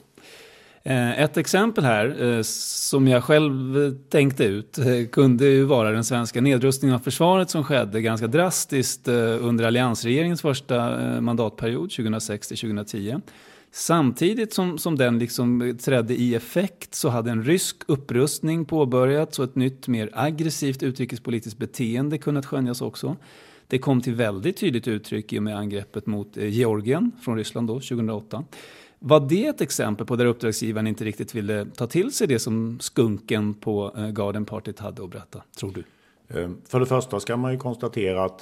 Eh, 0.83 1.19
ett 1.19 1.37
exempel 1.37 1.83
här 1.83 2.23
eh, 2.23 2.41
som 2.43 3.07
jag 3.07 3.23
själv 3.23 3.95
tänkte 4.09 4.43
ut 4.43 4.77
eh, 4.77 4.85
kunde 5.11 5.45
ju 5.45 5.63
vara 5.63 5.91
den 5.91 6.03
svenska 6.03 6.41
nedrustningen 6.41 6.95
av 6.95 6.99
försvaret 6.99 7.49
som 7.49 7.63
skedde 7.63 8.01
ganska 8.01 8.27
drastiskt 8.27 9.07
under 9.07 9.65
alliansregeringens 9.65 10.41
första 10.41 10.97
mandatperiod 11.21 11.91
2006 11.91 12.47
till 12.47 12.57
2010. 12.57 13.21
Samtidigt 13.73 14.53
som, 14.53 14.77
som 14.77 14.97
den 14.97 15.19
liksom 15.19 15.77
trädde 15.81 16.15
i 16.15 16.35
effekt 16.35 16.95
så 16.95 17.09
hade 17.09 17.31
en 17.31 17.43
rysk 17.43 17.77
upprustning 17.87 18.65
påbörjats 18.65 19.39
och 19.39 19.45
ett 19.45 19.55
nytt 19.55 19.87
mer 19.87 20.09
aggressivt 20.13 20.83
utrikespolitiskt 20.83 21.59
beteende 21.59 22.17
kunnat 22.17 22.45
skönjas 22.45 22.81
också. 22.81 23.15
Det 23.67 23.77
kom 23.77 24.01
till 24.01 24.15
väldigt 24.15 24.57
tydligt 24.57 24.87
uttryck 24.87 25.33
i 25.33 25.39
och 25.39 25.43
med 25.43 25.57
angreppet 25.57 26.05
mot 26.05 26.37
eh, 26.37 26.47
Georgien 26.47 27.11
från 27.21 27.37
Ryssland 27.37 27.67
då, 27.67 27.73
2008. 27.73 28.43
Var 28.99 29.19
det 29.19 29.45
ett 29.45 29.61
exempel 29.61 30.05
på 30.05 30.15
där 30.15 30.25
uppdragsgivaren 30.25 30.87
inte 30.87 31.05
riktigt 31.05 31.35
ville 31.35 31.65
ta 31.65 31.87
till 31.87 32.11
sig 32.11 32.27
det 32.27 32.39
som 32.39 32.79
skunken 32.79 33.53
på 33.53 33.93
eh, 33.97 34.07
Garden 34.07 34.45
Party 34.45 34.73
hade 34.77 35.03
att 35.03 35.09
berätta, 35.09 35.43
tror 35.57 35.71
du? 35.71 35.83
Eh, 36.39 36.49
för 36.67 36.79
det 36.79 36.85
första 36.85 37.19
ska 37.19 37.37
man 37.37 37.51
ju 37.51 37.57
konstatera 37.57 38.25
att 38.25 38.41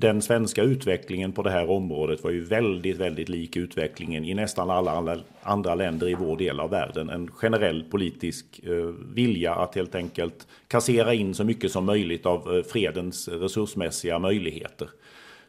Den 0.00 0.22
svenska 0.22 0.62
utvecklingen 0.62 1.32
på 1.32 1.42
det 1.42 1.50
här 1.50 1.70
området 1.70 2.24
var 2.24 2.30
ju 2.30 2.44
väldigt, 2.44 2.96
väldigt 2.96 3.28
lik 3.28 3.56
utvecklingen 3.56 4.24
i 4.24 4.34
nästan 4.34 4.70
alla 4.70 5.18
andra 5.42 5.74
länder 5.74 6.08
i 6.08 6.14
vår 6.14 6.36
del 6.36 6.60
av 6.60 6.70
världen. 6.70 7.10
En 7.10 7.30
generell 7.30 7.84
politisk 7.90 8.60
eh, 8.62 8.94
vilja 9.14 9.54
att 9.54 9.74
helt 9.74 9.94
enkelt 9.94 10.46
kassera 10.68 11.14
in 11.14 11.34
så 11.34 11.44
mycket 11.44 11.72
som 11.72 11.84
möjligt 11.84 12.26
av 12.26 12.56
eh, 12.56 12.62
fredens 12.62 13.28
resursmässiga 13.28 14.18
möjligheter. 14.18 14.88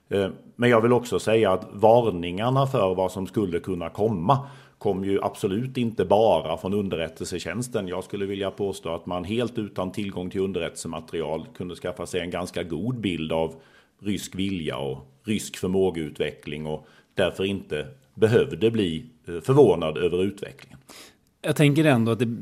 Eh, 0.09 0.29
men 0.55 0.69
jag 0.69 0.81
vill 0.81 0.93
också 0.93 1.19
säga 1.19 1.51
att 1.51 1.67
varningarna 1.71 2.67
för 2.67 2.95
vad 2.95 3.11
som 3.11 3.27
skulle 3.27 3.59
kunna 3.59 3.89
komma 3.89 4.47
kom 4.77 5.03
ju 5.03 5.19
absolut 5.23 5.77
inte 5.77 6.05
bara 6.05 6.57
från 6.57 6.73
underrättelsetjänsten. 6.73 7.87
Jag 7.87 8.03
skulle 8.03 8.25
vilja 8.25 8.51
påstå 8.51 8.95
att 8.95 9.05
man 9.05 9.23
helt 9.23 9.57
utan 9.57 9.91
tillgång 9.91 10.29
till 10.29 10.41
underrättelsematerial 10.41 11.47
kunde 11.57 11.75
skaffa 11.75 12.05
sig 12.05 12.21
en 12.21 12.31
ganska 12.31 12.63
god 12.63 12.99
bild 12.99 13.31
av 13.31 13.55
rysk 14.01 14.35
vilja 14.35 14.77
och 14.77 15.07
rysk 15.23 15.57
förmågeutveckling 15.57 16.65
och 16.65 16.87
därför 17.13 17.43
inte 17.43 17.87
behövde 18.13 18.71
bli 18.71 19.05
eh, 19.27 19.41
förvånad 19.41 19.97
över 19.97 20.23
utvecklingen. 20.23 20.79
Jag 21.41 21.55
tänker 21.55 21.85
ändå 21.85 22.11
att 22.11 22.19
det, 22.19 22.37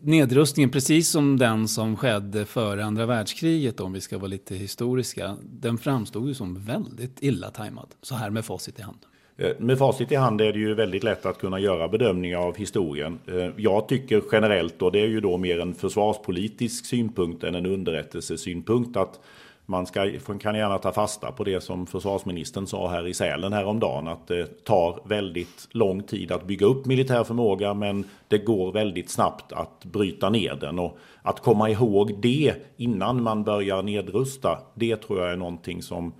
nedrustningen, 0.00 0.70
precis 0.70 1.08
som 1.08 1.38
den 1.38 1.68
som 1.68 1.96
skedde 1.96 2.44
före 2.44 2.84
andra 2.84 3.06
världskriget, 3.06 3.80
om 3.80 3.92
vi 3.92 4.00
ska 4.00 4.18
vara 4.18 4.28
lite 4.28 4.54
historiska, 4.54 5.36
den 5.42 5.78
framstod 5.78 6.28
ju 6.28 6.34
som 6.34 6.54
väldigt 6.54 7.22
illa 7.22 7.50
tajmad, 7.50 7.88
så 8.02 8.14
här 8.14 8.30
med 8.30 8.44
facit 8.44 8.78
i 8.78 8.82
hand. 8.82 8.98
Eh, 9.36 9.50
med 9.58 9.78
facit 9.78 10.12
i 10.12 10.14
hand 10.14 10.40
är 10.40 10.52
det 10.52 10.58
ju 10.58 10.74
väldigt 10.74 11.04
lätt 11.04 11.26
att 11.26 11.38
kunna 11.38 11.58
göra 11.58 11.88
bedömningar 11.88 12.38
av 12.38 12.56
historien. 12.56 13.18
Eh, 13.26 13.50
jag 13.56 13.88
tycker 13.88 14.22
generellt, 14.32 14.82
och 14.82 14.92
det 14.92 15.00
är 15.00 15.06
ju 15.06 15.20
då 15.20 15.36
mer 15.36 15.60
en 15.60 15.74
försvarspolitisk 15.74 16.86
synpunkt 16.86 17.44
än 17.44 17.54
en 17.54 17.66
underrättelsesynpunkt, 17.66 18.96
att 18.96 19.20
man 19.66 19.86
ska, 19.86 20.10
kan 20.40 20.54
gärna 20.54 20.78
ta 20.78 20.92
fasta 20.92 21.32
på 21.32 21.44
det 21.44 21.60
som 21.60 21.86
försvarsministern 21.86 22.66
sa 22.66 22.90
här 22.90 23.06
i 23.06 23.14
Sälen 23.14 23.52
häromdagen. 23.52 24.08
Att 24.08 24.26
det 24.26 24.64
tar 24.64 25.08
väldigt 25.08 25.68
lång 25.70 26.02
tid 26.02 26.32
att 26.32 26.46
bygga 26.46 26.66
upp 26.66 26.86
militär 26.86 27.24
förmåga 27.24 27.74
men 27.74 28.04
det 28.28 28.38
går 28.38 28.72
väldigt 28.72 29.10
snabbt 29.10 29.52
att 29.52 29.84
bryta 29.84 30.30
ner 30.30 30.54
den. 30.54 30.78
Och 30.78 30.98
att 31.22 31.40
komma 31.40 31.70
ihåg 31.70 32.14
det 32.22 32.54
innan 32.76 33.22
man 33.22 33.44
börjar 33.44 33.82
nedrusta, 33.82 34.58
det 34.74 34.96
tror 34.96 35.20
jag 35.20 35.32
är 35.32 35.36
någonting 35.36 35.82
som 35.82 36.12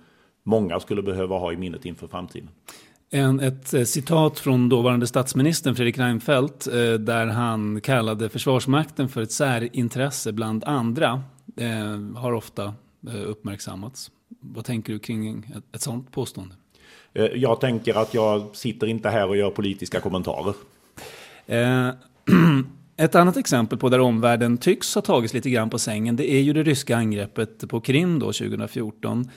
många 0.43 0.79
skulle 0.79 1.01
behöva 1.01 1.37
ha 1.37 1.53
i 1.53 1.57
minnet 1.57 1.85
inför 1.85 2.07
framtiden. 2.07 2.49
En, 3.09 3.39
ett 3.39 3.73
eh, 3.73 3.83
citat 3.83 4.39
från 4.39 4.69
dåvarande 4.69 5.07
statsministern 5.07 5.75
Fredrik 5.75 5.97
Reinfeldt 5.97 6.67
eh, 6.67 6.73
där 6.93 7.25
han 7.27 7.81
kallade 7.81 8.29
Försvarsmakten 8.29 9.09
för 9.09 9.21
ett 9.21 9.31
särintresse 9.31 10.31
bland 10.31 10.63
andra 10.63 11.23
eh, 11.57 12.15
har 12.15 12.33
ofta 12.33 12.73
uppmärksammats. 13.07 14.11
Vad 14.39 14.65
tänker 14.65 14.93
du 14.93 14.99
kring 14.99 15.51
ett, 15.57 15.75
ett 15.75 15.81
sådant 15.81 16.11
påstående? 16.11 16.55
Eh, 17.13 17.25
jag 17.25 17.61
tänker 17.61 17.97
att 17.97 18.13
jag 18.13 18.55
sitter 18.55 18.87
inte 18.87 19.09
här 19.09 19.27
och 19.27 19.37
gör 19.37 19.49
politiska 19.49 19.99
kommentarer. 19.99 20.53
Eh, 21.45 21.89
ett 22.97 23.15
annat 23.15 23.37
exempel 23.37 23.77
på 23.77 23.89
där 23.89 23.99
omvärlden 23.99 24.57
tycks 24.57 24.95
ha 24.95 25.01
tagits 25.01 25.33
lite 25.33 25.49
grann 25.49 25.69
på 25.69 25.79
sängen, 25.79 26.15
det 26.15 26.31
är 26.31 26.41
ju 26.41 26.53
det 26.53 26.63
ryska 26.63 26.97
angreppet 26.97 27.69
på 27.69 27.81
Krim 27.81 28.19
då 28.19 28.25
2014. 28.25 29.29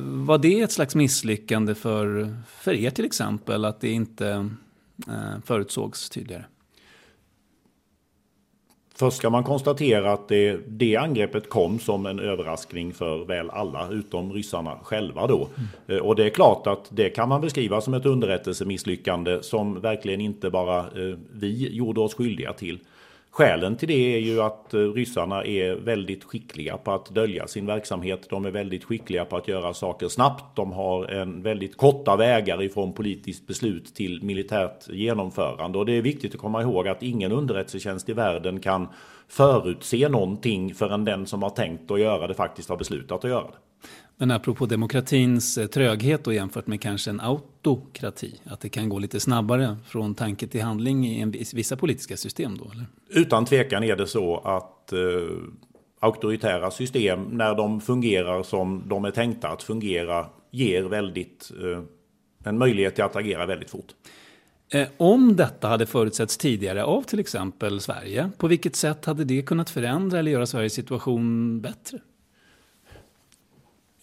Var 0.00 0.38
det 0.38 0.60
ett 0.60 0.72
slags 0.72 0.94
misslyckande 0.94 1.74
för, 1.74 2.36
för 2.48 2.74
er 2.74 2.90
till 2.90 3.04
exempel, 3.04 3.64
att 3.64 3.80
det 3.80 3.90
inte 3.90 4.50
förutsågs 5.44 6.10
tydligare? 6.10 6.44
Först 9.02 9.16
ska 9.16 9.30
man 9.30 9.44
konstatera 9.44 10.12
att 10.12 10.28
det, 10.28 10.60
det 10.66 10.96
angreppet 10.96 11.48
kom 11.48 11.78
som 11.78 12.06
en 12.06 12.18
överraskning 12.18 12.92
för 12.94 13.24
väl 13.24 13.50
alla 13.50 13.88
utom 13.90 14.32
ryssarna 14.32 14.78
själva 14.82 15.26
då. 15.26 15.48
Mm. 15.88 16.04
Och 16.04 16.16
det 16.16 16.24
är 16.24 16.30
klart 16.30 16.66
att 16.66 16.88
det 16.88 17.10
kan 17.10 17.28
man 17.28 17.40
beskriva 17.40 17.80
som 17.80 17.94
ett 17.94 18.06
underrättelsemisslyckande 18.06 19.42
som 19.42 19.80
verkligen 19.80 20.20
inte 20.20 20.50
bara 20.50 20.78
eh, 20.78 21.18
vi 21.32 21.68
gjorde 21.68 22.00
oss 22.00 22.14
skyldiga 22.14 22.52
till. 22.52 22.78
Skälen 23.34 23.76
till 23.76 23.88
det 23.88 24.14
är 24.14 24.18
ju 24.18 24.42
att 24.42 24.74
eh, 24.74 24.78
ryssarna 24.78 25.44
är 25.44 25.74
väldigt 25.74 26.24
skickliga 26.24 26.76
på 26.76 26.92
att 26.92 27.06
dölja 27.06 27.46
sin 27.46 27.66
verksamhet. 27.66 28.26
De 28.30 28.44
är 28.44 28.50
väldigt 28.50 28.84
skickliga 28.84 29.24
på 29.24 29.36
att 29.36 29.48
göra 29.48 29.74
saker 29.74 30.08
snabbt. 30.08 30.56
De 30.56 30.72
har 30.72 31.04
en 31.04 31.42
väldigt 31.42 31.76
korta 31.76 32.16
vägar 32.16 32.62
ifrån 32.62 32.92
politiskt 32.92 33.46
beslut 33.46 33.94
till 33.94 34.22
militärt 34.22 34.88
genomförande. 34.88 35.78
Och 35.78 35.86
det 35.86 35.92
är 35.92 36.02
viktigt 36.02 36.34
att 36.34 36.40
komma 36.40 36.62
ihåg 36.62 36.88
att 36.88 37.02
ingen 37.02 37.32
underrättelsetjänst 37.32 38.08
i 38.08 38.12
världen 38.12 38.60
kan 38.60 38.88
förutse 39.28 40.08
någonting 40.08 40.74
förrän 40.74 41.04
den 41.04 41.26
som 41.26 41.42
har 41.42 41.50
tänkt 41.50 41.90
att 41.90 42.00
göra 42.00 42.26
det 42.26 42.34
faktiskt 42.34 42.68
har 42.68 42.76
beslutat 42.76 43.24
att 43.24 43.30
göra 43.30 43.46
det. 43.46 43.71
Men 44.22 44.30
apropå 44.30 44.66
demokratins 44.66 45.58
eh, 45.58 45.66
tröghet 45.66 46.26
och 46.26 46.34
jämfört 46.34 46.66
med 46.66 46.80
kanske 46.80 47.10
en 47.10 47.20
autokrati, 47.20 48.40
att 48.44 48.60
det 48.60 48.68
kan 48.68 48.88
gå 48.88 48.98
lite 48.98 49.20
snabbare 49.20 49.76
från 49.86 50.14
tanke 50.14 50.46
till 50.46 50.62
handling 50.62 51.06
i 51.06 51.20
en, 51.20 51.30
vissa 51.30 51.76
politiska 51.76 52.16
system 52.16 52.58
då? 52.58 52.70
Eller? 52.72 52.86
Utan 53.10 53.44
tvekan 53.44 53.84
är 53.84 53.96
det 53.96 54.06
så 54.06 54.36
att 54.36 54.92
eh, 54.92 54.98
auktoritära 56.00 56.70
system, 56.70 57.24
när 57.24 57.54
de 57.54 57.80
fungerar 57.80 58.42
som 58.42 58.82
de 58.88 59.04
är 59.04 59.10
tänkta 59.10 59.48
att 59.48 59.62
fungera, 59.62 60.26
ger 60.50 60.82
väldigt, 60.82 61.52
eh, 61.62 61.82
en 62.44 62.58
möjlighet 62.58 62.94
till 62.94 63.04
att 63.04 63.16
agera 63.16 63.46
väldigt 63.46 63.70
fort. 63.70 63.94
Eh, 64.72 64.88
om 64.96 65.36
detta 65.36 65.68
hade 65.68 65.86
förutsetts 65.86 66.36
tidigare 66.36 66.84
av 66.84 67.02
till 67.02 67.18
exempel 67.18 67.80
Sverige, 67.80 68.30
på 68.36 68.48
vilket 68.48 68.76
sätt 68.76 69.04
hade 69.04 69.24
det 69.24 69.42
kunnat 69.42 69.70
förändra 69.70 70.18
eller 70.18 70.30
göra 70.30 70.46
Sveriges 70.46 70.74
situation 70.74 71.60
bättre? 71.60 71.98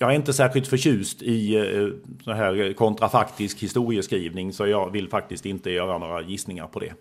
Jag 0.01 0.11
är 0.11 0.15
inte 0.15 0.33
särskilt 0.33 0.67
förtjust 0.67 1.21
i 1.21 1.55
eh, 1.55 1.87
så 2.23 2.31
här 2.31 2.73
kontrafaktisk 2.73 3.59
historieskrivning 3.59 4.53
så 4.53 4.67
jag 4.67 4.91
vill 4.91 5.09
faktiskt 5.09 5.45
inte 5.45 5.71
göra 5.71 5.97
några 5.97 6.21
gissningar 6.21 6.67
på 6.67 6.79
det. 6.79 6.93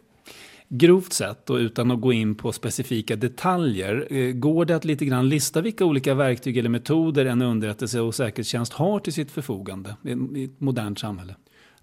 Grovt 0.68 1.12
sett 1.12 1.50
och 1.50 1.56
utan 1.56 1.90
att 1.90 2.00
gå 2.00 2.12
in 2.12 2.34
på 2.34 2.52
specifika 2.52 3.16
detaljer, 3.16 4.06
eh, 4.10 4.32
går 4.32 4.64
det 4.64 4.76
att 4.76 4.84
lite 4.84 5.04
grann 5.04 5.28
lista 5.28 5.60
vilka 5.60 5.84
olika 5.84 6.14
verktyg 6.14 6.56
eller 6.56 6.68
metoder 6.68 7.24
en 7.24 7.42
underrättelse 7.42 8.00
och 8.00 8.14
säkerhetstjänst 8.14 8.72
har 8.72 8.98
till 8.98 9.12
sitt 9.12 9.30
förfogande 9.30 9.96
i 10.34 10.44
ett 10.44 10.60
modernt 10.60 10.98
samhälle? 10.98 11.34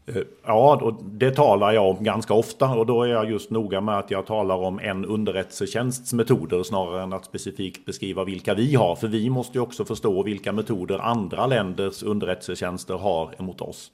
Eh, 0.05 0.21
ja, 0.45 0.79
och 0.81 1.03
det 1.03 1.31
talar 1.31 1.71
jag 1.71 1.89
om 1.89 2.03
ganska 2.03 2.33
ofta 2.33 2.69
och 2.69 2.85
då 2.85 3.03
är 3.03 3.07
jag 3.07 3.29
just 3.31 3.49
noga 3.49 3.81
med 3.81 3.97
att 3.97 4.11
jag 4.11 4.25
talar 4.25 4.55
om 4.55 4.79
en 4.79 5.05
underrättelsetjänsts 5.05 6.13
metoder 6.13 6.63
snarare 6.63 7.03
än 7.03 7.13
att 7.13 7.25
specifikt 7.25 7.85
beskriva 7.85 8.23
vilka 8.23 8.53
vi 8.53 8.75
har. 8.75 8.95
För 8.95 9.07
vi 9.07 9.29
måste 9.29 9.57
ju 9.57 9.61
också 9.61 9.85
förstå 9.85 10.23
vilka 10.23 10.51
metoder 10.51 10.99
andra 10.99 11.47
länders 11.47 12.03
underrättelsetjänster 12.03 12.93
har 12.93 13.35
emot 13.39 13.61
oss. 13.61 13.91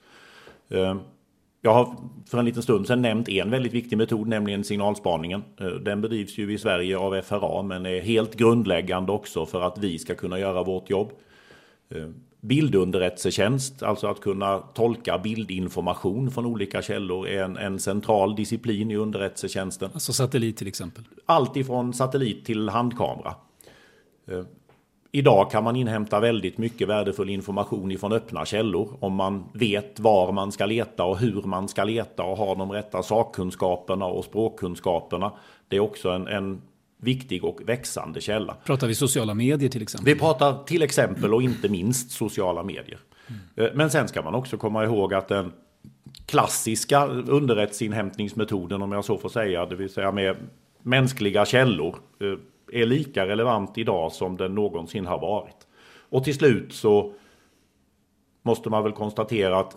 Eh, 0.68 0.96
jag 1.60 1.74
har 1.74 1.96
för 2.26 2.38
en 2.38 2.44
liten 2.44 2.62
stund 2.62 2.86
sedan 2.86 3.02
nämnt 3.02 3.28
en 3.28 3.50
väldigt 3.50 3.72
viktig 3.72 3.96
metod, 3.98 4.28
nämligen 4.28 4.64
signalspaningen. 4.64 5.42
Eh, 5.60 5.66
den 5.66 6.00
bedrivs 6.00 6.38
ju 6.38 6.52
i 6.52 6.58
Sverige 6.58 6.98
av 6.98 7.22
FRA 7.22 7.62
men 7.62 7.86
är 7.86 8.00
helt 8.00 8.34
grundläggande 8.34 9.12
också 9.12 9.46
för 9.46 9.60
att 9.60 9.78
vi 9.78 9.98
ska 9.98 10.14
kunna 10.14 10.38
göra 10.38 10.62
vårt 10.62 10.90
jobb 10.90 11.12
bildunderrättelsetjänst, 12.42 13.82
alltså 13.82 14.06
att 14.06 14.20
kunna 14.20 14.58
tolka 14.58 15.18
bildinformation 15.18 16.30
från 16.30 16.46
olika 16.46 16.82
källor, 16.82 17.28
är 17.28 17.44
en, 17.44 17.56
en 17.56 17.78
central 17.78 18.36
disciplin 18.36 18.90
i 18.90 18.96
underrättelsetjänsten. 18.96 19.90
Alltså 19.94 20.12
satellit 20.12 20.56
till 20.56 20.68
exempel? 20.68 21.04
Allt 21.26 21.56
ifrån 21.56 21.94
satellit 21.94 22.44
till 22.44 22.68
handkamera. 22.68 23.34
Eh, 24.28 24.42
idag 25.12 25.50
kan 25.50 25.64
man 25.64 25.76
inhämta 25.76 26.20
väldigt 26.20 26.58
mycket 26.58 26.88
värdefull 26.88 27.30
information 27.30 27.90
ifrån 27.90 28.12
öppna 28.12 28.44
källor 28.44 28.96
om 29.00 29.14
man 29.14 29.44
vet 29.52 30.00
var 30.00 30.32
man 30.32 30.52
ska 30.52 30.66
leta 30.66 31.04
och 31.04 31.18
hur 31.18 31.42
man 31.42 31.68
ska 31.68 31.84
leta 31.84 32.22
och 32.22 32.36
har 32.36 32.56
de 32.56 32.72
rätta 32.72 33.02
sakkunskaperna 33.02 34.06
och 34.06 34.24
språkkunskaperna. 34.24 35.32
Det 35.68 35.76
är 35.76 35.80
också 35.80 36.10
en, 36.10 36.26
en 36.26 36.62
viktig 37.02 37.44
och 37.44 37.60
växande 37.66 38.20
källa. 38.20 38.56
Pratar 38.64 38.86
vi 38.86 38.94
sociala 38.94 39.34
medier 39.34 39.68
till 39.68 39.82
exempel? 39.82 40.14
Vi 40.14 40.20
pratar 40.20 40.64
till 40.64 40.82
exempel 40.82 41.34
och 41.34 41.42
inte 41.42 41.68
minst 41.68 42.10
sociala 42.10 42.62
medier. 42.62 42.98
Mm. 43.56 43.76
Men 43.76 43.90
sen 43.90 44.08
ska 44.08 44.22
man 44.22 44.34
också 44.34 44.56
komma 44.56 44.84
ihåg 44.84 45.14
att 45.14 45.28
den 45.28 45.52
klassiska 46.26 47.06
underrättelseinhämtningsmetoden, 47.06 48.82
om 48.82 48.92
jag 48.92 49.04
så 49.04 49.18
får 49.18 49.28
säga, 49.28 49.66
det 49.66 49.76
vill 49.76 49.90
säga 49.90 50.12
med 50.12 50.36
mänskliga 50.82 51.44
källor, 51.44 51.96
eh, 52.20 52.80
är 52.80 52.86
lika 52.86 53.26
relevant 53.26 53.78
idag 53.78 54.12
som 54.12 54.36
den 54.36 54.54
någonsin 54.54 55.06
har 55.06 55.20
varit. 55.20 55.66
Och 56.08 56.24
till 56.24 56.34
slut 56.34 56.72
så 56.72 57.14
måste 58.42 58.70
man 58.70 58.82
väl 58.82 58.92
konstatera 58.92 59.58
att 59.58 59.76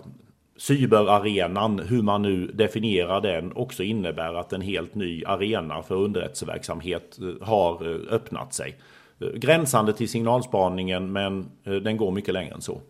cyberarenan, 0.58 1.80
hur 1.80 2.02
man 2.02 2.22
nu 2.22 2.48
definierar 2.48 3.22
den, 3.22 3.52
också 3.56 3.84
innebär 3.84 4.34
att 4.34 4.54
en 4.54 4.62
helt 4.62 4.96
ny 4.96 5.24
arena 5.26 5.82
för 5.84 5.96
underrättelseverksamhet 5.96 7.18
eh, 7.22 7.48
har 7.48 7.90
eh, 7.90 8.14
öppnat 8.14 8.54
sig. 8.54 8.78
Eh, 9.20 9.28
gränsande 9.28 9.94
till 9.94 10.10
signalspaningen, 10.10 11.12
men 11.12 11.46
den 11.64 11.98
går 11.98 12.12
mycket 12.12 12.34
längre 12.34 12.54
än 12.54 12.62
så. 12.62 12.82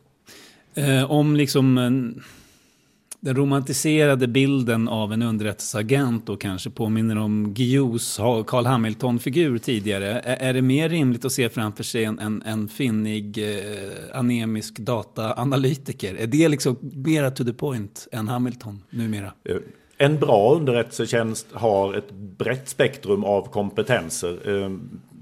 Om 1.08 1.36
liksom 1.36 1.78
den 3.26 3.36
romantiserade 3.36 4.28
bilden 4.28 4.88
av 4.88 5.14
en 5.14 5.22
underrättelseagent 5.22 6.30
och 6.30 6.42
kanske 6.42 6.70
påminner 6.70 7.18
om 7.18 7.54
Guillous 7.54 8.18
Carl 8.48 8.66
Hamilton-figur 8.66 9.58
tidigare. 9.58 10.20
Är 10.20 10.54
det 10.54 10.62
mer 10.62 10.90
rimligt 10.90 11.26
att 11.26 11.32
se 11.32 11.50
framför 11.50 11.84
sig 11.84 12.04
en, 12.04 12.20
en, 12.20 12.42
en 12.42 12.68
finnig 12.68 13.38
eh, 13.38 14.18
anemisk 14.20 14.80
dataanalytiker? 14.80 16.16
Är 16.16 16.28
det 16.28 16.50
liksom 16.50 16.78
mera 16.82 17.32
to 17.32 17.44
the 17.44 17.54
point 17.54 18.08
än 18.12 18.28
Hamilton 18.28 18.82
numera? 18.90 19.34
Eh, 19.50 19.56
en 19.98 20.20
bra 20.20 20.56
underrättelsetjänst 20.56 21.48
har 21.54 21.94
ett 21.94 22.12
brett 22.12 22.70
spektrum 22.70 23.24
av 23.24 23.52
kompetenser. 23.52 24.64
Eh, 24.64 24.70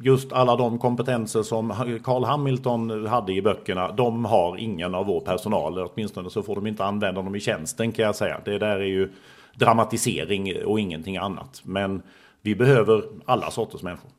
Just 0.04 0.32
alla 0.32 0.56
de 0.56 0.80
kompetenser 0.80 1.44
som 1.44 2.00
Carl 2.04 2.24
Hamilton 2.24 3.08
hade 3.08 3.34
i 3.34 3.42
böckerna, 3.42 3.92
de 3.92 4.26
har 4.26 4.58
ingen 4.58 4.96
av 4.96 5.06
vår 5.06 5.20
personal. 5.20 5.80
Åtminstone 5.80 6.30
så 6.30 6.44
får 6.44 6.56
de 6.56 6.68
inte 6.68 6.86
använda 6.86 7.22
dem 7.22 7.36
i 7.36 7.40
tjänsten 7.40 7.92
kan 7.92 8.06
jag 8.06 8.16
säga. 8.16 8.42
Det 8.46 8.58
där 8.58 8.80
är 8.80 8.86
ju 8.86 9.10
dramatisering 9.56 10.66
och 10.66 10.80
ingenting 10.80 11.18
annat. 11.18 11.62
Men 11.64 12.02
vi 12.42 12.56
behöver 12.56 13.04
alla 13.26 13.52
sorters 13.52 13.82
människor. 13.82 14.10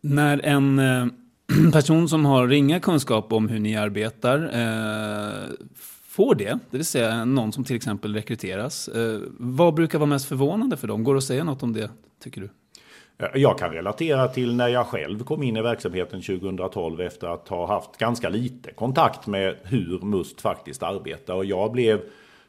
När 0.00 0.40
en 0.44 0.78
eh, 0.78 1.06
person 1.72 2.08
som 2.08 2.24
har 2.24 2.48
ringa 2.48 2.80
kunskap 2.80 3.32
om 3.32 3.48
hur 3.48 3.58
ni 3.58 3.76
arbetar 3.76 4.42
eh, 4.42 5.48
får 6.08 6.34
det, 6.34 6.58
det 6.70 6.76
vill 6.76 6.86
säga 6.86 7.24
någon 7.24 7.52
som 7.52 7.64
till 7.64 7.76
exempel 7.76 8.14
rekryteras. 8.14 8.88
Eh, 8.88 9.20
vad 9.38 9.74
brukar 9.74 9.98
vara 9.98 10.08
mest 10.08 10.28
förvånande 10.28 10.76
för 10.76 10.88
dem? 10.88 11.04
Går 11.04 11.14
det 11.14 11.18
att 11.18 11.24
säga 11.24 11.44
något 11.44 11.62
om 11.62 11.72
det, 11.72 11.90
tycker 12.24 12.40
du? 12.40 12.48
Eh, 13.18 13.28
jag 13.34 13.58
kan 13.58 13.72
relatera 13.72 14.28
till 14.28 14.56
när 14.56 14.68
jag 14.68 14.86
själv 14.86 15.24
kom 15.24 15.42
in 15.42 15.56
i 15.56 15.62
verksamheten 15.62 16.22
2012 16.22 17.00
efter 17.00 17.26
att 17.26 17.48
ha 17.48 17.66
haft 17.66 17.96
ganska 17.96 18.28
lite 18.28 18.72
kontakt 18.72 19.26
med 19.26 19.56
hur 19.62 20.00
MUST 20.00 20.40
faktiskt 20.40 20.82
arbetar. 20.82 21.34
Och 21.34 21.44
jag 21.44 21.72
blev 21.72 22.00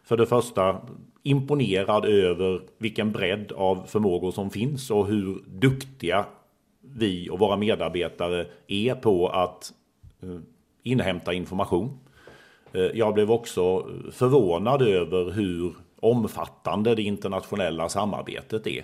för 0.03 0.17
det 0.17 0.25
första 0.25 0.81
imponerad 1.23 2.05
över 2.05 2.61
vilken 2.77 3.11
bredd 3.11 3.51
av 3.51 3.83
förmågor 3.87 4.31
som 4.31 4.49
finns 4.49 4.91
och 4.91 5.07
hur 5.07 5.43
duktiga 5.47 6.25
vi 6.81 7.29
och 7.29 7.39
våra 7.39 7.57
medarbetare 7.57 8.45
är 8.67 8.95
på 8.95 9.27
att 9.27 9.73
eh, 10.21 10.39
inhämta 10.83 11.33
information. 11.33 11.99
Eh, 12.73 12.81
jag 12.81 13.13
blev 13.13 13.31
också 13.31 13.87
förvånad 14.11 14.81
över 14.81 15.31
hur 15.31 15.73
omfattande 15.99 16.95
det 16.95 17.01
internationella 17.01 17.89
samarbetet 17.89 18.67
är. 18.67 18.83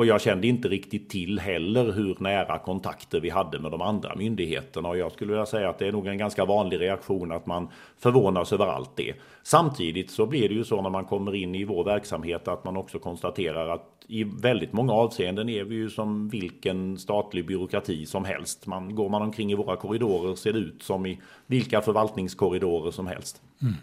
Och 0.00 0.06
jag 0.06 0.20
kände 0.20 0.46
inte 0.46 0.68
riktigt 0.68 1.08
till 1.08 1.38
heller 1.38 1.92
hur 1.92 2.16
nära 2.18 2.58
kontakter 2.58 3.20
vi 3.20 3.30
hade 3.30 3.58
med 3.58 3.70
de 3.70 3.82
andra 3.82 4.16
myndigheterna. 4.16 4.88
Och 4.88 4.98
jag 4.98 5.12
skulle 5.12 5.32
vilja 5.32 5.46
säga 5.46 5.68
att 5.68 5.78
det 5.78 5.86
är 5.86 5.92
nog 5.92 6.06
en 6.06 6.18
ganska 6.18 6.44
vanlig 6.44 6.80
reaktion 6.80 7.32
att 7.32 7.46
man 7.46 7.68
förvånas 7.98 8.52
över 8.52 8.66
allt 8.66 8.96
det. 8.96 9.14
Samtidigt 9.42 10.10
så 10.10 10.26
blir 10.26 10.48
det 10.48 10.54
ju 10.54 10.64
så 10.64 10.82
när 10.82 10.90
man 10.90 11.04
kommer 11.04 11.34
in 11.34 11.54
i 11.54 11.64
vår 11.64 11.84
verksamhet 11.84 12.48
att 12.48 12.64
man 12.64 12.76
också 12.76 12.98
konstaterar 12.98 13.68
att 13.68 14.04
i 14.06 14.24
väldigt 14.24 14.72
många 14.72 14.92
avseenden 14.92 15.48
är 15.48 15.64
vi 15.64 15.74
ju 15.74 15.90
som 15.90 16.28
vilken 16.28 16.98
statlig 16.98 17.46
byråkrati 17.46 18.06
som 18.06 18.24
helst. 18.24 18.66
Man, 18.66 18.94
går 18.94 19.08
man 19.08 19.22
omkring 19.22 19.52
i 19.52 19.54
våra 19.54 19.76
korridorer 19.76 20.34
ser 20.34 20.52
det 20.52 20.58
ut 20.58 20.82
som 20.82 21.06
i 21.06 21.20
vilka 21.46 21.80
förvaltningskorridorer 21.80 22.90
som 22.90 23.06
helst. 23.06 23.42
Mm. 23.62 23.74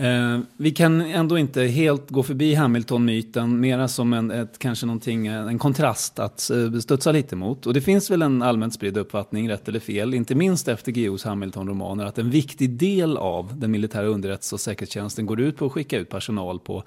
Eh, 0.00 0.40
vi 0.56 0.70
kan 0.70 1.00
ändå 1.00 1.38
inte 1.38 1.62
helt 1.62 2.10
gå 2.10 2.22
förbi 2.22 2.54
Hamilton-myten, 2.54 3.60
mera 3.60 3.88
som 3.88 4.12
en, 4.12 4.30
ett, 4.30 4.58
kanske 4.58 4.86
någonting, 4.86 5.26
eh, 5.26 5.46
en 5.46 5.58
kontrast 5.58 6.18
att 6.18 6.50
eh, 6.50 6.72
studsa 6.72 7.12
lite 7.12 7.36
mot. 7.36 7.66
Och 7.66 7.74
det 7.74 7.80
finns 7.80 8.10
väl 8.10 8.22
en 8.22 8.42
allmänt 8.42 8.74
spridd 8.74 8.96
uppfattning, 8.96 9.50
rätt 9.50 9.68
eller 9.68 9.80
fel, 9.80 10.14
inte 10.14 10.34
minst 10.34 10.68
efter 10.68 10.92
GOs 10.92 11.24
Hamilton-romaner, 11.24 12.04
att 12.04 12.18
en 12.18 12.30
viktig 12.30 12.70
del 12.70 13.16
av 13.16 13.58
den 13.58 13.70
militära 13.70 14.06
underrättelse 14.06 14.54
och 14.54 14.60
säkerhetstjänsten 14.60 15.26
går 15.26 15.40
ut 15.40 15.56
på 15.56 15.66
att 15.66 15.72
skicka 15.72 15.98
ut 15.98 16.08
personal 16.08 16.58
på 16.58 16.82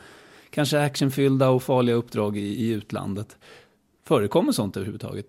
kanske 0.50 0.80
actionfyllda 0.80 1.50
och 1.50 1.64
farliga 1.64 1.96
uppdrag 1.96 2.38
i, 2.38 2.66
i 2.66 2.70
utlandet. 2.70 3.38
Förekommer 4.08 4.52
sånt 4.52 4.78
överhuvudtaget? 4.78 5.26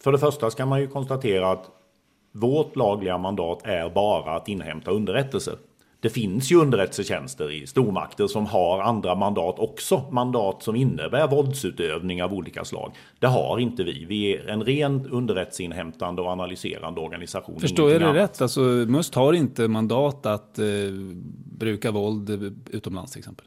För 0.00 0.12
det 0.12 0.18
första 0.18 0.50
ska 0.50 0.66
man 0.66 0.80
ju 0.80 0.86
konstatera 0.88 1.50
att 1.50 1.70
vårt 2.32 2.76
lagliga 2.76 3.18
mandat 3.18 3.66
är 3.66 3.90
bara 3.90 4.36
att 4.36 4.48
inhämta 4.48 4.90
underrättelser. 4.90 5.56
Det 6.00 6.10
finns 6.10 6.52
ju 6.52 6.56
underrättelsetjänster 6.56 7.50
i 7.50 7.66
stormakter 7.66 8.26
som 8.26 8.46
har 8.46 8.80
andra 8.80 9.14
mandat 9.14 9.58
också. 9.58 10.04
Mandat 10.10 10.62
som 10.62 10.76
innebär 10.76 11.28
våldsutövning 11.28 12.22
av 12.22 12.34
olika 12.34 12.64
slag. 12.64 12.92
Det 13.18 13.26
har 13.26 13.58
inte 13.58 13.84
vi. 13.84 14.04
Vi 14.04 14.36
är 14.36 14.48
en 14.48 14.64
ren 14.64 15.06
underrättelseinhämtande 15.10 16.22
och 16.22 16.28
analyserande 16.28 17.00
organisation. 17.00 17.60
Förstår 17.60 17.90
jag 17.90 18.00
det 18.00 18.06
annat. 18.06 18.16
rätt? 18.16 18.42
Alltså, 18.42 18.60
MUST 18.60 19.14
har 19.14 19.32
inte 19.32 19.68
mandat 19.68 20.26
att 20.26 20.58
eh, 20.58 20.64
bruka 21.58 21.90
våld 21.90 22.30
utomlands 22.70 23.12
till 23.12 23.18
exempel? 23.18 23.46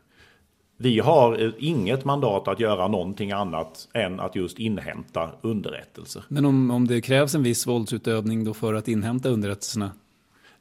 Vi 0.77 0.99
har 0.99 1.43
eh, 1.43 1.51
inget 1.57 2.05
mandat 2.05 2.47
att 2.47 2.59
göra 2.59 2.87
någonting 2.87 3.31
annat 3.31 3.87
än 3.93 4.19
att 4.19 4.35
just 4.35 4.59
inhämta 4.59 5.29
underrättelser. 5.41 6.23
Men 6.27 6.45
om, 6.45 6.71
om 6.71 6.87
det 6.87 7.01
krävs 7.01 7.35
en 7.35 7.43
viss 7.43 7.67
våldsutövning 7.67 8.43
då 8.43 8.53
för 8.53 8.73
att 8.73 8.87
inhämta 8.87 9.29
underrättelserna? 9.29 9.91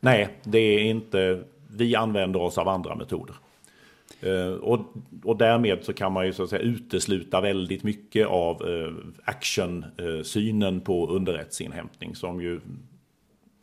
Nej, 0.00 0.28
det 0.44 0.58
är 0.58 0.80
inte 0.80 1.44
vi 1.68 1.94
använder 1.96 2.42
oss 2.42 2.58
av 2.58 2.68
andra 2.68 2.94
metoder. 2.94 3.36
Uh, 4.26 4.54
och, 4.54 4.80
och 5.24 5.36
därmed 5.36 5.84
så 5.84 5.92
kan 5.92 6.12
man 6.12 6.26
ju 6.26 6.32
så 6.32 6.42
att 6.42 6.50
säga 6.50 6.62
utesluta 6.62 7.40
väldigt 7.40 7.82
mycket 7.82 8.26
av 8.26 8.62
eh, 8.62 8.68
uh, 8.68 8.94
action-synen 9.24 10.74
eh, 10.74 10.78
uh, 10.78 10.84
på 10.84 11.06
underrättelseinhämtning 11.08 12.14
som 12.14 12.42
ju 12.42 12.60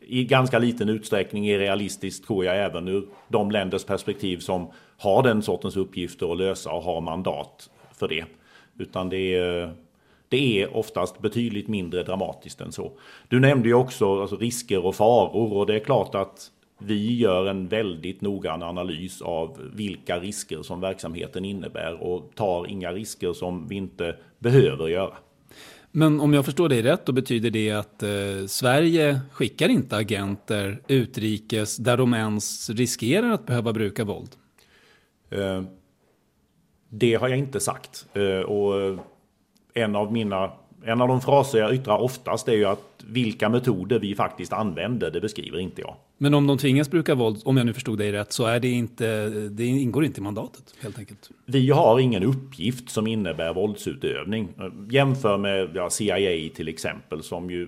i 0.08 0.24
ganska 0.24 0.60
liten 0.60 0.90
utsträckning 0.90 1.48
är 1.48 1.60
realistiskt 1.60 2.28
tror 2.28 2.46
jag 2.46 2.58
även 2.58 2.88
ur 2.88 3.08
de 3.28 3.52
länders 3.52 3.84
perspektiv 3.84 4.38
som 4.38 4.72
har 4.98 5.24
den 5.24 5.42
sortens 5.42 5.78
uppgifter 5.78 6.32
att 6.32 6.38
lösa 6.38 6.72
och 6.72 6.84
har 6.84 7.02
mandat 7.02 7.70
för 7.94 8.08
det. 8.08 8.26
Utan 8.78 9.10
det 9.10 9.36
är, 9.36 9.74
det 10.30 10.62
är 10.62 10.76
oftast 10.76 11.20
betydligt 11.20 11.68
mindre 11.68 12.04
dramatiskt 12.04 12.62
än 12.62 12.72
så. 12.72 12.92
Du 13.28 13.40
nämnde 13.40 13.68
ju 13.68 13.74
också 13.74 14.22
alltså, 14.22 14.36
risker 14.36 14.86
och 14.86 14.96
faror 14.96 15.54
och 15.54 15.66
det 15.66 15.76
är 15.76 15.80
klart 15.80 16.16
att 16.16 16.52
vi 16.78 17.18
gör 17.18 17.46
en 17.46 17.68
väldigt 17.68 18.22
noggrann 18.22 18.64
analys 18.64 19.22
av 19.22 19.72
vilka 19.74 20.20
risker 20.20 20.62
som 20.62 20.82
verksamheten 20.82 21.46
innebär 21.46 22.04
och 22.04 22.32
tar 22.36 22.68
inga 22.68 22.92
risker 22.92 23.34
som 23.34 23.68
vi 23.68 23.76
inte 23.76 24.16
behöver 24.40 24.88
göra. 24.88 25.14
Men 25.92 26.20
om 26.20 26.34
jag 26.34 26.46
förstår 26.46 26.70
dig 26.70 26.82
rätt, 26.82 27.06
då 27.06 27.12
betyder 27.12 27.50
det 27.50 27.72
att 27.72 28.04
eh, 28.04 28.10
Sverige 28.48 29.20
skickar 29.32 29.70
inte 29.70 29.98
agenter 29.98 30.82
utrikes 30.88 31.78
där 31.78 31.98
de 31.98 32.14
ens 32.14 32.70
riskerar 32.70 33.32
att 33.32 33.46
behöva 33.46 33.74
bruka 33.74 34.04
våld? 34.04 34.30
Eh, 35.30 35.64
det 36.90 37.16
har 37.16 37.28
jag 37.28 37.38
inte 37.38 37.60
sagt. 37.60 38.08
Eh, 38.14 38.40
och 38.40 39.00
en 39.74 39.96
av 39.96 40.14
mina 40.14 40.52
en 40.86 41.02
av 41.02 41.08
de 41.08 41.22
fraser 41.22 41.60
jag 41.60 41.74
yttrar 41.74 41.98
oftast 41.98 42.48
är 42.48 42.54
ju 42.54 42.66
att 42.66 43.04
vilka 43.08 43.50
metoder 43.50 44.00
vi 44.00 44.16
faktiskt 44.16 44.54
använder, 44.54 45.12
det 45.12 45.22
beskriver 45.22 45.60
inte 45.60 45.82
jag. 45.82 45.96
Men 46.18 46.34
om 46.34 46.48
de 46.48 46.58
tvingas 46.58 46.92
bruka 46.92 47.16
våld, 47.16 47.42
om 47.46 47.58
jag 47.58 47.66
nu 47.66 47.74
förstod 47.74 47.98
dig 47.98 48.12
rätt, 48.12 48.32
så 48.32 48.46
är 48.46 48.60
det 48.60 48.72
inte, 48.72 49.30
det 49.30 49.66
ingår 49.66 50.06
inte 50.06 50.20
i 50.20 50.24
mandatet 50.24 50.74
helt 50.80 51.00
enkelt? 51.00 51.30
Vi 51.46 51.70
har 51.70 52.00
ingen 52.00 52.24
uppgift 52.24 52.90
som 52.90 53.08
innebär 53.08 53.54
våldsutövning. 53.54 54.50
Jämför 54.90 55.38
med 55.38 55.70
ja, 55.74 55.90
CIA 55.90 56.50
till 56.56 56.68
exempel, 56.68 57.24
som 57.24 57.50
ju, 57.50 57.68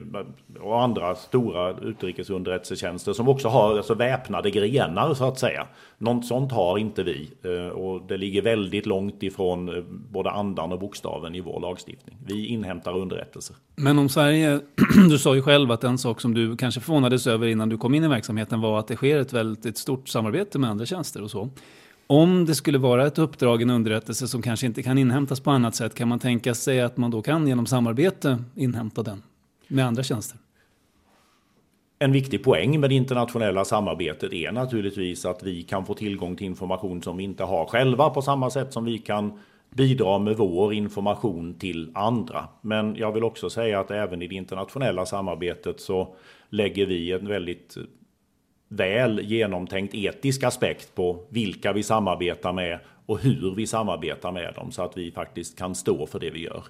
och 0.59 0.81
andra 0.81 1.15
stora 1.15 1.79
utrikesunderrättelsetjänster 1.79 3.13
som 3.13 3.27
också 3.27 3.47
har 3.47 3.77
alltså, 3.77 3.93
väpnade 3.93 4.51
grenar 4.51 5.13
så 5.13 5.25
att 5.25 5.39
säga. 5.39 5.67
Något 5.99 6.25
sånt 6.25 6.51
har 6.51 6.77
inte 6.77 7.03
vi 7.03 7.29
eh, 7.43 7.67
och 7.67 8.07
det 8.07 8.17
ligger 8.17 8.41
väldigt 8.41 8.85
långt 8.85 9.23
ifrån 9.23 9.69
eh, 9.69 9.83
både 9.89 10.31
andan 10.31 10.71
och 10.71 10.79
bokstaven 10.79 11.35
i 11.35 11.41
vår 11.41 11.59
lagstiftning. 11.59 12.17
Vi 12.25 12.45
inhämtar 12.45 12.97
underrättelser. 12.97 13.55
Men 13.75 13.99
om 13.99 14.09
Sverige, 14.09 14.59
du 15.09 15.17
sa 15.19 15.35
ju 15.35 15.41
själv 15.41 15.71
att 15.71 15.83
en 15.83 15.97
sak 15.97 16.21
som 16.21 16.33
du 16.33 16.57
kanske 16.57 16.81
förvånades 16.81 17.27
över 17.27 17.47
innan 17.47 17.69
du 17.69 17.77
kom 17.77 17.93
in 17.93 18.03
i 18.03 18.07
verksamheten 18.07 18.61
var 18.61 18.79
att 18.79 18.87
det 18.87 18.95
sker 18.95 19.17
ett 19.19 19.33
väldigt 19.33 19.77
stort 19.77 20.09
samarbete 20.09 20.59
med 20.59 20.69
andra 20.69 20.85
tjänster 20.85 21.23
och 21.23 21.31
så. 21.31 21.49
Om 22.07 22.45
det 22.45 22.55
skulle 22.55 22.77
vara 22.77 23.07
ett 23.07 23.17
uppdrag, 23.17 23.61
en 23.61 23.69
underrättelse 23.69 24.27
som 24.27 24.41
kanske 24.41 24.65
inte 24.65 24.83
kan 24.83 24.97
inhämtas 24.97 25.39
på 25.39 25.51
annat 25.51 25.75
sätt, 25.75 25.95
kan 25.95 26.07
man 26.07 26.19
tänka 26.19 26.53
sig 26.53 26.81
att 26.81 26.97
man 26.97 27.11
då 27.11 27.21
kan 27.21 27.47
genom 27.47 27.65
samarbete 27.65 28.43
inhämta 28.55 29.03
den 29.03 29.23
med 29.67 29.85
andra 29.87 30.03
tjänster? 30.03 30.39
En 31.99 32.11
viktig 32.11 32.43
poäng 32.43 32.79
med 32.79 32.89
det 32.89 32.95
internationella 32.95 33.65
samarbetet 33.65 34.33
är 34.33 34.51
naturligtvis 34.51 35.25
att 35.25 35.43
vi 35.43 35.63
kan 35.63 35.85
få 35.85 35.93
tillgång 35.93 36.35
till 36.35 36.47
information 36.47 37.03
som 37.03 37.17
vi 37.17 37.23
inte 37.23 37.43
har 37.43 37.65
själva 37.65 38.09
på 38.09 38.21
samma 38.21 38.49
sätt 38.49 38.73
som 38.73 38.85
vi 38.85 38.97
kan 38.97 39.39
bidra 39.69 40.19
med 40.19 40.37
vår 40.37 40.73
information 40.73 41.53
till 41.59 41.91
andra. 41.93 42.47
Men 42.61 42.95
jag 42.95 43.11
vill 43.11 43.23
också 43.23 43.49
säga 43.49 43.79
att 43.79 43.91
även 43.91 44.21
i 44.21 44.27
det 44.27 44.35
internationella 44.35 45.05
samarbetet 45.05 45.79
så 45.79 46.15
lägger 46.49 46.85
vi 46.85 47.11
en 47.11 47.27
väldigt 47.27 47.77
väl 48.67 49.21
genomtänkt 49.23 49.95
etisk 49.95 50.43
aspekt 50.43 50.95
på 50.95 51.25
vilka 51.29 51.73
vi 51.73 51.83
samarbetar 51.83 52.53
med 52.53 52.79
och 53.05 53.19
hur 53.19 53.55
vi 53.55 53.67
samarbetar 53.67 54.31
med 54.31 54.53
dem 54.53 54.71
så 54.71 54.81
att 54.81 54.97
vi 54.97 55.11
faktiskt 55.11 55.57
kan 55.57 55.75
stå 55.75 56.07
för 56.07 56.19
det 56.19 56.29
vi 56.29 56.43
gör. 56.43 56.63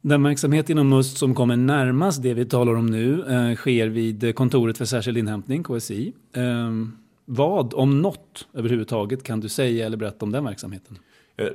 Den 0.00 0.22
verksamhet 0.22 0.70
inom 0.70 0.88
MUST 0.88 1.18
som 1.18 1.34
kommer 1.34 1.56
närmast 1.56 2.22
det 2.22 2.34
vi 2.34 2.44
talar 2.44 2.74
om 2.74 2.86
nu 2.86 3.24
eh, 3.28 3.54
sker 3.56 3.88
vid 3.88 4.34
kontoret 4.34 4.78
för 4.78 4.84
särskild 4.84 5.18
inhämtning, 5.18 5.64
KSI. 5.64 6.12
Eh, 6.32 6.70
vad, 7.24 7.74
om 7.74 8.02
något 8.02 8.48
överhuvudtaget, 8.54 9.22
kan 9.22 9.40
du 9.40 9.48
säga 9.48 9.86
eller 9.86 9.96
berätta 9.96 10.24
om 10.24 10.32
den 10.32 10.44
verksamheten? 10.44 10.98
Eh, 11.36 11.48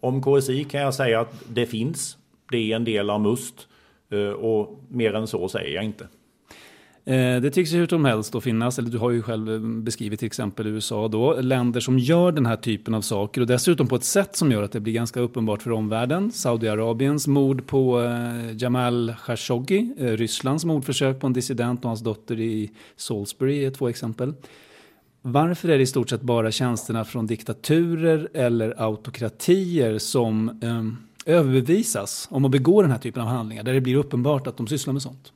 om 0.00 0.22
KSI 0.22 0.64
kan 0.64 0.80
jag 0.80 0.94
säga 0.94 1.20
att 1.20 1.44
det 1.48 1.66
finns. 1.66 2.18
Det 2.50 2.72
är 2.72 2.76
en 2.76 2.84
del 2.84 3.10
av 3.10 3.20
MUST 3.20 3.68
eh, 4.10 4.18
och 4.18 4.78
mer 4.88 5.14
än 5.14 5.26
så 5.26 5.48
säger 5.48 5.74
jag 5.74 5.84
inte. 5.84 6.08
Eh, 7.08 7.40
det 7.40 7.50
tycks 7.50 7.72
ju 7.72 7.78
hur 7.78 7.86
som 7.86 8.04
helst 8.04 8.34
att 8.34 8.44
finnas, 8.44 8.78
eller 8.78 8.90
du 8.90 8.98
har 8.98 9.10
ju 9.10 9.22
själv 9.22 9.52
eh, 9.52 9.60
beskrivit 9.60 10.18
till 10.18 10.26
exempel 10.26 10.66
USA 10.66 11.08
då, 11.08 11.40
länder 11.40 11.80
som 11.80 11.98
gör 11.98 12.32
den 12.32 12.46
här 12.46 12.56
typen 12.56 12.94
av 12.94 13.02
saker 13.02 13.40
och 13.40 13.46
dessutom 13.46 13.86
på 13.86 13.96
ett 13.96 14.04
sätt 14.04 14.36
som 14.36 14.52
gör 14.52 14.62
att 14.62 14.72
det 14.72 14.80
blir 14.80 14.92
ganska 14.92 15.20
uppenbart 15.20 15.62
för 15.62 15.72
omvärlden. 15.72 16.32
Saudiarabiens 16.32 17.26
mord 17.26 17.66
på 17.66 18.02
eh, 18.02 18.56
Jamal 18.56 19.14
Khashoggi, 19.26 19.94
eh, 19.98 20.04
Rysslands 20.04 20.64
mordförsök 20.64 21.20
på 21.20 21.26
en 21.26 21.32
dissident 21.32 21.80
och 21.80 21.88
hans 21.88 22.00
dotter 22.00 22.40
i 22.40 22.70
Salisbury 22.96 23.64
är 23.64 23.70
två 23.70 23.88
exempel. 23.88 24.34
Varför 25.22 25.68
är 25.68 25.76
det 25.76 25.82
i 25.82 25.86
stort 25.86 26.10
sett 26.10 26.22
bara 26.22 26.50
tjänsterna 26.50 27.04
från 27.04 27.26
diktaturer 27.26 28.28
eller 28.34 28.74
autokratier 28.82 29.98
som 29.98 30.48
eh, 30.48 31.34
överbevisas 31.34 32.28
om 32.30 32.44
att 32.44 32.50
begå 32.50 32.82
den 32.82 32.90
här 32.90 32.98
typen 32.98 33.22
av 33.22 33.28
handlingar, 33.28 33.62
där 33.62 33.72
det 33.72 33.80
blir 33.80 33.96
uppenbart 33.96 34.46
att 34.46 34.56
de 34.56 34.66
sysslar 34.66 34.92
med 34.92 35.02
sånt? 35.02 35.32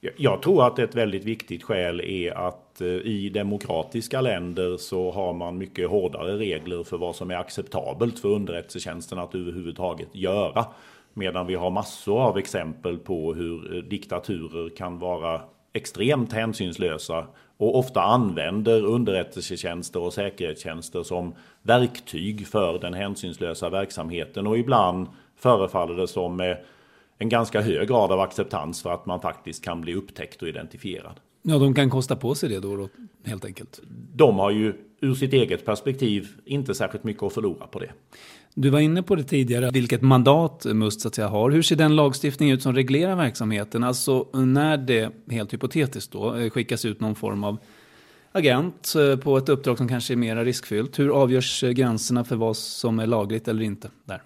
Jag 0.00 0.42
tror 0.42 0.66
att 0.66 0.78
ett 0.78 0.94
väldigt 0.94 1.24
viktigt 1.24 1.62
skäl 1.62 2.00
är 2.00 2.32
att 2.32 2.80
eh, 2.80 2.86
i 2.86 3.30
demokratiska 3.34 4.20
länder 4.20 4.76
så 4.76 5.10
har 5.10 5.32
man 5.32 5.58
mycket 5.58 5.88
hårdare 5.88 6.38
regler 6.38 6.84
för 6.84 6.98
vad 6.98 7.16
som 7.16 7.30
är 7.30 7.36
acceptabelt 7.36 8.18
för 8.18 8.28
underrättelsetjänsten 8.28 9.18
att 9.18 9.34
överhuvudtaget 9.34 10.08
göra. 10.12 10.66
Medan 11.14 11.46
vi 11.46 11.54
har 11.54 11.70
massor 11.70 12.20
av 12.20 12.38
exempel 12.38 12.98
på 12.98 13.34
hur 13.34 13.76
eh, 13.76 13.82
diktaturer 13.82 14.76
kan 14.76 14.98
vara 14.98 15.40
extremt 15.72 16.32
hänsynslösa 16.32 17.26
och 17.56 17.78
ofta 17.78 18.02
använder 18.02 18.84
underrättelsetjänster 18.84 20.00
och 20.00 20.12
säkerhetstjänster 20.12 21.02
som 21.02 21.34
verktyg 21.62 22.46
för 22.46 22.78
den 22.78 22.94
hänsynslösa 22.94 23.70
verksamheten 23.70 24.46
och 24.46 24.58
ibland 24.58 25.06
förefaller 25.36 25.94
det 25.94 26.08
som 26.08 26.36
med 26.36 26.56
en 27.18 27.28
ganska 27.28 27.60
hög 27.60 27.88
grad 27.88 28.12
av 28.12 28.20
acceptans 28.20 28.82
för 28.82 28.90
att 28.92 29.06
man 29.06 29.20
faktiskt 29.20 29.64
kan 29.64 29.80
bli 29.80 29.94
upptäckt 29.94 30.42
och 30.42 30.48
identifierad. 30.48 31.20
Ja, 31.42 31.58
de 31.58 31.74
kan 31.74 31.90
kosta 31.90 32.16
på 32.16 32.34
sig 32.34 32.48
det 32.48 32.60
då, 32.60 32.76
då 32.76 32.88
helt 33.24 33.44
enkelt. 33.44 33.80
De 34.14 34.38
har 34.38 34.50
ju 34.50 34.74
ur 35.00 35.14
sitt 35.14 35.32
eget 35.32 35.64
perspektiv 35.64 36.28
inte 36.44 36.74
särskilt 36.74 37.04
mycket 37.04 37.22
att 37.22 37.32
förlora 37.32 37.66
på 37.66 37.78
det. 37.78 37.90
Du 38.54 38.70
var 38.70 38.80
inne 38.80 39.02
på 39.02 39.14
det 39.14 39.22
tidigare, 39.22 39.70
vilket 39.70 40.02
mandat 40.02 40.64
Must 40.64 41.00
så 41.00 41.08
att 41.08 41.14
säga, 41.14 41.28
har. 41.28 41.50
Hur 41.50 41.62
ser 41.62 41.76
den 41.76 41.96
lagstiftning 41.96 42.50
ut 42.50 42.62
som 42.62 42.74
reglerar 42.74 43.16
verksamheten? 43.16 43.84
Alltså 43.84 44.28
när 44.32 44.76
det, 44.76 45.10
helt 45.30 45.52
hypotetiskt 45.52 46.12
då, 46.12 46.50
skickas 46.50 46.84
ut 46.84 47.00
någon 47.00 47.14
form 47.14 47.44
av 47.44 47.58
agent 48.32 48.94
eh, 48.96 49.16
på 49.16 49.36
ett 49.36 49.48
uppdrag 49.48 49.78
som 49.78 49.88
kanske 49.88 50.14
är 50.14 50.16
mer 50.16 50.44
riskfyllt. 50.44 50.98
Hur 50.98 51.10
avgörs 51.22 51.62
gränserna 51.62 52.24
för 52.24 52.36
vad 52.36 52.56
som 52.56 52.98
är 52.98 53.06
lagligt 53.06 53.48
eller 53.48 53.62
inte 53.62 53.90
där? 54.04 54.22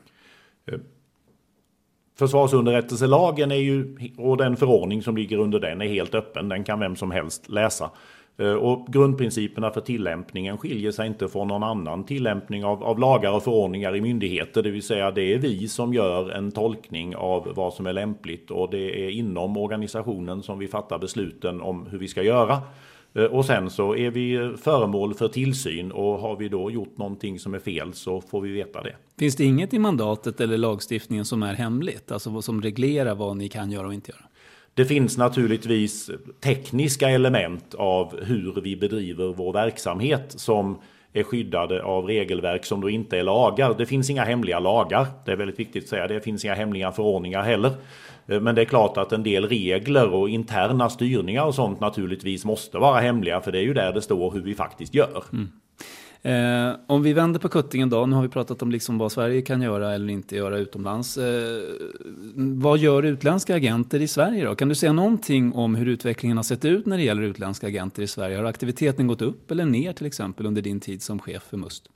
Försvarsunderrättelselagen 2.20 3.50
är 3.50 3.56
ju, 3.56 3.96
och 4.18 4.36
den 4.36 4.56
förordning 4.56 5.02
som 5.02 5.16
ligger 5.16 5.38
under 5.38 5.60
den 5.60 5.82
är 5.82 5.86
helt 5.86 6.14
öppen. 6.14 6.48
Den 6.48 6.64
kan 6.64 6.80
vem 6.80 6.96
som 6.96 7.10
helst 7.10 7.48
läsa. 7.48 7.90
Eh, 8.38 8.52
och 8.52 8.86
grundprinciperna 8.86 9.70
för 9.70 9.80
tillämpningen 9.80 10.58
skiljer 10.58 10.92
sig 10.92 11.06
inte 11.06 11.28
från 11.28 11.48
någon 11.48 11.62
annan 11.62 12.04
tillämpning 12.04 12.64
av, 12.64 12.84
av, 12.84 12.98
lagar 12.98 13.32
och 13.32 13.42
förordningar 13.42 13.96
i 13.96 14.00
myndigheter. 14.00 14.62
Det 14.62 14.70
vill 14.70 14.82
säga 14.82 15.10
det 15.10 15.34
är 15.34 15.38
vi 15.38 15.68
som 15.68 15.94
gör 15.94 16.30
en 16.30 16.52
tolkning 16.52 17.16
av 17.16 17.52
vad 17.54 17.74
som 17.74 17.86
är 17.86 17.92
lämpligt 17.92 18.50
och 18.50 18.70
det 18.70 19.06
är 19.06 19.10
inom 19.10 19.56
organisationen 19.56 20.42
som 20.42 20.58
vi 20.58 20.68
fattar 20.68 20.98
besluten 20.98 21.60
om 21.60 21.86
hur 21.90 21.98
vi 21.98 22.08
ska 22.08 22.22
göra. 22.22 22.58
Eh, 23.14 23.24
och 23.24 23.44
sen 23.44 23.70
så 23.70 23.96
är 23.96 24.10
vi 24.10 24.56
föremål 24.62 25.14
för 25.14 25.28
tillsyn 25.28 25.92
och 25.92 26.18
har 26.18 26.36
vi 26.36 26.48
då 26.48 26.70
gjort 26.70 26.98
någonting 26.98 27.38
som 27.38 27.54
är 27.54 27.58
fel 27.58 27.94
så 27.94 28.20
får 28.20 28.40
vi 28.40 28.52
veta 28.52 28.82
det. 28.82 28.96
Finns 29.18 29.36
det 29.36 29.44
inget 29.44 29.74
i 29.74 29.78
mandatet 29.78 30.40
eller 30.40 30.58
lagstiftningen 30.58 31.24
som 31.24 31.42
är 31.42 31.54
hemligt? 31.54 32.12
Alltså 32.12 32.42
som 32.42 32.62
reglerar 32.62 33.14
vad 33.14 33.36
ni 33.36 33.48
kan 33.48 33.70
göra 33.70 33.86
och 33.86 33.94
inte 33.94 34.10
göra? 34.10 34.24
Det 34.74 34.84
finns 34.84 35.18
naturligtvis 35.18 36.10
tekniska 36.40 37.08
element 37.08 37.74
av 37.74 38.24
hur 38.24 38.60
vi 38.62 38.76
bedriver 38.76 39.34
vår 39.36 39.52
verksamhet 39.52 40.34
som 40.36 40.78
är 41.12 41.22
skyddade 41.22 41.82
av 41.82 42.04
regelverk 42.04 42.64
som 42.64 42.80
då 42.80 42.90
inte 42.90 43.18
är 43.18 43.22
lagar. 43.22 43.74
Det 43.78 43.86
finns 43.86 44.10
inga 44.10 44.24
hemliga 44.24 44.58
lagar. 44.58 45.06
Det 45.24 45.32
är 45.32 45.36
väldigt 45.36 45.58
viktigt 45.58 45.84
att 45.84 45.88
säga. 45.88 46.08
Det 46.08 46.20
finns 46.20 46.44
inga 46.44 46.54
hemliga 46.54 46.92
förordningar 46.92 47.42
heller. 47.42 47.72
Eh, 48.26 48.40
men 48.40 48.54
det 48.54 48.60
är 48.60 48.64
klart 48.64 48.96
att 48.96 49.12
en 49.12 49.22
del 49.22 49.48
regler 49.48 50.14
och 50.14 50.28
interna 50.28 50.90
styrningar 50.90 51.44
och 51.44 51.54
sånt 51.54 51.80
naturligtvis 51.80 52.44
måste 52.44 52.78
vara 52.78 53.00
hemliga. 53.00 53.40
För 53.40 53.52
det 53.52 53.58
är 53.58 53.62
ju 53.62 53.74
där 53.74 53.92
det 53.92 54.02
står 54.02 54.30
hur 54.30 54.42
vi 54.42 54.54
faktiskt 54.54 54.94
gör. 54.94 55.24
Mm. 55.32 55.48
Eh, 56.22 56.72
om 56.86 57.02
vi 57.02 57.12
vänder 57.12 57.40
på 57.40 57.48
kuttingen 57.48 57.90
då, 57.90 58.06
nu 58.06 58.16
har 58.16 58.22
vi 58.22 58.28
pratat 58.28 58.62
om 58.62 58.70
liksom 58.70 58.98
vad 58.98 59.12
Sverige 59.12 59.42
kan 59.42 59.62
göra 59.62 59.94
eller 59.94 60.12
inte 60.12 60.36
göra 60.36 60.58
utomlands. 60.58 61.18
Eh, 61.18 61.62
vad 62.36 62.78
gör 62.78 63.02
utländska 63.02 63.54
agenter 63.54 64.02
i 64.02 64.08
Sverige 64.08 64.44
då? 64.44 64.54
Kan 64.54 64.68
du 64.68 64.74
säga 64.74 64.92
någonting 64.92 65.52
om 65.52 65.74
hur 65.74 65.86
utvecklingen 65.86 66.36
har 66.36 66.44
sett 66.44 66.64
ut 66.64 66.86
när 66.86 66.96
det 66.96 67.02
gäller 67.02 67.22
utländska 67.22 67.66
agenter 67.66 68.02
i 68.02 68.06
Sverige? 68.06 68.36
Har 68.36 68.44
aktiviteten 68.44 69.06
gått 69.06 69.22
upp 69.22 69.50
eller 69.50 69.64
ner 69.64 69.92
till 69.92 70.06
exempel 70.06 70.46
under 70.46 70.62
din 70.62 70.80
tid 70.80 71.02
som 71.02 71.18
chef 71.18 71.42
för 71.42 71.56
MUST? 71.56 71.88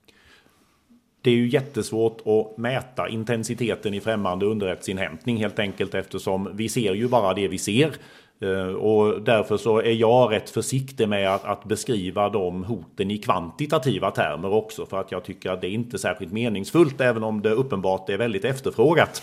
Det 1.22 1.30
är 1.30 1.34
ju 1.34 1.48
jättesvårt 1.48 2.20
att 2.26 2.58
mäta 2.58 3.08
intensiteten 3.08 3.94
i 3.94 4.00
främmande 4.00 4.46
underrättelseinhämtning 4.46 5.36
helt 5.36 5.58
enkelt 5.58 5.94
eftersom 5.94 6.48
vi 6.54 6.68
ser 6.68 6.94
ju 6.94 7.08
bara 7.08 7.34
det 7.34 7.48
vi 7.48 7.58
ser. 7.58 7.92
Eh, 8.40 8.74
och 8.74 9.22
därför 9.22 9.56
så 9.56 9.78
är 9.78 9.92
jag 9.92 10.32
rätt 10.32 10.50
försiktig 10.50 11.08
med 11.08 11.34
att, 11.34 11.44
att, 11.44 11.64
beskriva 11.64 12.28
de 12.28 12.64
hoten 12.64 13.10
i 13.10 13.18
kvantitativa 13.18 14.10
termer 14.10 14.52
också. 14.52 14.86
För 14.86 15.00
att 15.00 15.12
jag 15.12 15.24
tycker 15.24 15.50
att 15.50 15.60
det 15.60 15.66
är 15.66 15.70
inte 15.70 15.98
särskilt 15.98 16.32
meningsfullt 16.32 17.00
även 17.00 17.24
om 17.24 17.42
det 17.42 17.50
uppenbart 17.50 18.10
är 18.10 18.18
väldigt 18.18 18.44
efterfrågat. 18.44 19.22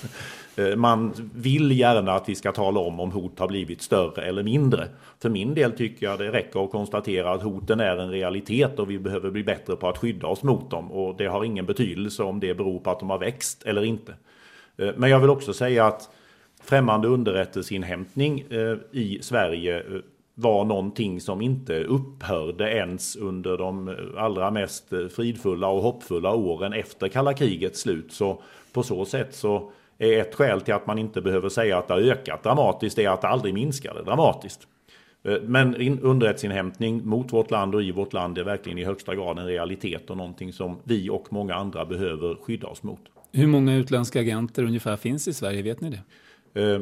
Eh, 0.55 0.75
man 0.75 1.13
vill 1.35 1.79
gärna 1.79 2.13
att 2.13 2.29
vi 2.29 2.35
ska 2.35 2.51
tala 2.51 2.79
om 2.79 2.99
om 2.99 3.11
hot 3.11 3.39
har 3.39 3.47
blivit 3.47 3.81
större 3.81 4.21
eller 4.21 4.43
mindre. 4.43 4.87
För 5.21 5.29
min 5.29 5.53
del 5.53 5.71
tycker 5.71 6.05
jag 6.05 6.19
det 6.19 6.31
räcker 6.31 6.63
att 6.63 6.71
konstatera 6.71 7.31
att 7.31 7.41
hoten 7.41 7.79
är 7.79 7.97
en 7.97 8.11
realitet 8.11 8.79
och 8.79 8.89
vi 8.89 8.99
behöver 8.99 9.29
bli 9.29 9.43
bättre 9.43 9.75
på 9.75 9.87
att 9.89 9.97
skydda 9.97 10.27
oss 10.27 10.43
mot 10.43 10.71
dem. 10.71 10.91
Och 10.91 11.17
det 11.17 11.25
har 11.25 11.43
ingen 11.43 11.65
betydelse 11.65 12.23
om 12.23 12.39
det 12.39 12.53
beror 12.53 12.79
på 12.79 12.91
att 12.91 12.99
de 12.99 13.09
har 13.09 13.17
växt 13.17 13.63
eller 13.63 13.83
inte. 13.83 14.13
Eh, 14.77 14.89
men 14.95 15.09
jag 15.09 15.19
vill 15.19 15.29
också 15.29 15.53
säga 15.53 15.85
att 15.85 16.09
främmande 16.63 17.07
underrättelseinhämtning 17.07 18.39
eh, 18.49 18.77
i 18.91 19.19
Sverige 19.21 19.79
eh, 19.79 20.01
var 20.35 20.65
någonting 20.65 21.21
som 21.21 21.41
inte 21.41 21.83
upphörde 21.83 22.71
ens 22.71 23.15
under 23.15 23.57
de 23.57 23.87
eh, 23.87 23.95
allra 24.17 24.51
mest 24.51 24.85
fridfulla 25.15 25.67
och 25.67 25.81
hoppfulla 25.81 26.35
åren 26.35 26.73
efter 26.73 27.07
kalla 27.07 27.33
krigets 27.33 27.81
slut. 27.81 28.11
Så 28.11 28.41
på 28.73 28.83
så 28.83 29.05
sätt 29.05 29.35
så 29.35 29.71
är 29.97 30.19
ett 30.19 30.35
skäl 30.35 30.61
till 30.61 30.73
att 30.73 30.87
man 30.87 30.97
inte 30.97 31.21
behöver 31.21 31.49
säga 31.49 31.77
att 31.77 31.87
det 31.87 31.93
har 31.93 32.01
ökat 32.01 32.43
dramatiskt 32.43 32.99
är 32.99 33.09
att 33.09 33.21
det 33.21 33.27
aldrig 33.27 33.53
minskade 33.53 34.03
dramatiskt. 34.03 34.67
Men 35.41 35.99
underrättelseinhämtning 35.99 37.07
mot 37.07 37.33
vårt 37.33 37.51
land 37.51 37.75
och 37.75 37.83
i 37.83 37.91
vårt 37.91 38.13
land 38.13 38.37
är 38.37 38.43
verkligen 38.43 38.77
i 38.77 38.83
högsta 38.83 39.15
grad 39.15 39.39
en 39.39 39.45
realitet 39.45 40.09
och 40.09 40.17
någonting 40.17 40.53
som 40.53 40.77
vi 40.83 41.09
och 41.09 41.27
många 41.29 41.55
andra 41.55 41.85
behöver 41.85 42.35
skydda 42.35 42.67
oss 42.67 42.83
mot. 42.83 42.99
Hur 43.31 43.47
många 43.47 43.75
utländska 43.75 44.19
agenter 44.19 44.63
ungefär 44.63 44.97
finns 44.97 45.27
i 45.27 45.33
Sverige? 45.33 45.61
Vet 45.61 45.81
ni 45.81 45.89
det? 45.89 45.99
Eh, 46.53 46.79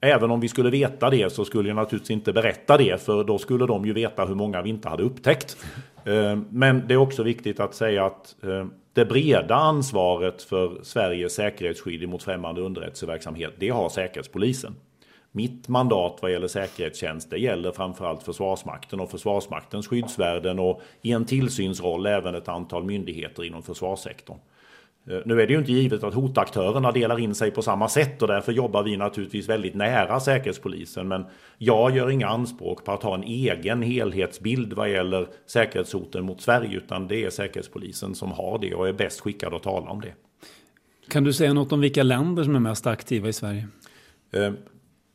även 0.00 0.30
om 0.30 0.40
vi 0.40 0.48
skulle 0.48 0.70
veta 0.70 1.10
det 1.10 1.32
så 1.32 1.44
skulle 1.44 1.68
jag 1.68 1.76
naturligtvis 1.76 2.10
inte 2.10 2.32
berätta 2.32 2.76
det 2.76 3.02
för 3.02 3.24
då 3.24 3.38
skulle 3.38 3.66
de 3.66 3.86
ju 3.86 3.92
veta 3.92 4.24
hur 4.24 4.34
många 4.34 4.62
vi 4.62 4.70
inte 4.70 4.88
hade 4.88 5.02
upptäckt. 5.02 5.56
Eh, 6.04 6.38
men 6.50 6.88
det 6.88 6.94
är 6.94 6.98
också 6.98 7.22
viktigt 7.22 7.60
att 7.60 7.74
säga 7.74 8.06
att 8.06 8.36
eh, 8.42 8.66
det 8.92 9.04
breda 9.04 9.54
ansvaret 9.54 10.42
för 10.42 10.78
Sveriges 10.82 11.34
säkerhetsskydd 11.34 12.08
mot 12.08 12.22
främmande 12.22 12.60
underrättelseverksamhet 12.60 13.52
det 13.58 13.68
har 13.68 13.88
Säkerhetspolisen. 13.88 14.74
Mitt 15.34 15.68
mandat 15.68 16.18
vad 16.22 16.32
gäller 16.32 16.48
säkerhetstjänst 16.48 17.30
det 17.30 17.38
gäller 17.38 17.72
framförallt 17.72 18.22
Försvarsmakten 18.22 19.00
och 19.00 19.10
Försvarsmaktens 19.10 19.88
skyddsvärden 19.88 20.58
och 20.58 20.82
i 21.02 21.12
en 21.12 21.24
tillsynsroll 21.24 22.06
även 22.06 22.34
ett 22.34 22.48
antal 22.48 22.84
myndigheter 22.84 23.44
inom 23.44 23.62
försvarssektorn. 23.62 24.38
Eh, 25.10 25.18
nu 25.24 25.42
är 25.42 25.46
det 25.46 25.52
ju 25.52 25.58
inte 25.58 25.72
givet 25.72 26.04
att 26.04 26.14
hotaktörerna 26.14 26.92
delar 26.92 27.18
in 27.18 27.34
sig 27.34 27.50
på 27.50 27.62
samma 27.62 27.88
sätt 27.88 28.22
och 28.22 28.28
därför 28.28 28.52
jobbar 28.52 28.82
vi 28.82 28.96
naturligtvis 28.96 29.48
väldigt 29.48 29.74
nära 29.74 30.20
Säkerhetspolisen. 30.20 31.08
Men 31.08 31.24
jag 31.58 31.96
gör 31.96 32.10
inga 32.10 32.28
anspråk 32.28 32.84
på 32.84 32.92
att 32.92 33.02
ha 33.02 33.14
en 33.14 33.22
egen 33.22 33.82
helhetsbild 33.82 34.72
vad 34.72 34.90
gäller 34.90 35.26
säkerhetshoten 35.46 36.24
mot 36.24 36.40
Sverige 36.40 36.76
utan 36.76 37.08
det 37.08 37.24
är 37.24 37.30
Säkerhetspolisen 37.30 38.14
som 38.14 38.32
har 38.32 38.58
det 38.58 38.74
och 38.74 38.88
är 38.88 38.92
bäst 38.92 39.20
skickad 39.20 39.54
att 39.54 39.62
tala 39.62 39.90
om 39.90 40.00
det. 40.00 40.14
Kan 41.08 41.24
du 41.24 41.32
säga 41.32 41.52
något 41.52 41.72
om 41.72 41.80
vilka 41.80 42.02
länder 42.02 42.44
som 42.44 42.56
är 42.56 42.60
mest 42.60 42.86
aktiva 42.86 43.28
i 43.28 43.32
Sverige? 43.32 43.68
Eh, 44.32 44.52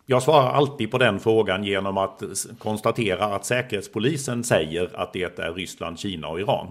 jag 0.06 0.24
svarar 0.24 0.52
alltid 0.52 0.92
på 0.92 0.98
den 0.98 1.20
frågan 1.20 1.64
genom 1.64 1.98
att 1.98 2.24
konstatera 2.60 3.26
att 3.26 3.46
Säkerhetspolisen 3.46 4.44
säger 4.44 4.90
att 4.96 5.14
det 5.14 5.40
är 5.40 5.54
Ryssland, 5.54 6.00
Kina 6.00 6.28
och 6.28 6.40
Iran. 6.40 6.68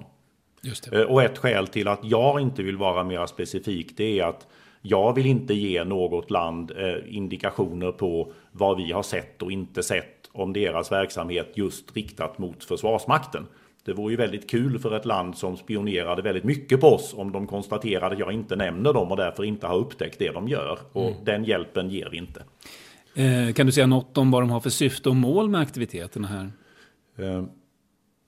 Eh, 0.93 1.01
och 1.01 1.23
ett 1.23 1.39
skäl 1.39 1.67
till 1.67 1.89
att 1.89 2.01
jag 2.03 2.41
inte 2.41 2.63
vill 2.63 2.77
vara 2.77 3.05
mer 3.05 3.27
specifik 3.27 3.97
det 3.97 4.21
är 4.21 4.25
att 4.25 4.47
jag 4.83 5.15
vill 5.15 5.27
inte 5.27 5.55
ge 5.55 5.85
något 5.85 6.31
land 6.31 6.71
eh, 6.77 7.17
indikationer 7.17 7.93
på 7.93 8.33
vad 8.53 8.77
vi 8.77 8.93
har 8.93 9.03
sett 9.03 9.43
och 9.43 9.53
inte 9.53 9.83
sett 9.83 10.31
om 10.33 10.53
deras 10.53 10.93
verksamhet 10.93 11.53
just 11.55 11.97
riktat 11.97 12.39
mot 12.39 12.65
Försvarsmakten. 12.65 13.47
Det 13.85 13.93
vore 13.93 14.13
ju 14.13 14.17
väldigt 14.17 14.51
kul 14.51 14.79
för 14.79 14.97
ett 14.97 15.05
land 15.05 15.37
som 15.37 15.57
spionerade 15.57 16.23
väldigt 16.23 16.45
mycket 16.45 16.81
på 16.81 16.87
oss 16.87 17.15
om 17.17 17.33
de 17.33 17.47
konstaterade 17.47 18.15
att 18.15 18.19
jag 18.19 18.33
inte 18.33 18.57
nämner 18.57 18.93
dem 18.93 19.11
och 19.11 19.17
därför 19.17 19.45
inte 19.45 19.67
har 19.67 19.77
upptäckt 19.77 20.19
det 20.19 20.31
de 20.31 20.49
gör. 20.49 20.79
Och 20.93 21.11
mm. 21.11 21.25
den 21.25 21.45
hjälpen 21.45 21.91
ger 21.91 22.09
vi 22.11 22.17
inte. 22.17 22.45
Eh, 23.15 23.53
kan 23.55 23.67
du 23.67 23.73
säga 23.73 23.87
något 23.87 24.19
om 24.19 24.31
vad 24.31 24.43
de 24.43 24.51
har 24.51 24.61
för 24.61 24.71
syfte 24.71 25.09
och 25.09 25.17
mål 25.17 25.49
med 25.49 25.61
aktiviteterna 25.61 26.29
här? 26.29 26.51
Eh, 27.27 27.45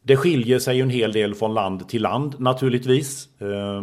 det 0.09 0.17
skiljer 0.17 0.59
sig 0.59 0.81
en 0.81 0.91
hel 0.91 1.13
del 1.13 1.35
från 1.35 1.55
land 1.55 1.89
till 1.89 2.03
land 2.03 2.41
naturligtvis. 2.41 3.41
Eh, 3.41 3.83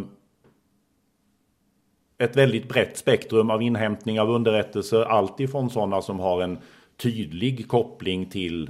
ett 2.18 2.36
väldigt 2.36 2.70
brett 2.70 2.98
spektrum 2.98 3.50
av 3.50 3.62
inhämtning 3.62 4.20
av 4.20 4.30
underrättelser. 4.30 5.02
Alltifrån 5.02 5.70
sådana 5.70 6.02
som 6.02 6.20
har 6.20 6.42
en 6.42 6.58
tydlig 6.98 7.68
koppling 7.68 8.26
till 8.26 8.70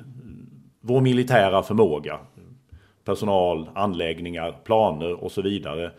vår 0.81 1.01
militära 1.01 1.63
förmåga. 1.63 2.19
personal, 3.03 3.69
anläggningar, 3.75 4.51
planer 4.63 5.23
och 5.23 5.31
så 5.31 5.41
vidare. 5.41 5.91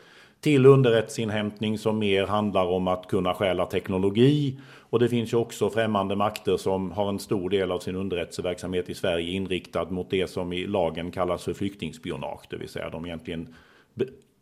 Till 0.47 0.67
underrättelseinhämtning 0.67 1.79
som 1.79 1.99
mer 1.99 2.27
handlar 2.27 2.67
om 2.67 2.89
att 2.89 3.07
kunna 3.07 3.35
stjäla 3.35 3.67
teknologi. 3.67 4.59
Och 4.81 4.99
det 4.99 5.09
finns 5.09 5.33
ju 5.33 5.37
också 5.37 5.71
främmande 5.71 6.17
makter 6.17 6.57
som 6.57 6.93
har 6.93 7.09
en 7.09 7.19
stor 7.19 7.51
del 7.51 7.73
av 7.73 7.79
sin 7.79 7.97
underrättelseverksamhet 7.97 8.91
i 8.91 8.95
Sverige 8.95 9.33
inriktad 9.33 9.85
mot 9.85 10.11
det 10.11 10.31
som 10.31 10.53
i 10.53 10.67
lagen 10.67 11.11
kallas 11.11 11.45
för 11.45 11.53
flyktingspionage. 11.53 12.47
Det 12.51 12.57
vill 12.57 12.69
säga 12.69 12.91
de 12.91 13.07
egentligen 13.07 13.55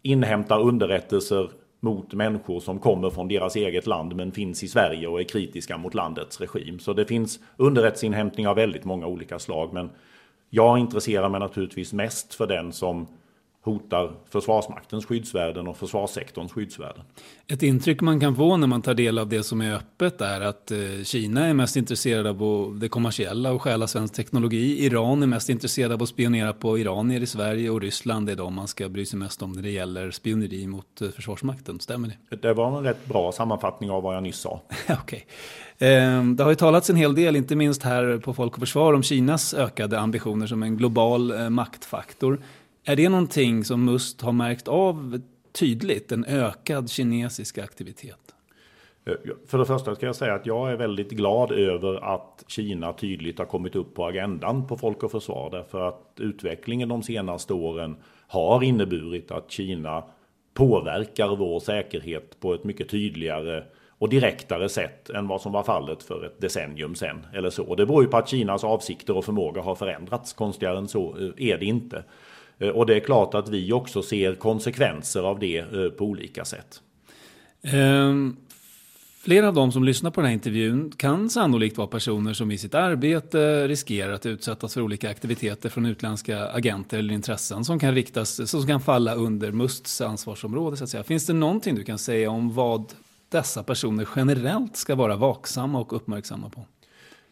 inhämtar 0.02 0.60
underrättelser 0.60 1.50
mot 1.80 2.12
människor 2.12 2.60
som 2.60 2.78
kommer 2.78 3.10
från 3.10 3.28
deras 3.28 3.56
eget 3.56 3.86
land 3.86 4.16
men 4.16 4.32
finns 4.32 4.62
i 4.62 4.68
Sverige 4.68 5.08
och 5.08 5.20
är 5.20 5.24
kritiska 5.24 5.76
mot 5.76 5.94
landets 5.94 6.40
regim. 6.40 6.78
Så 6.78 6.92
det 6.92 7.04
finns 7.04 7.40
underrättelseinhämtning 7.56 8.48
av 8.48 8.56
väldigt 8.56 8.84
många 8.84 9.06
olika 9.06 9.38
slag. 9.38 9.72
Men 9.72 9.90
jag 10.50 10.78
intresserar 10.78 11.28
mig 11.28 11.40
naturligtvis 11.40 11.92
mest 11.92 12.34
för 12.34 12.46
den 12.46 12.72
som 12.72 13.06
hotar 13.64 14.12
Försvarsmaktens 14.30 15.06
skyddsvärden 15.06 15.68
och 15.68 15.76
försvarssektorns 15.76 16.52
skyddsvärden. 16.52 17.04
Ett 17.46 17.62
intryck 17.62 18.00
man 18.00 18.20
kan 18.20 18.36
få 18.36 18.56
när 18.56 18.66
man 18.66 18.82
tar 18.82 18.94
del 18.94 19.18
av 19.18 19.28
det 19.28 19.42
som 19.42 19.60
är 19.60 19.74
öppet 19.74 20.20
är 20.20 20.40
att 20.40 20.70
eh, 20.70 20.78
Kina 21.04 21.46
är 21.46 21.54
mest 21.54 21.76
intresserade 21.76 22.30
av 22.30 22.78
det 22.80 22.88
kommersiella 22.88 23.52
och 23.52 23.62
stjäla 23.62 23.86
svensk 23.86 24.14
teknologi. 24.14 24.84
Iran 24.84 25.22
är 25.22 25.26
mest 25.26 25.48
intresserade 25.48 25.94
av 25.94 26.02
att 26.02 26.08
spionera 26.08 26.52
på 26.52 26.78
iranier 26.78 27.20
i 27.20 27.26
Sverige 27.26 27.70
och 27.70 27.80
Ryssland 27.80 28.30
är 28.30 28.36
de 28.36 28.54
man 28.54 28.68
ska 28.68 28.88
bry 28.88 29.06
sig 29.06 29.18
mest 29.18 29.42
om 29.42 29.52
när 29.52 29.62
det 29.62 29.70
gäller 29.70 30.10
spioneri 30.10 30.66
mot 30.66 31.02
eh, 31.02 31.08
Försvarsmakten. 31.08 31.80
Stämmer 31.80 32.12
det? 32.28 32.36
Det 32.36 32.54
var 32.54 32.78
en 32.78 32.84
rätt 32.84 33.06
bra 33.06 33.32
sammanfattning 33.32 33.90
av 33.90 34.02
vad 34.02 34.16
jag 34.16 34.22
nyss 34.22 34.38
sa. 34.38 34.60
okay. 35.02 35.20
Ehm, 35.78 36.36
det 36.36 36.42
har 36.42 36.50
ju 36.50 36.56
talats 36.56 36.90
en 36.90 36.96
hel 36.96 37.14
del, 37.14 37.36
inte 37.36 37.56
minst 37.56 37.82
här 37.82 38.18
på 38.18 38.34
Folk 38.34 38.52
och 38.52 38.60
Försvar, 38.60 38.92
om 38.92 39.02
Kinas 39.02 39.54
ökade 39.54 40.00
ambitioner 40.00 40.46
som 40.46 40.62
en 40.62 40.76
global 40.76 41.30
eh, 41.30 41.50
maktfaktor. 41.50 42.40
Är 42.86 42.96
det 42.96 43.08
någonting 43.08 43.64
som 43.64 43.84
Must 43.84 44.20
har 44.20 44.32
märkt 44.32 44.68
av 44.68 45.20
tydligt, 45.52 46.12
en 46.12 46.24
ökad 46.24 46.90
kinesisk 46.90 47.58
aktivitet? 47.58 48.34
Eh, 49.04 49.14
för 49.46 49.58
det 49.58 49.66
första 49.66 49.94
ska 49.94 50.06
jag 50.06 50.16
säga 50.16 50.34
att 50.34 50.46
jag 50.46 50.72
är 50.72 50.76
väldigt 50.76 51.10
glad 51.10 51.52
över 51.52 52.14
att 52.14 52.44
Kina 52.46 52.92
tydligt 52.92 53.38
har 53.38 53.46
kommit 53.46 53.76
upp 53.76 53.94
på 53.94 54.06
agendan 54.06 54.66
på 54.66 54.76
Folk 54.76 55.02
och 55.02 55.10
Försvar. 55.10 55.50
Därför 55.50 55.88
att 55.88 56.12
utvecklingen 56.18 56.88
de 56.88 57.02
senaste 57.02 57.54
åren 57.54 57.96
har 58.26 58.62
inneburit 58.62 59.30
att 59.30 59.50
Kina 59.50 60.04
påverkar 60.54 61.36
vår 61.36 61.60
säkerhet 61.60 62.40
på 62.40 62.54
ett 62.54 62.64
mycket 62.64 62.88
tydligare 62.88 63.64
och 63.98 64.08
direktare 64.08 64.68
sätt 64.68 65.10
än 65.10 65.28
vad 65.28 65.40
som 65.40 65.52
var 65.52 65.62
fallet 65.62 66.02
för 66.02 66.24
ett 66.24 66.40
decennium 66.40 66.94
sedan. 66.94 67.26
Eller 67.32 67.50
så. 67.50 67.74
Det 67.74 67.86
beror 67.86 68.02
ju 68.02 68.08
på 68.08 68.16
att 68.16 68.28
Kinas 68.28 68.64
avsikter 68.64 69.16
och 69.16 69.24
förmåga 69.24 69.62
har 69.62 69.74
förändrats. 69.74 70.32
Konstigare 70.32 70.78
än 70.78 70.88
så 70.88 71.16
eh, 71.18 71.50
är 71.50 71.58
det 71.58 71.64
inte. 71.64 72.04
Eh, 72.58 72.68
och 72.68 72.86
det 72.86 72.96
är 72.96 73.00
klart 73.00 73.34
att 73.34 73.48
vi 73.48 73.72
också 73.72 74.02
ser 74.02 74.34
konsekvenser 74.34 75.22
av 75.22 75.38
det 75.38 75.58
eh, 75.58 75.88
på 75.88 76.04
olika 76.04 76.44
sätt. 76.44 76.80
Um, 77.74 78.36
flera 79.20 79.48
av 79.48 79.54
de 79.54 79.72
som 79.72 79.84
lyssnar 79.84 80.10
på 80.10 80.20
den 80.20 80.26
här 80.26 80.34
intervjun 80.34 80.92
kan 80.96 81.30
sannolikt 81.30 81.76
vara 81.76 81.88
personer 81.88 82.32
som 82.32 82.50
i 82.50 82.58
sitt 82.58 82.74
arbete 82.74 83.68
riskerar 83.68 84.12
att 84.12 84.26
utsättas 84.26 84.74
för 84.74 84.80
olika 84.80 85.10
aktiviteter 85.10 85.68
från 85.68 85.86
utländska 85.86 86.48
agenter 86.48 86.98
eller 86.98 87.14
intressen 87.14 87.64
som 87.64 87.78
kan 87.78 87.94
riktas, 87.94 88.50
som 88.50 88.66
kan 88.66 88.80
falla 88.80 89.14
under 89.14 89.52
MUSTs 89.52 90.00
ansvarsområde. 90.00 90.76
Så 90.76 90.84
att 90.84 90.90
säga. 90.90 91.02
Finns 91.02 91.26
det 91.26 91.32
någonting 91.32 91.74
du 91.74 91.84
kan 91.84 91.98
säga 91.98 92.30
om 92.30 92.54
vad 92.54 92.92
dessa 93.28 93.62
personer 93.62 94.08
generellt 94.16 94.76
ska 94.76 94.94
vara 94.94 95.16
vaksamma 95.16 95.80
och 95.80 95.92
uppmärksamma 95.92 96.50
på? 96.50 96.66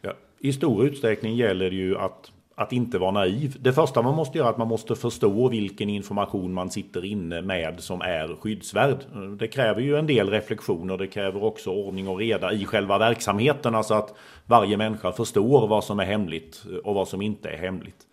Ja, 0.01 0.13
I 0.39 0.53
stor 0.53 0.87
utsträckning 0.87 1.37
gäller 1.37 1.71
det 1.71 1.77
ju 1.77 1.99
att 1.99 2.32
att 2.55 2.73
inte 2.73 2.99
vara 2.99 3.11
naiv. 3.11 3.57
Det 3.61 3.73
första 3.73 4.03
man 4.03 4.15
måste 4.15 4.39
göra 4.39 4.49
är 4.49 4.53
att 4.53 4.59
man 4.59 4.69
måste 4.69 4.97
förstå 4.97 5.49
vilken 5.49 5.89
information 5.89 6.53
man 6.53 6.71
sitter 6.71 7.05
inne 7.05 7.43
med 7.43 7.81
som 7.81 8.01
är 8.01 8.37
skyddsvärd. 8.41 8.97
Det 9.39 9.49
kräver 9.49 9.81
ju 9.81 9.97
en 9.97 10.07
del 10.07 10.31
reflektioner. 10.31 10.99
Det 10.99 11.07
kräver 11.07 11.45
också 11.45 11.71
ordning 11.71 12.09
och 12.09 12.19
reda 12.19 12.53
i 12.53 12.65
själva 12.65 12.99
verksamheten. 12.99 13.75
Alltså 13.75 13.95
att 13.95 14.15
varje 14.47 14.77
människa 14.77 15.13
förstår 15.13 15.69
vad 15.69 15.85
som 15.85 16.01
är 16.01 16.05
hemligt 16.05 16.65
och 16.85 16.95
vad 16.95 17.09
som 17.09 17.23
inte 17.23 17.49
är 17.49 17.59
hemligt. 17.59 18.07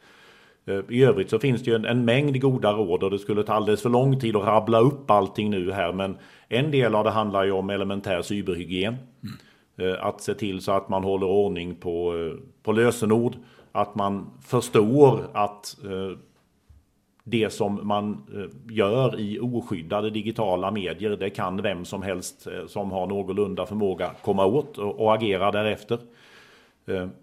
Eh, 0.65 0.79
I 0.89 1.03
övrigt 1.03 1.29
så 1.29 1.39
finns 1.39 1.63
det 1.63 1.71
ju 1.71 1.75
en, 1.75 1.85
en 1.85 2.05
mängd 2.05 2.41
goda 2.41 2.71
råd 2.73 3.03
och 3.03 3.11
det 3.11 3.19
skulle 3.19 3.43
ta 3.43 3.53
alldeles 3.53 3.81
för 3.81 3.89
lång 3.89 4.19
tid 4.19 4.35
att 4.35 4.47
rabbla 4.47 4.79
upp 4.79 5.11
allting 5.11 5.49
nu 5.49 5.71
här. 5.71 5.93
Men 5.93 6.17
en 6.47 6.71
del 6.71 6.95
av 6.95 7.03
det 7.03 7.11
handlar 7.11 7.43
ju 7.43 7.51
om 7.51 7.69
elementär 7.69 8.21
cyberhygien. 8.21 8.95
Mm. 9.23 9.97
Att 10.01 10.21
se 10.21 10.33
till 10.33 10.61
så 10.61 10.71
att 10.71 10.89
man 10.89 11.03
håller 11.03 11.27
ordning 11.27 11.75
på, 11.75 12.15
eh, 12.15 12.39
på 12.63 12.71
lösenord 12.71 13.35
att 13.71 13.95
man 13.95 14.29
förstår 14.41 15.29
att 15.33 15.77
eh, 15.83 16.17
det 17.23 17.49
som 17.49 17.79
man 17.87 18.23
eh, 18.35 18.75
gör 18.75 19.19
i 19.19 19.39
oskyddade 19.39 20.09
digitala 20.09 20.71
medier, 20.71 21.09
det 21.09 21.29
kan 21.29 21.61
vem 21.61 21.85
som 21.85 22.01
helst 22.01 22.47
eh, 22.47 22.67
som 22.67 22.91
har 22.91 23.07
någorlunda 23.07 23.65
förmåga 23.65 24.11
komma 24.21 24.45
åt 24.45 24.77
och 24.77 25.13
agera 25.13 25.51
därefter. 25.51 25.99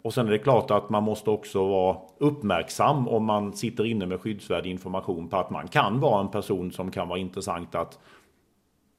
Och 0.03 0.15
sen 0.15 0.27
är 0.27 0.31
det 0.31 0.39
klart 0.39 0.71
att 0.71 0.91
man 0.91 1.03
måste 1.03 1.31
också 1.31 1.69
vara 1.69 1.97
uppmärksam 2.19 3.09
om 3.09 3.25
man 3.25 3.53
sitter 3.53 3.87
inne 3.87 4.07
med 4.07 4.21
skyddsvärd 4.21 4.67
information 4.67 5.29
på 5.29 5.37
att 5.37 5.51
man 5.51 5.69
kan 5.69 6.01
vara 6.01 6.21
en 6.21 6.31
person 6.31 6.73
som 6.73 6.91
kan 6.91 7.09
vara 7.09 7.19
intressant 7.19 7.75
att 7.75 7.99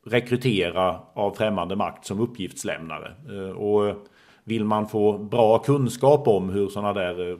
rekrytera 0.05 0.99
av 1.13 1.31
främmande 1.31 1.75
makt 1.75 2.05
som 2.05 2.19
uppgiftslämnare. 2.19 3.13
Och 3.53 4.07
vill 4.47 4.63
man 4.63 4.87
få 4.87 5.17
bra 5.17 5.59
kunskap 5.59 6.27
om 6.27 6.49
hur 6.49 6.67
sådana 6.67 6.93
där 6.93 7.31
eh, 7.31 7.37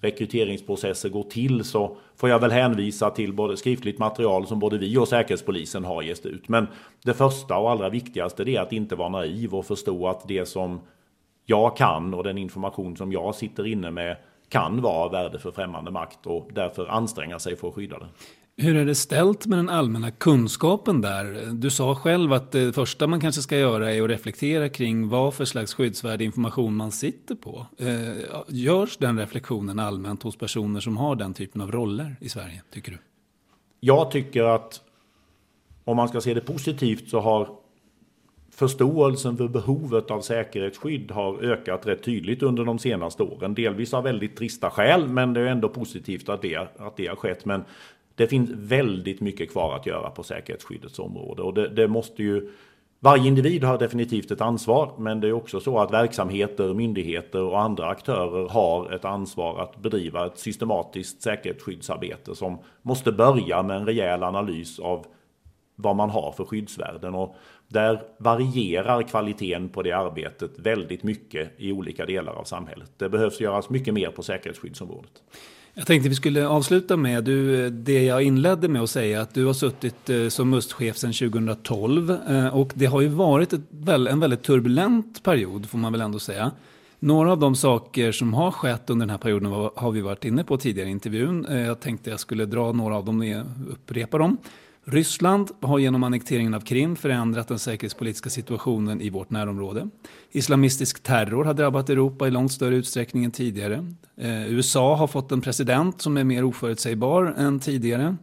rekryteringsprocesser 0.00 1.08
går 1.08 1.22
till 1.22 1.64
så 1.64 1.96
får 2.16 2.28
jag 2.28 2.38
väl 2.38 2.50
hänvisa 2.50 3.10
till 3.10 3.32
både 3.32 3.56
skriftligt 3.56 3.98
material 3.98 4.46
som 4.46 4.58
både 4.58 4.78
vi 4.78 4.96
och 4.96 5.08
Säkerhetspolisen 5.08 5.84
har 5.84 6.02
gett 6.02 6.26
ut. 6.26 6.48
Men 6.48 6.66
det 7.04 7.14
första 7.14 7.58
och 7.58 7.70
allra 7.70 7.88
viktigaste 7.88 8.42
är 8.42 8.60
att 8.60 8.72
inte 8.72 8.96
vara 8.96 9.08
naiv 9.08 9.54
och 9.54 9.66
förstå 9.66 10.08
att 10.08 10.28
det 10.28 10.46
som 10.46 10.80
jag 11.44 11.76
kan 11.76 12.14
och 12.14 12.24
den 12.24 12.38
information 12.38 12.96
som 12.96 13.12
jag 13.12 13.34
sitter 13.34 13.66
inne 13.66 13.90
med 13.90 14.16
kan 14.48 14.82
vara 14.82 14.94
av 14.94 15.12
värde 15.12 15.38
för 15.38 15.50
främmande 15.50 15.90
makt 15.90 16.26
och 16.26 16.48
därför 16.52 16.86
anstränga 16.86 17.38
sig 17.38 17.56
för 17.56 17.68
att 17.68 17.74
skydda 17.74 17.98
det. 17.98 18.06
Hur 18.56 18.76
är 18.76 18.84
det 18.84 18.94
ställt 18.94 19.46
med 19.46 19.58
den 19.58 19.68
allmänna 19.68 20.10
kunskapen 20.10 21.00
där? 21.00 21.52
Du 21.52 21.70
sa 21.70 21.94
själv 21.94 22.32
att 22.32 22.52
det 22.52 22.72
första 22.72 23.06
man 23.06 23.20
kanske 23.20 23.42
ska 23.42 23.58
göra 23.58 23.92
är 23.92 24.02
att 24.02 24.10
reflektera 24.10 24.68
kring 24.68 25.08
vad 25.08 25.34
för 25.34 25.44
slags 25.44 25.74
skyddsvärd 25.74 26.22
information 26.22 26.76
man 26.76 26.92
sitter 26.92 27.34
på. 27.34 27.66
Eh, 27.78 28.42
görs 28.48 28.96
den 28.96 29.18
reflektionen 29.18 29.78
allmänt 29.78 30.22
hos 30.22 30.36
personer 30.36 30.80
som 30.80 30.96
har 30.96 31.16
den 31.16 31.34
typen 31.34 31.60
av 31.60 31.72
roller 31.72 32.16
i 32.20 32.28
Sverige, 32.28 32.62
tycker 32.70 32.92
du? 32.92 32.98
Jag 33.80 34.10
tycker 34.10 34.44
att 34.44 34.80
om 35.84 35.96
man 35.96 36.08
ska 36.08 36.20
se 36.20 36.34
det 36.34 36.40
positivt 36.40 37.08
så 37.08 37.20
har 37.20 37.48
förståelsen 38.54 39.36
för 39.36 39.48
behovet 39.48 40.10
av 40.10 40.20
säkerhetsskydd 40.20 41.10
har 41.10 41.42
ökat 41.42 41.86
rätt 41.86 42.02
tydligt 42.02 42.42
under 42.42 42.64
de 42.64 42.78
senaste 42.78 43.22
åren. 43.22 43.54
Delvis 43.54 43.94
av 43.94 44.04
väldigt 44.04 44.36
trista 44.36 44.70
skäl, 44.70 45.08
men 45.08 45.32
det 45.32 45.40
är 45.40 45.46
ändå 45.46 45.68
positivt 45.68 46.28
att 46.28 46.42
det, 46.42 46.56
att 46.56 46.96
det 46.96 47.06
har 47.06 47.16
skett. 47.16 47.44
Men 47.44 47.64
det 48.14 48.26
finns 48.26 48.50
väldigt 48.50 49.20
mycket 49.20 49.50
kvar 49.50 49.76
att 49.76 49.86
göra 49.86 50.10
på 50.10 50.22
säkerhetsskyddets 50.22 50.98
område 50.98 51.42
och 51.42 51.54
det, 51.54 51.68
det, 51.68 51.88
måste 51.88 52.22
ju 52.22 52.50
varje 53.00 53.28
individ 53.28 53.64
har 53.64 53.78
definitivt 53.78 54.30
ett 54.30 54.40
ansvar, 54.40 54.92
men 54.98 55.20
det 55.20 55.28
är 55.28 55.32
också 55.32 55.60
så 55.60 55.78
att 55.78 55.92
verksamheter, 55.92 56.74
myndigheter 56.74 57.42
och 57.42 57.60
andra 57.60 57.86
aktörer 57.86 58.48
har 58.48 58.92
ett 58.92 59.04
ansvar 59.04 59.60
att 59.62 59.82
bedriva 59.82 60.26
ett 60.26 60.38
systematiskt 60.38 61.22
säkerhetsskyddsarbete 61.22 62.34
som 62.34 62.58
måste 62.82 63.12
börja 63.12 63.62
med 63.62 63.76
en 63.76 63.86
rejäl 63.86 64.22
analys 64.22 64.78
av 64.78 65.06
vad 65.76 65.96
man 65.96 66.10
har 66.10 66.32
för 66.32 66.44
skyddsvärden. 66.44 67.14
Och 67.14 67.36
där 67.68 68.02
varierar 68.18 69.02
kvaliteten 69.02 69.68
på 69.68 69.82
det 69.82 69.92
arbetet 69.92 70.58
väldigt 70.58 71.02
mycket 71.02 71.50
i 71.56 71.72
olika 71.72 72.06
delar 72.06 72.32
av 72.32 72.44
samhället. 72.44 72.92
Det 72.96 73.08
behövs 73.08 73.40
göras 73.40 73.70
mycket 73.70 73.94
mer 73.94 74.10
på 74.10 74.22
säkerhetsskyddsområdet. 74.22 75.22
Jag 75.74 75.86
tänkte 75.86 76.08
vi 76.08 76.14
skulle 76.14 76.46
avsluta 76.46 76.96
med 76.96 77.24
du, 77.24 77.70
det 77.70 78.04
jag 78.04 78.22
inledde 78.22 78.68
med 78.68 78.82
att 78.82 78.90
säga 78.90 79.20
att 79.20 79.34
du 79.34 79.44
har 79.46 79.52
suttit 79.52 80.10
eh, 80.10 80.28
som 80.28 80.50
MUST-chef 80.50 80.96
sedan 80.96 81.12
2012 81.12 82.10
eh, 82.10 82.46
och 82.46 82.72
det 82.74 82.86
har 82.86 83.00
ju 83.00 83.08
varit 83.08 83.52
ett, 83.52 83.60
en 83.88 84.20
väldigt 84.20 84.42
turbulent 84.42 85.22
period 85.22 85.68
får 85.68 85.78
man 85.78 85.92
väl 85.92 86.00
ändå 86.00 86.18
säga. 86.18 86.50
Några 86.98 87.32
av 87.32 87.38
de 87.38 87.56
saker 87.56 88.12
som 88.12 88.34
har 88.34 88.50
skett 88.50 88.90
under 88.90 89.06
den 89.06 89.10
här 89.10 89.18
perioden 89.18 89.70
har 89.74 89.90
vi 89.90 90.00
varit 90.00 90.24
inne 90.24 90.44
på 90.44 90.56
tidigare 90.56 90.88
i 90.88 90.92
intervjun. 90.92 91.46
Eh, 91.46 91.60
jag 91.60 91.80
tänkte 91.80 92.10
jag 92.10 92.20
skulle 92.20 92.46
dra 92.46 92.72
några 92.72 92.96
av 92.96 93.04
dem 93.04 93.20
och 93.20 93.72
upprepa 93.72 94.18
dem. 94.18 94.36
Ryssland 94.84 95.50
har 95.60 95.78
genom 95.78 96.02
annekteringen 96.02 96.54
av 96.54 96.60
Krim 96.60 96.96
förändrat 96.96 97.48
den 97.48 97.58
säkerhetspolitiska 97.58 98.30
situationen 98.30 99.00
i 99.00 99.10
vårt 99.10 99.30
närområde. 99.30 99.88
Islamistisk 100.30 101.02
terror 101.02 101.44
har 101.44 101.54
drabbat 101.54 101.90
Europa 101.90 102.28
i 102.28 102.30
långt 102.30 102.52
större 102.52 102.76
utsträckning 102.76 103.24
än 103.24 103.30
tidigare. 103.30 103.86
Eh, 104.16 104.52
USA 104.52 104.96
har 104.96 105.06
fått 105.06 105.32
en 105.32 105.40
president 105.40 106.02
som 106.02 106.16
är 106.16 106.24
mer 106.24 106.44
oförutsägbar 106.44 107.34
än 107.38 107.60
tidigare. 107.60 108.16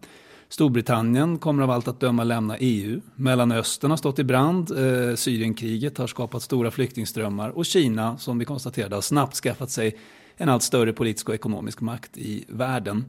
Storbritannien 0.49 1.37
kommer 1.37 1.63
av 1.63 1.71
allt 1.71 1.87
att 1.87 1.99
döma 1.99 2.23
lämna 2.23 2.57
EU. 2.57 3.01
Mellanöstern 3.15 3.91
har 3.91 3.97
stått 3.97 4.19
i 4.19 4.23
brand. 4.23 4.71
Eh, 4.71 5.15
Syrienkriget 5.15 5.97
har 5.97 6.07
skapat 6.07 6.41
stora 6.41 6.71
flyktingströmmar. 6.71 7.49
Och 7.49 7.65
Kina, 7.65 8.17
som 8.17 8.39
vi 8.39 8.45
konstaterade, 8.45 8.95
har 8.95 9.01
snabbt 9.01 9.35
skaffat 9.35 9.71
sig 9.71 9.97
en 10.37 10.49
allt 10.49 10.63
större 10.63 10.93
politisk 10.93 11.29
och 11.29 11.35
ekonomisk 11.35 11.81
makt 11.81 12.17
i 12.17 12.45
världen. 12.47 13.05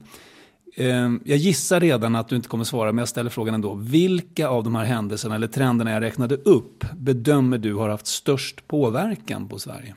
Ehm, 0.76 1.20
jag 1.24 1.38
gissar 1.38 1.80
redan 1.80 2.16
att 2.16 2.28
du 2.28 2.36
inte 2.36 2.48
kommer 2.48 2.64
svara, 2.64 2.92
men 2.92 2.98
jag 2.98 3.08
ställer 3.08 3.30
frågan 3.30 3.54
ändå. 3.54 3.74
Vilka 3.74 4.48
av 4.48 4.64
de 4.64 4.74
här 4.74 4.84
händelserna 4.84 5.34
eller 5.34 5.46
trenderna 5.46 5.92
jag 5.92 6.02
räknade 6.02 6.36
upp 6.36 6.84
bedömer 6.96 7.58
du 7.58 7.74
har 7.74 7.88
haft 7.88 8.06
störst 8.06 8.68
påverkan 8.68 9.48
på 9.48 9.58
Sverige? 9.58 9.94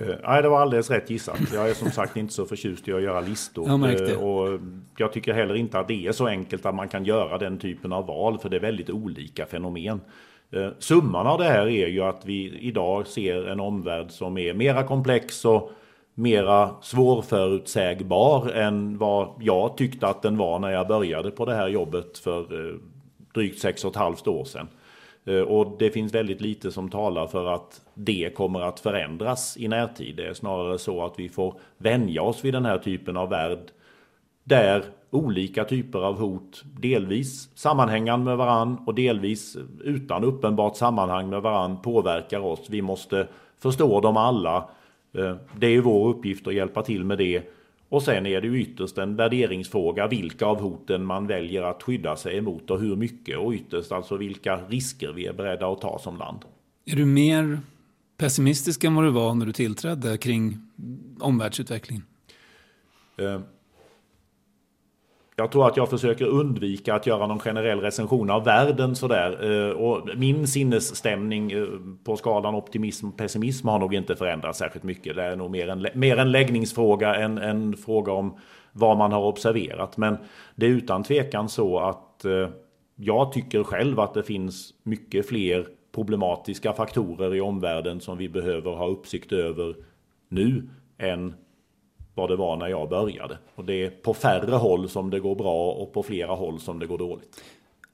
Uh, 0.00 0.14
nej, 0.24 0.42
det 0.42 0.48
var 0.48 0.60
alldeles 0.60 0.90
rätt 0.90 1.10
gissat. 1.10 1.40
Jag 1.54 1.70
är 1.70 1.74
som 1.74 1.90
sagt 1.90 2.16
inte 2.16 2.34
så 2.34 2.46
förtjust 2.46 2.88
i 2.88 2.92
att 2.92 3.02
göra 3.02 3.20
listor. 3.20 3.68
Jag. 3.68 4.10
Uh, 4.10 4.24
och 4.24 4.60
jag 4.96 5.12
tycker 5.12 5.34
heller 5.34 5.54
inte 5.54 5.78
att 5.78 5.88
det 5.88 6.06
är 6.06 6.12
så 6.12 6.26
enkelt 6.26 6.66
att 6.66 6.74
man 6.74 6.88
kan 6.88 7.04
göra 7.04 7.38
den 7.38 7.58
typen 7.58 7.92
av 7.92 8.06
val, 8.06 8.38
för 8.38 8.48
det 8.48 8.56
är 8.56 8.60
väldigt 8.60 8.90
olika 8.90 9.46
fenomen. 9.46 10.00
Uh, 10.56 10.68
summan 10.78 11.26
av 11.26 11.38
det 11.38 11.44
här 11.44 11.68
är 11.68 11.88
ju 11.88 12.00
att 12.00 12.22
vi 12.24 12.58
idag 12.58 13.06
ser 13.06 13.48
en 13.48 13.60
omvärld 13.60 14.10
som 14.10 14.38
är 14.38 14.54
mera 14.54 14.82
komplex 14.82 15.44
och 15.44 15.72
mera 16.18 16.70
svårförutsägbar 16.82 18.48
än 18.50 18.98
vad 18.98 19.28
jag 19.40 19.76
tyckte 19.76 20.06
att 20.06 20.22
den 20.22 20.36
var 20.36 20.58
när 20.58 20.70
jag 20.70 20.88
började 20.88 21.30
på 21.30 21.44
det 21.44 21.54
här 21.54 21.68
jobbet 21.68 22.18
för 22.18 22.40
eh, 22.40 22.74
drygt 23.34 23.58
sex 23.58 23.84
och 23.84 23.90
ett 23.90 23.96
halvt 23.96 24.28
år 24.28 24.44
sedan. 24.44 24.68
Eh, 25.24 25.40
och 25.40 25.76
det 25.78 25.90
finns 25.90 26.14
väldigt 26.14 26.40
lite 26.40 26.72
som 26.72 26.90
talar 26.90 27.26
för 27.26 27.46
att 27.46 27.80
det 27.94 28.34
kommer 28.36 28.60
att 28.60 28.80
förändras 28.80 29.56
i 29.56 29.68
närtid. 29.68 30.16
Det 30.16 30.26
är 30.26 30.34
snarare 30.34 30.78
så 30.78 31.04
att 31.04 31.14
vi 31.18 31.28
får 31.28 31.54
vänja 31.76 32.22
oss 32.22 32.44
vid 32.44 32.54
den 32.54 32.64
här 32.64 32.78
typen 32.78 33.16
av 33.16 33.28
värld 33.28 33.70
där 34.44 34.84
olika 35.10 35.64
typer 35.64 35.98
av 35.98 36.18
hot 36.18 36.62
delvis 36.80 37.58
sammanhängande 37.58 38.24
med 38.24 38.36
varann 38.36 38.78
och 38.86 38.94
delvis 38.94 39.56
utan 39.84 40.24
uppenbart 40.24 40.76
sammanhang 40.76 41.30
med 41.30 41.42
varann 41.42 41.82
påverkar 41.82 42.40
oss. 42.40 42.66
Vi 42.70 42.82
måste 42.82 43.28
förstå 43.58 44.00
dem 44.00 44.16
alla. 44.16 44.68
Eh, 45.12 45.36
det 45.58 45.66
är 45.66 45.80
vår 45.80 46.08
uppgift 46.08 46.46
att 46.46 46.54
hjälpa 46.54 46.82
till 46.82 47.04
med 47.04 47.18
det 47.18 47.42
och 47.88 48.02
sen 48.02 48.26
är 48.26 48.40
det 48.40 48.46
ju 48.46 48.60
ytterst 48.60 48.98
en 48.98 49.16
värderingsfråga 49.16 50.06
vilka 50.06 50.46
av 50.46 50.60
hoten 50.60 51.04
man 51.04 51.26
väljer 51.26 51.62
att 51.62 51.82
skydda 51.82 52.16
sig 52.16 52.36
emot 52.36 52.70
och 52.70 52.80
hur 52.80 52.96
mycket 52.96 53.38
och 53.38 53.52
ytterst 53.52 53.92
alltså 53.92 54.16
vilka 54.16 54.56
risker 54.56 55.12
vi 55.12 55.26
är 55.26 55.32
beredda 55.32 55.72
att 55.72 55.80
ta 55.80 55.98
som 55.98 56.16
land. 56.16 56.38
Är 56.84 56.96
du 56.96 57.04
mer 57.04 57.60
pessimistisk 58.16 58.84
än 58.84 58.94
vad 58.94 59.04
du 59.04 59.10
var 59.10 59.34
när 59.34 59.46
du 59.46 59.52
tillträdde 59.52 60.18
kring 60.18 60.58
omvärldsutvecklingen? 61.20 62.04
Jag 65.40 65.52
tror 65.52 65.66
att 65.66 65.76
jag 65.76 65.90
försöker 65.90 66.26
undvika 66.26 66.94
att 66.94 67.06
göra 67.06 67.26
någon 67.26 67.38
generell 67.38 67.80
recension 67.80 68.30
av 68.30 68.44
världen 68.44 68.96
sådär. 68.96 69.50
Eh, 69.50 69.70
och 69.70 70.08
min 70.16 70.46
sinnesstämning 70.46 71.52
eh, 71.52 71.66
på 72.04 72.16
skalan 72.16 72.54
optimism 72.54 73.08
och 73.08 73.16
pessimism 73.16 73.68
har 73.68 73.78
nog 73.78 73.94
inte 73.94 74.16
förändrats 74.16 74.58
särskilt 74.58 74.84
mycket. 74.84 75.16
Det 75.16 75.22
är 75.22 75.36
nog 75.36 75.50
mer 75.50 75.68
en, 75.68 75.86
mer 75.94 76.16
en 76.16 76.32
läggningsfråga 76.32 77.14
än 77.14 77.38
en 77.38 77.76
fråga 77.76 78.12
om 78.12 78.36
vad 78.72 78.98
man 78.98 79.12
har 79.12 79.22
observerat. 79.22 79.96
Men 79.96 80.16
det 80.54 80.66
är 80.66 80.70
utan 80.70 81.02
tvekan 81.02 81.48
så 81.48 81.78
att 81.78 82.24
eh, 82.24 82.48
jag 82.96 83.32
tycker 83.32 83.62
själv 83.62 84.00
att 84.00 84.14
det 84.14 84.22
finns 84.22 84.74
mycket 84.82 85.28
fler 85.28 85.66
problematiska 85.94 86.72
faktorer 86.72 87.34
i 87.34 87.40
omvärlden 87.40 88.00
som 88.00 88.18
vi 88.18 88.28
behöver 88.28 88.70
ha 88.70 88.86
uppsikt 88.86 89.32
över 89.32 89.74
nu 90.28 90.68
än 90.98 91.34
vad 92.18 92.30
det 92.30 92.36
var 92.36 92.56
när 92.56 92.68
jag 92.68 92.88
började. 92.88 93.38
Och 93.54 93.64
det 93.64 93.84
är 93.84 93.90
på 93.90 94.14
färre 94.14 94.54
håll 94.54 94.88
som 94.88 95.10
det 95.10 95.20
går 95.20 95.34
bra 95.34 95.70
och 95.72 95.92
på 95.92 96.02
flera 96.02 96.32
håll 96.32 96.60
som 96.60 96.78
det 96.78 96.86
går 96.86 96.98
dåligt. 96.98 97.42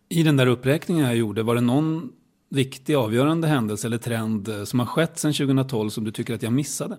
I 0.08 0.22
den 0.22 0.36
där 0.36 0.46
uppräkningen 0.46 1.04
jag 1.04 1.16
gjorde, 1.16 1.42
var 1.42 1.54
det 1.54 1.60
någon 1.60 2.12
viktig 2.48 2.94
avgörande 2.94 3.48
händelse 3.48 3.86
eller 3.86 3.98
trend 3.98 4.48
eh, 4.48 4.64
som 4.64 4.78
har 4.78 4.86
skett 4.86 5.18
sedan 5.18 5.32
2012 5.32 5.90
som 5.90 6.04
du 6.04 6.10
tycker 6.10 6.34
att 6.34 6.42
jag 6.42 6.52
missade? 6.52 6.96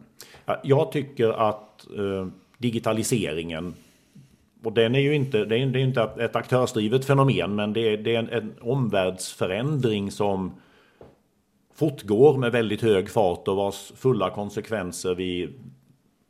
Jag 0.64 0.92
tycker 0.92 1.30
att 1.30 1.88
eh, 1.98 2.28
digitaliseringen 2.58 3.74
och 4.64 4.74
den 4.74 4.96
är 4.96 5.00
ju 5.00 5.16
inte, 5.16 5.46
det 5.46 5.58
är, 5.58 5.66
det 5.66 5.80
är 5.80 5.84
inte 5.84 6.02
ett 6.02 6.36
aktörsdrivet 6.36 7.06
fenomen 7.06 7.56
men 7.56 7.74
det 7.74 7.94
är, 7.94 7.98
det 7.98 8.16
är 8.16 8.20
en, 8.20 8.30
en 8.30 8.54
omvärldsförändring 8.62 10.12
som 10.12 10.52
fortgår 11.76 12.38
med 12.38 12.52
väldigt 12.52 12.82
hög 12.82 13.10
fart 13.10 13.48
och 13.48 13.56
vars 13.56 13.92
fulla 13.96 14.30
konsekvenser 14.30 15.16
vi 15.16 15.50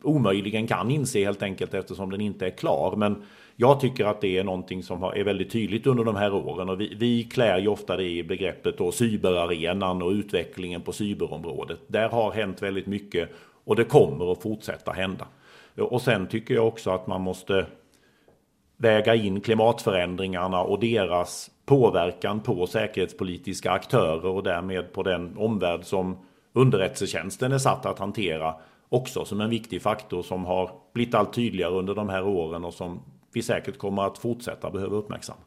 omöjligen 0.05 0.67
kan 0.67 0.91
inse 0.91 1.19
helt 1.19 1.43
enkelt 1.43 1.73
eftersom 1.73 2.11
den 2.11 2.21
inte 2.21 2.45
är 2.45 2.49
klar. 2.49 2.95
Men 2.95 3.23
jag 3.55 3.79
tycker 3.79 4.05
att 4.05 4.21
det 4.21 4.37
är 4.37 4.43
någonting 4.43 4.83
som 4.83 5.03
är 5.03 5.23
väldigt 5.23 5.51
tydligt 5.51 5.87
under 5.87 6.03
de 6.03 6.15
här 6.15 6.33
åren 6.33 6.69
och 6.69 6.81
vi, 6.81 6.95
vi 6.99 7.23
klär 7.23 7.59
ju 7.59 7.67
ofta 7.67 7.97
det 7.97 8.09
i 8.09 8.23
begreppet 8.23 8.77
då 8.77 8.91
cyberarenan 8.91 10.01
och 10.01 10.11
utvecklingen 10.11 10.81
på 10.81 10.91
cyberområdet. 10.91 11.79
Där 11.87 12.09
har 12.09 12.31
hänt 12.31 12.61
väldigt 12.61 12.87
mycket 12.87 13.29
och 13.65 13.75
det 13.75 13.83
kommer 13.83 14.31
att 14.31 14.41
fortsätta 14.41 14.91
hända. 14.91 15.27
Och 15.77 16.01
sen 16.01 16.27
tycker 16.27 16.53
jag 16.53 16.67
också 16.67 16.91
att 16.91 17.07
man 17.07 17.21
måste 17.21 17.65
väga 18.77 19.15
in 19.15 19.41
klimatförändringarna 19.41 20.61
och 20.61 20.79
deras 20.79 21.51
påverkan 21.65 22.39
på 22.39 22.67
säkerhetspolitiska 22.67 23.71
aktörer 23.71 24.25
och 24.25 24.43
därmed 24.43 24.93
på 24.93 25.03
den 25.03 25.37
omvärld 25.37 25.83
som 25.83 26.17
underrättelsetjänsten 26.53 27.51
är 27.51 27.57
satt 27.57 27.85
att 27.85 27.99
hantera 27.99 28.55
också 28.95 29.25
som 29.25 29.41
en 29.41 29.49
viktig 29.49 29.81
faktor 29.81 30.23
som 30.23 30.45
har 30.45 30.71
blivit 30.93 31.13
allt 31.15 31.33
tydligare 31.33 31.73
under 31.73 31.95
de 31.95 32.09
här 32.09 32.23
åren 32.23 32.65
och 32.65 32.73
som 32.73 32.99
vi 33.33 33.41
säkert 33.41 33.77
kommer 33.77 34.03
att 34.03 34.17
fortsätta 34.17 34.71
behöva 34.71 34.95
uppmärksamma. 34.95 35.39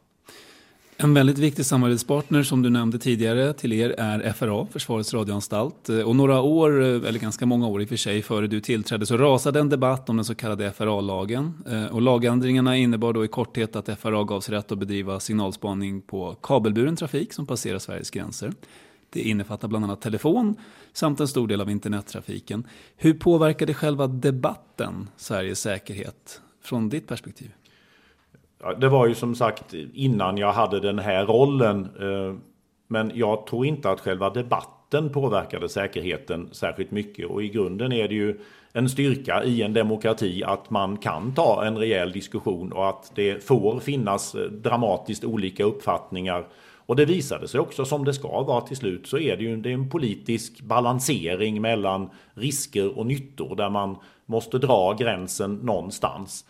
En 1.01 1.13
väldigt 1.13 1.37
viktig 1.37 1.65
samarbetspartner 1.65 2.43
som 2.43 2.61
du 2.61 2.69
nämnde 2.69 2.99
tidigare 2.99 3.53
till 3.53 3.73
er 3.73 3.95
är 3.97 4.33
FRA, 4.33 4.67
Försvarets 4.71 5.13
radioanstalt. 5.13 5.89
Och 5.89 6.15
några 6.15 6.41
år, 6.41 6.81
eller 6.81 7.19
ganska 7.19 7.45
många 7.45 7.67
år 7.67 7.81
i 7.81 7.85
och 7.85 7.89
för 7.89 7.95
sig, 7.95 8.21
före 8.21 8.47
du 8.47 8.61
tillträdde 8.61 9.05
så 9.05 9.17
rasade 9.17 9.59
en 9.59 9.69
debatt 9.69 10.09
om 10.09 10.15
den 10.15 10.25
så 10.25 10.35
kallade 10.35 10.71
FRA-lagen. 10.71 11.53
Och 11.91 12.01
lagändringarna 12.01 12.77
innebar 12.77 13.13
då 13.13 13.25
i 13.25 13.27
korthet 13.27 13.75
att 13.75 13.99
FRA 13.99 14.23
gavs 14.23 14.49
rätt 14.49 14.71
att 14.71 14.77
bedriva 14.77 15.19
signalspaning 15.19 16.01
på 16.01 16.35
kabelburen 16.41 16.95
trafik 16.95 17.33
som 17.33 17.45
passerar 17.45 17.79
Sveriges 17.79 18.09
gränser. 18.09 18.53
Det 19.09 19.21
innefattar 19.21 19.67
bland 19.67 19.85
annat 19.85 20.01
telefon 20.01 20.55
samt 20.93 21.19
en 21.19 21.27
stor 21.27 21.47
del 21.47 21.61
av 21.61 21.69
internettrafiken. 21.69 22.67
Hur 22.95 23.13
påverkade 23.13 23.73
själva 23.73 24.07
debatten 24.07 25.09
Sveriges 25.17 25.59
säkerhet 25.59 26.41
från 26.61 26.89
ditt 26.89 27.07
perspektiv? 27.07 27.51
Ja, 28.61 28.73
det 28.73 28.89
var 28.89 29.07
ju 29.07 29.15
som 29.15 29.35
sagt 29.35 29.73
innan 29.93 30.37
jag 30.37 30.53
hade 30.53 30.79
den 30.79 30.99
här 30.99 31.25
rollen. 31.25 31.85
Eh, 31.99 32.35
men 32.87 33.11
jag 33.15 33.47
tror 33.47 33.65
inte 33.65 33.89
att 33.89 33.99
själva 33.99 34.29
debatten 34.29 35.09
påverkade 35.09 35.69
säkerheten 35.69 36.49
särskilt 36.51 36.91
mycket. 36.91 37.29
Och 37.29 37.43
i 37.43 37.49
grunden 37.49 37.91
är 37.91 38.07
det 38.07 38.15
ju 38.15 38.39
en 38.73 38.89
styrka 38.89 39.43
i 39.43 39.61
en 39.61 39.73
demokrati 39.73 40.43
att 40.43 40.69
man 40.69 40.97
kan 40.97 41.33
ta 41.33 41.65
en 41.65 41.77
rejäl 41.77 42.11
diskussion 42.11 42.71
och 42.71 42.89
att 42.89 43.11
det 43.15 43.43
får 43.43 43.79
finnas 43.79 44.35
eh, 44.35 44.41
dramatiskt 44.41 45.23
olika 45.23 45.63
uppfattningar 45.63 46.47
och 46.89 46.95
det 46.95 47.05
visade 47.05 47.47
sig 47.47 47.59
också 47.59 47.85
som 47.85 48.05
det 48.05 48.13
ska 48.13 48.43
vara 48.43 48.61
till 48.61 48.77
slut 48.77 49.07
så 49.07 49.17
är 49.17 49.37
det 49.37 49.43
ju 49.43 49.57
det 49.57 49.69
är 49.69 49.73
en 49.73 49.89
politisk 49.89 50.61
balansering 50.61 51.61
mellan 51.61 52.09
risker 52.33 52.97
och 52.97 53.05
nyttor 53.05 53.55
där 53.55 53.69
man 53.69 53.97
måste 54.25 54.57
dra 54.57 54.93
gränsen 54.93 55.55
någonstans. 55.55 56.45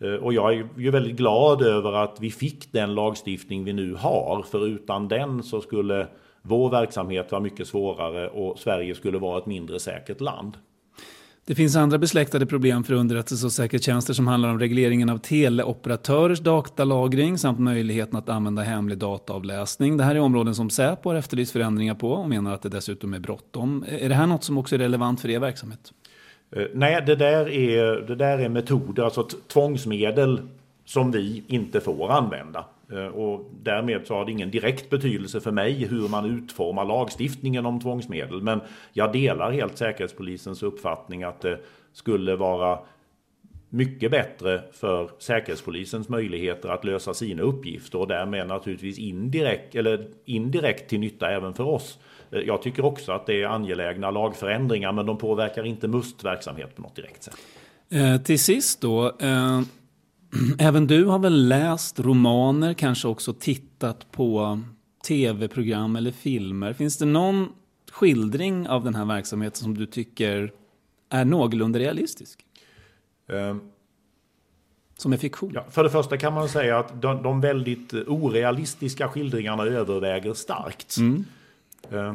Eh, 0.00 0.14
och 0.14 0.34
jag 0.34 0.52
är 0.52 0.68
ju 0.76 0.90
väldigt 0.90 1.16
glad 1.16 1.62
över 1.62 1.92
att 1.92 2.20
vi 2.20 2.30
fick 2.30 2.72
den 2.72 2.94
lagstiftning 2.94 3.64
vi 3.64 3.72
nu 3.72 3.94
har 3.94 4.44
för 4.50 4.66
utan 4.66 5.08
den 5.08 5.42
så 5.42 5.60
skulle 5.60 6.06
vår 6.42 6.70
verksamhet 6.70 7.32
vara 7.32 7.42
mycket 7.42 7.68
svårare 7.68 8.28
och 8.28 8.58
Sverige 8.58 8.94
skulle 8.94 9.18
vara 9.18 9.38
ett 9.38 9.46
mindre 9.46 9.80
säkert 9.80 10.20
land. 10.20 10.56
Det 11.46 11.54
finns 11.54 11.76
andra 11.76 11.98
besläktade 11.98 12.46
problem 12.46 12.84
för 12.84 12.94
underrättelse 12.94 13.46
och 13.46 13.52
säkerhetstjänster 13.52 14.14
som 14.14 14.26
handlar 14.26 14.48
om 14.48 14.58
regleringen 14.58 15.10
av 15.10 15.18
teleoperatörers 15.18 16.40
datalagring 16.40 17.38
samt 17.38 17.58
möjligheten 17.58 18.18
att 18.18 18.28
använda 18.28 18.62
hemlig 18.62 18.98
dataavläsning. 18.98 19.96
Det 19.96 20.04
här 20.04 20.14
är 20.14 20.20
områden 20.20 20.54
som 20.54 20.70
Säpo 20.70 21.08
har 21.08 21.16
efterlyst 21.16 21.52
förändringar 21.52 21.94
på 21.94 22.12
och 22.12 22.28
menar 22.28 22.54
att 22.54 22.62
det 22.62 22.68
dessutom 22.68 23.14
är 23.14 23.18
bråttom. 23.18 23.84
Är 23.88 24.08
det 24.08 24.14
här 24.14 24.26
något 24.26 24.44
som 24.44 24.58
också 24.58 24.74
är 24.74 24.78
relevant 24.78 25.20
för 25.20 25.30
er 25.30 25.38
verksamhet? 25.38 25.92
Eh, 26.56 26.62
nej, 26.74 27.02
det 27.06 27.16
där, 27.16 27.48
är, 27.48 28.06
det 28.06 28.14
där 28.14 28.38
är 28.38 28.48
metoder, 28.48 29.02
alltså 29.02 29.22
tvångsmedel 29.52 30.40
som 30.84 31.10
vi 31.10 31.44
inte 31.46 31.80
får 31.80 32.10
använda. 32.10 32.64
Eh, 32.92 33.06
och 33.06 33.50
därmed 33.62 34.06
så 34.06 34.14
har 34.14 34.24
det 34.24 34.32
ingen 34.32 34.50
direkt 34.50 34.90
betydelse 34.90 35.40
för 35.40 35.50
mig 35.50 35.72
hur 35.72 36.08
man 36.08 36.38
utformar 36.38 36.84
lagstiftningen 36.84 37.66
om 37.66 37.80
tvångsmedel. 37.80 38.42
Men 38.42 38.60
jag 38.92 39.12
delar 39.12 39.50
helt 39.50 39.78
Säkerhetspolisens 39.78 40.62
uppfattning 40.62 41.22
att 41.22 41.40
det 41.40 41.58
skulle 41.92 42.36
vara 42.36 42.78
mycket 43.68 44.10
bättre 44.10 44.62
för 44.72 45.10
Säkerhetspolisens 45.18 46.08
möjligheter 46.08 46.68
att 46.68 46.84
lösa 46.84 47.14
sina 47.14 47.42
uppgifter 47.42 47.98
och 47.98 48.08
därmed 48.08 48.48
naturligtvis 48.48 48.98
indirekt, 48.98 49.74
eller 49.74 50.06
indirekt 50.24 50.90
till 50.90 51.00
nytta 51.00 51.30
även 51.30 51.54
för 51.54 51.64
oss. 51.64 51.98
Eh, 52.30 52.40
jag 52.40 52.62
tycker 52.62 52.84
också 52.84 53.12
att 53.12 53.26
det 53.26 53.42
är 53.42 53.46
angelägna 53.46 54.10
lagförändringar 54.10 54.92
men 54.92 55.06
de 55.06 55.18
påverkar 55.18 55.64
inte 55.66 55.88
MUST 55.88 56.24
verksamhet 56.24 56.76
på 56.76 56.82
något 56.82 56.96
direkt 56.96 57.22
sätt. 57.22 57.36
Eh, 57.90 58.22
till 58.22 58.38
sist 58.38 58.80
då, 58.80 59.06
eh, 59.06 59.60
Även 60.58 60.86
du 60.86 61.04
har 61.04 61.18
väl 61.18 61.48
läst 61.48 62.00
romaner, 62.00 62.74
kanske 62.74 63.08
också 63.08 63.32
tittat 63.32 64.12
på 64.12 64.60
tv-program 65.06 65.96
eller 65.96 66.10
filmer. 66.10 66.72
Finns 66.72 66.98
det 66.98 67.04
någon 67.04 67.48
skildring 67.92 68.68
av 68.68 68.84
den 68.84 68.94
här 68.94 69.04
verksamheten 69.04 69.62
som 69.62 69.78
du 69.78 69.86
tycker 69.86 70.52
är 71.10 71.24
någorlunda 71.24 71.78
realistisk? 71.78 72.40
Um. 73.28 73.60
som 74.96 75.12
är 75.12 75.16
fiktion? 75.16 75.52
Ja, 75.54 75.64
för 75.70 75.84
det 75.84 75.90
första 75.90 76.16
kan 76.16 76.34
man 76.34 76.48
säga 76.48 76.78
att 76.78 77.02
de, 77.02 77.22
de 77.22 77.40
väldigt 77.40 77.94
orealistiska 77.94 79.08
skildringarna 79.08 79.62
överväger 79.62 80.34
starkt. 80.34 80.96
Mm. 80.96 81.24
Eh, 81.90 82.14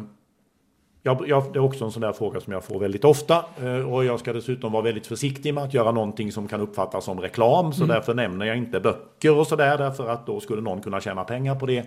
jag, 1.04 1.24
jag, 1.28 1.44
det 1.54 1.60
är 1.60 1.64
också 1.64 1.86
en 1.86 1.92
sån 1.92 2.02
där 2.02 2.12
fråga 2.12 2.40
som 2.40 2.54
jag 2.54 2.64
får 2.64 2.80
väldigt 2.80 3.06
ofta. 3.06 3.46
Eh, 3.64 3.92
och 3.94 4.06
jag 4.06 4.20
ska 4.20 4.34
dessutom 4.34 4.72
vara 4.72 4.84
väldigt 4.84 5.08
försiktig 5.08 5.54
med 5.54 5.64
att 5.64 5.74
göra 5.74 5.92
någonting 5.92 6.32
som 6.32 6.48
kan 6.48 6.62
uppfattas 6.62 7.06
som 7.06 7.20
reklam. 7.22 7.74
Så 7.74 7.84
Mm. 7.84 7.96
därför 7.96 8.14
nämner 8.14 8.46
jag 8.46 8.58
inte 8.58 8.80
böcker 8.80 9.38
och 9.38 9.48
sådär. 9.48 9.78
Därför 9.78 10.10
att 10.10 10.26
då 10.26 10.40
skulle 10.40 10.62
någon 10.62 10.82
kunna 10.82 11.02
tjäna 11.02 11.24
pengar 11.24 11.56
på 11.56 11.66
det. 11.66 11.84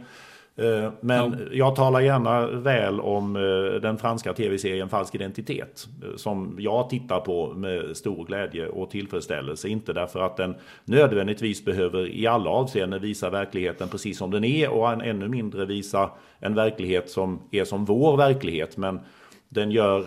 Eh, 0.57 0.93
Men 1.01 1.49
jag 1.53 1.77
talar 1.77 2.01
gärna 2.01 2.47
väl 2.47 3.01
om 3.01 3.37
eh, 3.37 3.81
den 3.81 3.99
franska 3.99 4.33
tv-serien 4.33 4.89
Falsk 4.89 5.15
identitet. 5.15 5.89
eh, 6.03 6.17
Som 6.17 6.57
jag 6.59 6.91
tittar 6.91 7.21
på 7.21 7.53
med 7.55 7.97
stor 7.97 8.25
glädje 8.25 8.69
och 8.69 8.91
tillfredsställelse. 8.91 9.69
Inte 9.69 9.93
därför 9.93 10.21
att 10.21 10.37
den 10.37 10.55
nödvändigtvis 10.85 11.65
behöver 11.65 12.09
i 12.09 12.27
alla 12.27 12.51
avseenden 12.51 13.01
visa 13.01 13.31
verkligheten 13.31 13.89
precis 13.89 14.19
som 14.19 14.31
den 14.31 14.45
är. 14.45 14.71
Och 14.71 14.93
ännu 14.93 15.29
mindre 15.29 15.65
visa 15.65 16.11
en 16.39 16.55
verklighet 16.55 17.11
som 17.11 17.41
är 17.51 17.65
som 17.65 17.85
vår 17.85 18.17
verklighet. 18.17 18.77
Men 18.77 19.01
den 19.49 19.71
gör, 19.71 20.05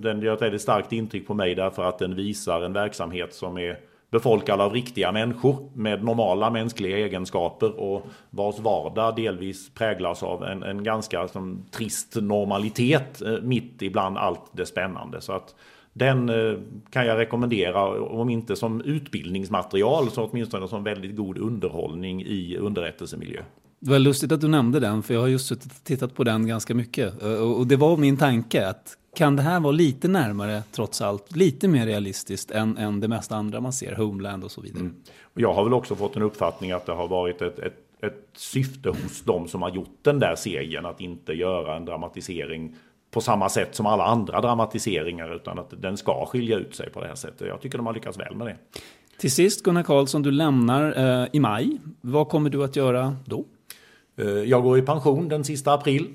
den 0.00 0.22
gör 0.22 0.34
ett 0.34 0.42
väldigt 0.42 0.62
starkt 0.62 0.92
intryck 0.92 1.26
på 1.26 1.34
mig 1.34 1.54
därför 1.54 1.84
att 1.84 1.98
den 1.98 2.14
visar 2.14 2.62
en 2.62 2.72
verksamhet 2.72 3.34
som 3.34 3.58
är 3.58 3.78
befolkad 4.10 4.60
av 4.60 4.72
riktiga 4.72 5.12
människor 5.12 5.70
med 5.74 6.04
normala 6.04 6.50
mänskliga 6.50 6.98
egenskaper 6.98 7.80
och 7.80 8.06
vars 8.30 8.58
vardag 8.58 9.16
delvis 9.16 9.70
präglas 9.74 10.22
av 10.22 10.44
en, 10.44 10.62
en 10.62 10.82
ganska 10.82 11.28
som, 11.28 11.64
trist 11.70 12.16
normalitet 12.16 13.22
eh, 13.22 13.40
mitt 13.42 13.82
ibland 13.82 14.18
allt 14.18 14.50
det 14.52 14.66
spännande. 14.66 15.20
Så 15.20 15.32
att 15.32 15.54
den 15.92 16.28
eh, 16.28 16.58
kan 16.90 17.06
jag 17.06 17.18
rekommendera, 17.18 18.02
om 18.02 18.30
inte 18.30 18.56
som 18.56 18.80
utbildningsmaterial 18.80 20.10
så 20.10 20.24
åtminstone 20.24 20.68
som 20.68 20.84
väldigt 20.84 21.16
god 21.16 21.38
underhållning 21.38 22.22
i 22.22 22.56
underrättelsemiljö. 22.56 23.42
Det 23.80 23.90
var 23.90 23.98
lustigt 23.98 24.32
att 24.32 24.40
du 24.40 24.48
nämnde 24.48 24.80
den, 24.80 25.02
för 25.02 25.14
jag 25.14 25.20
har 25.20 25.28
just 25.28 25.84
tittat 25.84 26.14
på 26.14 26.24
den 26.24 26.46
ganska 26.46 26.74
mycket. 26.74 27.22
Eh, 27.22 27.52
och 27.52 27.66
det 27.66 27.76
var 27.76 27.96
min 27.96 28.16
tanke 28.16 28.68
att 28.68 28.96
kan 29.18 29.36
det 29.36 29.42
här 29.42 29.60
vara 29.60 29.72
lite 29.72 30.08
närmare, 30.08 30.62
trots 30.72 31.02
allt, 31.02 31.36
lite 31.36 31.68
mer 31.68 31.86
realistiskt 31.86 32.50
än, 32.50 32.76
än 32.76 33.00
det 33.00 33.08
mesta 33.08 33.36
andra 33.36 33.60
man 33.60 33.72
ser, 33.72 33.94
Homeland 33.94 34.44
och 34.44 34.50
så 34.50 34.60
vidare? 34.60 34.90
Och 35.22 35.40
jag 35.40 35.54
har 35.54 35.64
väl 35.64 35.74
också 35.74 35.96
fått 35.96 36.16
en 36.16 36.22
uppfattning 36.22 36.72
att 36.72 36.86
det 36.86 36.92
har 36.92 37.08
varit 37.08 37.42
ett, 37.42 37.58
ett, 37.58 37.76
ett 38.02 38.28
syfte 38.36 38.88
hos 38.88 39.22
de 39.24 39.48
som 39.48 39.62
har 39.62 39.70
gjort 39.70 39.98
den 40.02 40.18
där 40.18 40.34
serien 40.36 40.86
att 40.86 41.00
inte 41.00 41.32
göra 41.32 41.76
en 41.76 41.84
dramatisering 41.84 42.74
på 43.10 43.20
samma 43.20 43.48
sätt 43.48 43.74
som 43.74 43.86
alla 43.86 44.04
andra 44.04 44.40
dramatiseringar 44.40 45.36
utan 45.36 45.58
att 45.58 45.82
den 45.82 45.96
ska 45.96 46.26
skilja 46.26 46.56
ut 46.58 46.74
sig 46.74 46.90
på 46.90 47.00
det 47.00 47.08
här 47.08 47.14
sättet. 47.14 47.48
Jag 47.48 47.60
tycker 47.60 47.78
de 47.78 47.86
har 47.86 47.94
lyckats 47.94 48.18
väl 48.18 48.34
med 48.34 48.46
det. 48.46 48.56
Till 49.18 49.32
sist, 49.32 49.62
Gunnar 49.62 49.82
Karlsson, 49.82 50.22
du 50.22 50.30
lämnar 50.30 51.22
eh, 51.22 51.28
i 51.32 51.40
maj. 51.40 51.78
Vad 52.00 52.28
kommer 52.28 52.50
du 52.50 52.64
att 52.64 52.76
göra 52.76 53.16
då? 53.24 53.44
Eh, 54.16 54.26
Jag 54.26 54.62
går 54.62 54.78
i 54.78 54.82
pension 54.82 55.28
den 55.28 55.44
sista 55.44 55.72
april 55.72 56.06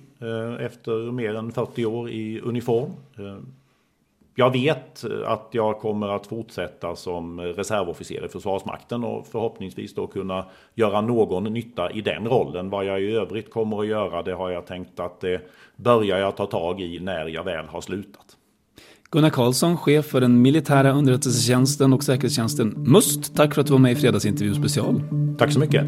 efter 0.60 1.12
mer 1.12 1.36
än 1.36 1.52
40 1.52 1.86
år 1.86 2.10
i 2.10 2.40
uniform. 2.40 2.92
Eh, 3.18 3.38
Jag 4.36 4.52
vet 4.52 5.04
eh, 5.04 5.32
att 5.32 5.48
jag 5.52 5.80
kommer 5.80 6.08
att 6.08 6.28
fortsätta 6.28 6.96
som 6.96 7.42
reservofficer 7.42 8.26
i 8.26 8.30
Försvarsmakten 8.30 9.04
och 9.04 9.28
förhoppningsvis 9.28 9.94
då 9.96 10.08
kunna 10.08 10.46
göra 10.76 11.02
någon 11.02 11.44
nytta 11.44 11.92
i 11.92 12.02
den 12.02 12.28
rollen. 12.28 12.70
Vad 12.70 12.86
jag 12.86 13.02
i 13.02 13.12
övrigt 13.12 13.52
kommer 13.52 13.80
att 13.80 13.88
göra 13.88 14.24
det 14.24 14.34
har 14.34 14.50
jag 14.50 14.66
tänkt 14.66 15.00
att 15.00 15.22
det 15.22 15.42
börjar 15.76 16.18
jag 16.18 16.36
ta 16.38 16.46
tag 16.46 16.82
i 16.82 17.00
när 17.00 17.28
jag 17.28 17.44
väl 17.44 17.66
har 17.66 17.82
slutat. 17.82 18.38
Gunnar 19.10 19.30
Karlsson, 19.30 19.78
chef 19.78 20.06
för 20.06 20.22
den 20.22 20.42
militära 20.42 20.92
underrättelsetjänsten 20.92 21.94
och 21.94 22.04
säkerhetstjänsten 22.04 22.76
MUST. 22.88 23.36
Tack 23.36 23.54
för 23.54 23.62
att 23.62 23.68
du 23.68 23.74
var 23.74 23.80
med 23.80 23.92
i 23.92 23.96
Fredagsintervju 23.96 24.54
special. 24.54 25.02
Tack 25.38 25.52
så 25.52 25.60
mycket. 25.60 25.86